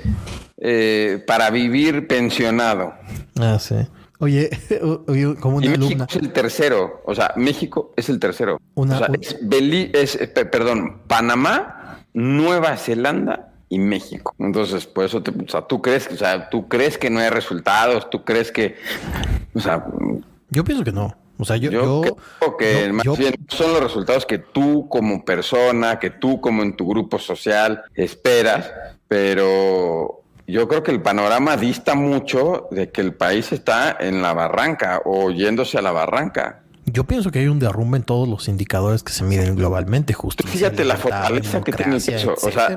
[0.58, 2.94] eh, para vivir pensionado.
[3.38, 3.76] Ah, sí.
[4.20, 4.50] Oye,
[5.06, 8.60] oye como una y México es el tercero, o sea, México es el tercero.
[8.74, 14.34] Una, o sea, es, es, perdón, Panamá, Nueva Zelanda y México.
[14.38, 17.30] Entonces, por eso, te, o sea, tú crees, o sea, tú crees que no hay
[17.30, 18.76] resultados, tú crees que,
[19.54, 19.86] o sea,
[20.50, 21.16] yo pienso que no.
[21.38, 22.02] O sea, yo, yo,
[22.38, 26.76] creo que más bien son los resultados que tú como persona, que tú como en
[26.76, 28.70] tu grupo social esperas,
[29.08, 30.19] pero
[30.50, 35.02] yo creo que el panorama dista mucho de que el país está en la barranca
[35.04, 36.60] o yéndose a la barranca.
[36.86, 40.46] Yo pienso que hay un derrumbe en todos los indicadores que se miden globalmente, justo.
[40.46, 42.34] Fíjate la fortaleza que tiene eso.
[42.42, 42.76] O sea,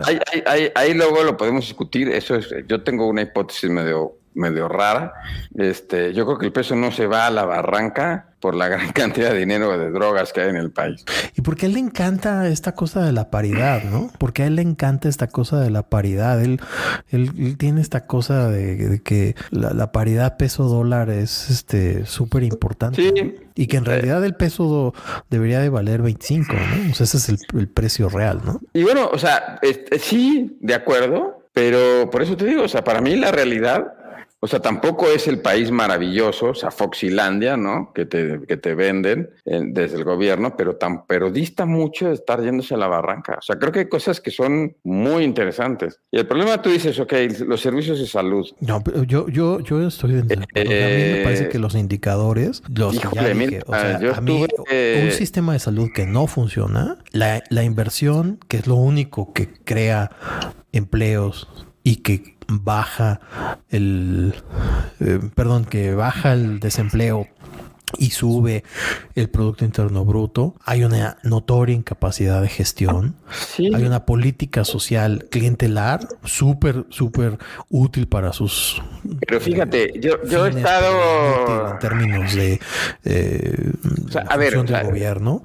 [0.75, 2.09] ahí, luego lo podemos discutir.
[2.09, 5.13] Eso es, yo tengo una hipótesis medio medio rara.
[5.55, 8.91] Este, yo creo que el peso no se va a la barranca por la gran
[8.93, 11.05] cantidad de dinero de drogas que hay en el país.
[11.37, 14.11] Y porque a él le encanta esta cosa de la paridad, ¿no?
[14.17, 16.43] Porque a él le encanta esta cosa de la paridad.
[16.43, 16.59] Él,
[17.07, 23.01] él, tiene esta cosa de, que la, paridad peso-dólar es este súper importante.
[23.01, 23.35] Sí.
[23.55, 24.93] Y que en realidad el peso
[25.29, 26.91] debería de valer 25, ¿no?
[26.91, 28.59] O sea, ese es el, precio real, ¿no?
[28.73, 29.61] Y bueno, o sea,
[30.01, 33.93] sí, de acuerdo, pero por eso te digo, o sea, para mí la realidad
[34.43, 37.93] o sea, tampoco es el país maravilloso, o sea, Foxilandia, ¿no?
[37.95, 42.15] Que te, que te venden eh, desde el gobierno, pero, tan, pero dista mucho de
[42.15, 43.37] estar yéndose a la barranca.
[43.39, 46.01] O sea, creo que hay cosas que son muy interesantes.
[46.11, 47.13] Y el problema tú dices, ok,
[47.47, 48.45] los servicios de salud.
[48.59, 50.41] No, pero yo, yo, yo estoy dentro.
[50.41, 54.45] a mí me parece que los indicadores, los híjole, o sea, a mí,
[55.03, 59.47] un sistema de salud que no funciona, la, la inversión, que es lo único que
[59.63, 60.11] crea
[60.73, 61.47] empleos
[61.83, 63.19] y que baja
[63.69, 64.33] el,
[64.99, 67.27] eh, perdón, que baja el desempleo
[67.97, 68.63] y sube
[69.15, 73.15] el Producto Interno Bruto, hay una notoria incapacidad de gestión,
[73.57, 77.37] hay una política social clientelar súper, súper
[77.69, 78.81] útil para sus...
[79.27, 81.73] Pero fíjate, yo, yo he estado...
[81.73, 82.59] En términos de...
[83.03, 83.71] Eh,
[84.27, 85.43] a ver, del gobierno.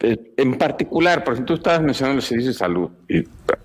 [0.00, 2.90] Eh, en particular, por ejemplo, tú estabas mencionando los servicios de salud.
[3.08, 3.24] Y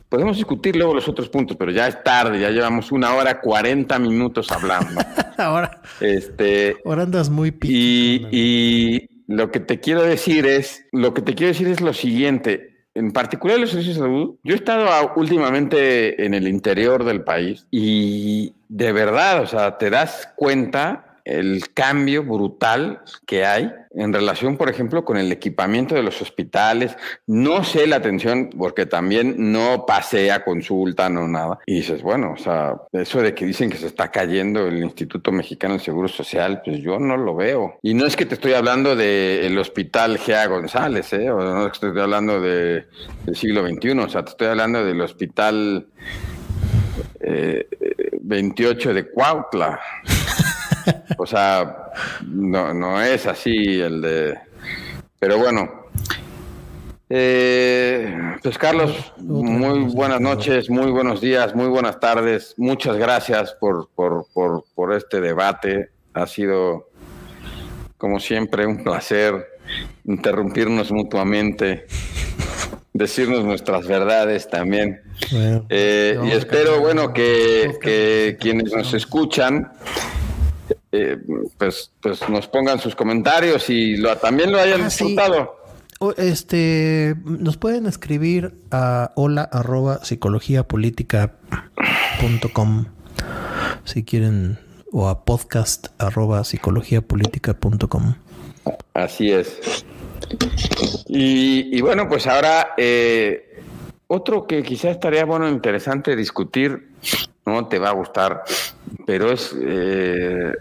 [0.10, 4.00] podemos discutir luego los otros puntos, pero ya es tarde, ya llevamos una hora cuarenta
[4.00, 5.00] minutos hablando.
[5.38, 11.22] ahora, este, ahora andas muy y, y lo que te quiero decir es, lo que
[11.22, 12.88] te quiero decir es lo siguiente.
[12.96, 17.68] En particular los servicios de salud, yo he estado últimamente en el interior del país
[17.70, 24.58] y de verdad, o sea, te das cuenta el cambio brutal que hay en relación,
[24.58, 26.96] por ejemplo, con el equipamiento de los hospitales.
[27.28, 31.60] No sé la atención, porque también no pasé a consulta, no nada.
[31.66, 35.32] Y dices, bueno, o sea, eso de que dicen que se está cayendo el Instituto
[35.32, 37.80] Mexicano del Seguro Social, pues yo no lo veo.
[37.82, 41.30] Y no es que te estoy hablando del hospital Gea González, ¿eh?
[41.30, 42.86] O no es que te estoy hablando de,
[43.26, 45.88] del siglo XXI, o sea, te estoy hablando del hospital...
[48.22, 49.80] 28 eh, de Cuautla.
[51.18, 51.92] O sea,
[52.26, 54.38] no, no es así el de...
[55.20, 55.88] Pero bueno.
[57.10, 62.54] Eh, pues Carlos, muy buenas noches, muy buenos días, muy buenas tardes.
[62.58, 65.90] Muchas gracias por, por, por, por este debate.
[66.14, 66.90] Ha sido,
[67.98, 69.48] como siempre, un placer
[70.06, 71.88] interrumpirnos mutuamente
[72.94, 75.02] decirnos nuestras verdades también.
[75.70, 79.72] Eh, y espero, bueno, que, que, quienes nos escuchan
[80.92, 81.18] eh,
[81.58, 85.60] pues, pues nos pongan sus comentarios y lo, también lo hayan ah, disfrutado.
[86.18, 90.00] Este, nos pueden escribir a hola arroba
[92.54, 92.86] com
[93.84, 94.60] si quieren
[94.92, 96.44] o a podcast arroba
[97.90, 98.16] com
[98.94, 99.86] Así es.
[101.08, 103.62] Y, y bueno, pues ahora eh,
[104.08, 106.89] otro que quizás estaría bueno interesante discutir,
[107.46, 108.44] no te va a gustar,
[109.06, 110.54] pero es eh,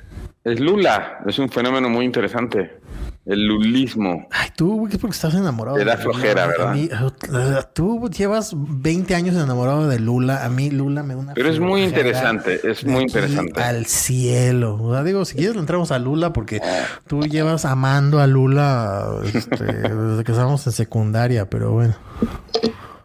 [0.45, 2.79] es Lula, es un fenómeno muy interesante.
[3.27, 4.27] El lulismo.
[4.31, 5.77] Ay, tú, es porque estás enamorado.
[5.77, 7.71] Te da flojera, ¿verdad?
[7.75, 10.47] Tú llevas 20 años enamorado de Lula.
[10.47, 13.61] A mí Lula me da una Pero es muy interesante, es muy interesante.
[13.61, 14.79] Al cielo.
[14.81, 16.63] O sea, digo, si quieres le entramos a Lula porque
[17.07, 21.97] tú llevas amando a Lula este, desde que estábamos en secundaria, pero bueno.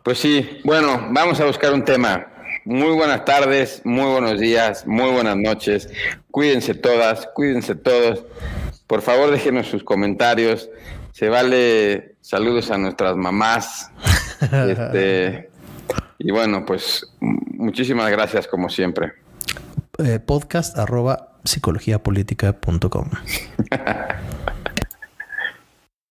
[0.04, 2.28] Pues sí, bueno, vamos a buscar un tema.
[2.66, 5.90] Muy buenas tardes, muy buenos días, muy buenas noches.
[6.32, 8.24] Cuídense todas, cuídense todos.
[8.88, 10.70] Por favor, déjenos sus comentarios.
[11.12, 13.92] Se vale saludos a nuestras mamás.
[14.44, 15.50] Este,
[16.20, 19.14] y bueno, pues muchísimas gracias como siempre.
[20.00, 21.38] Eh, podcast arroba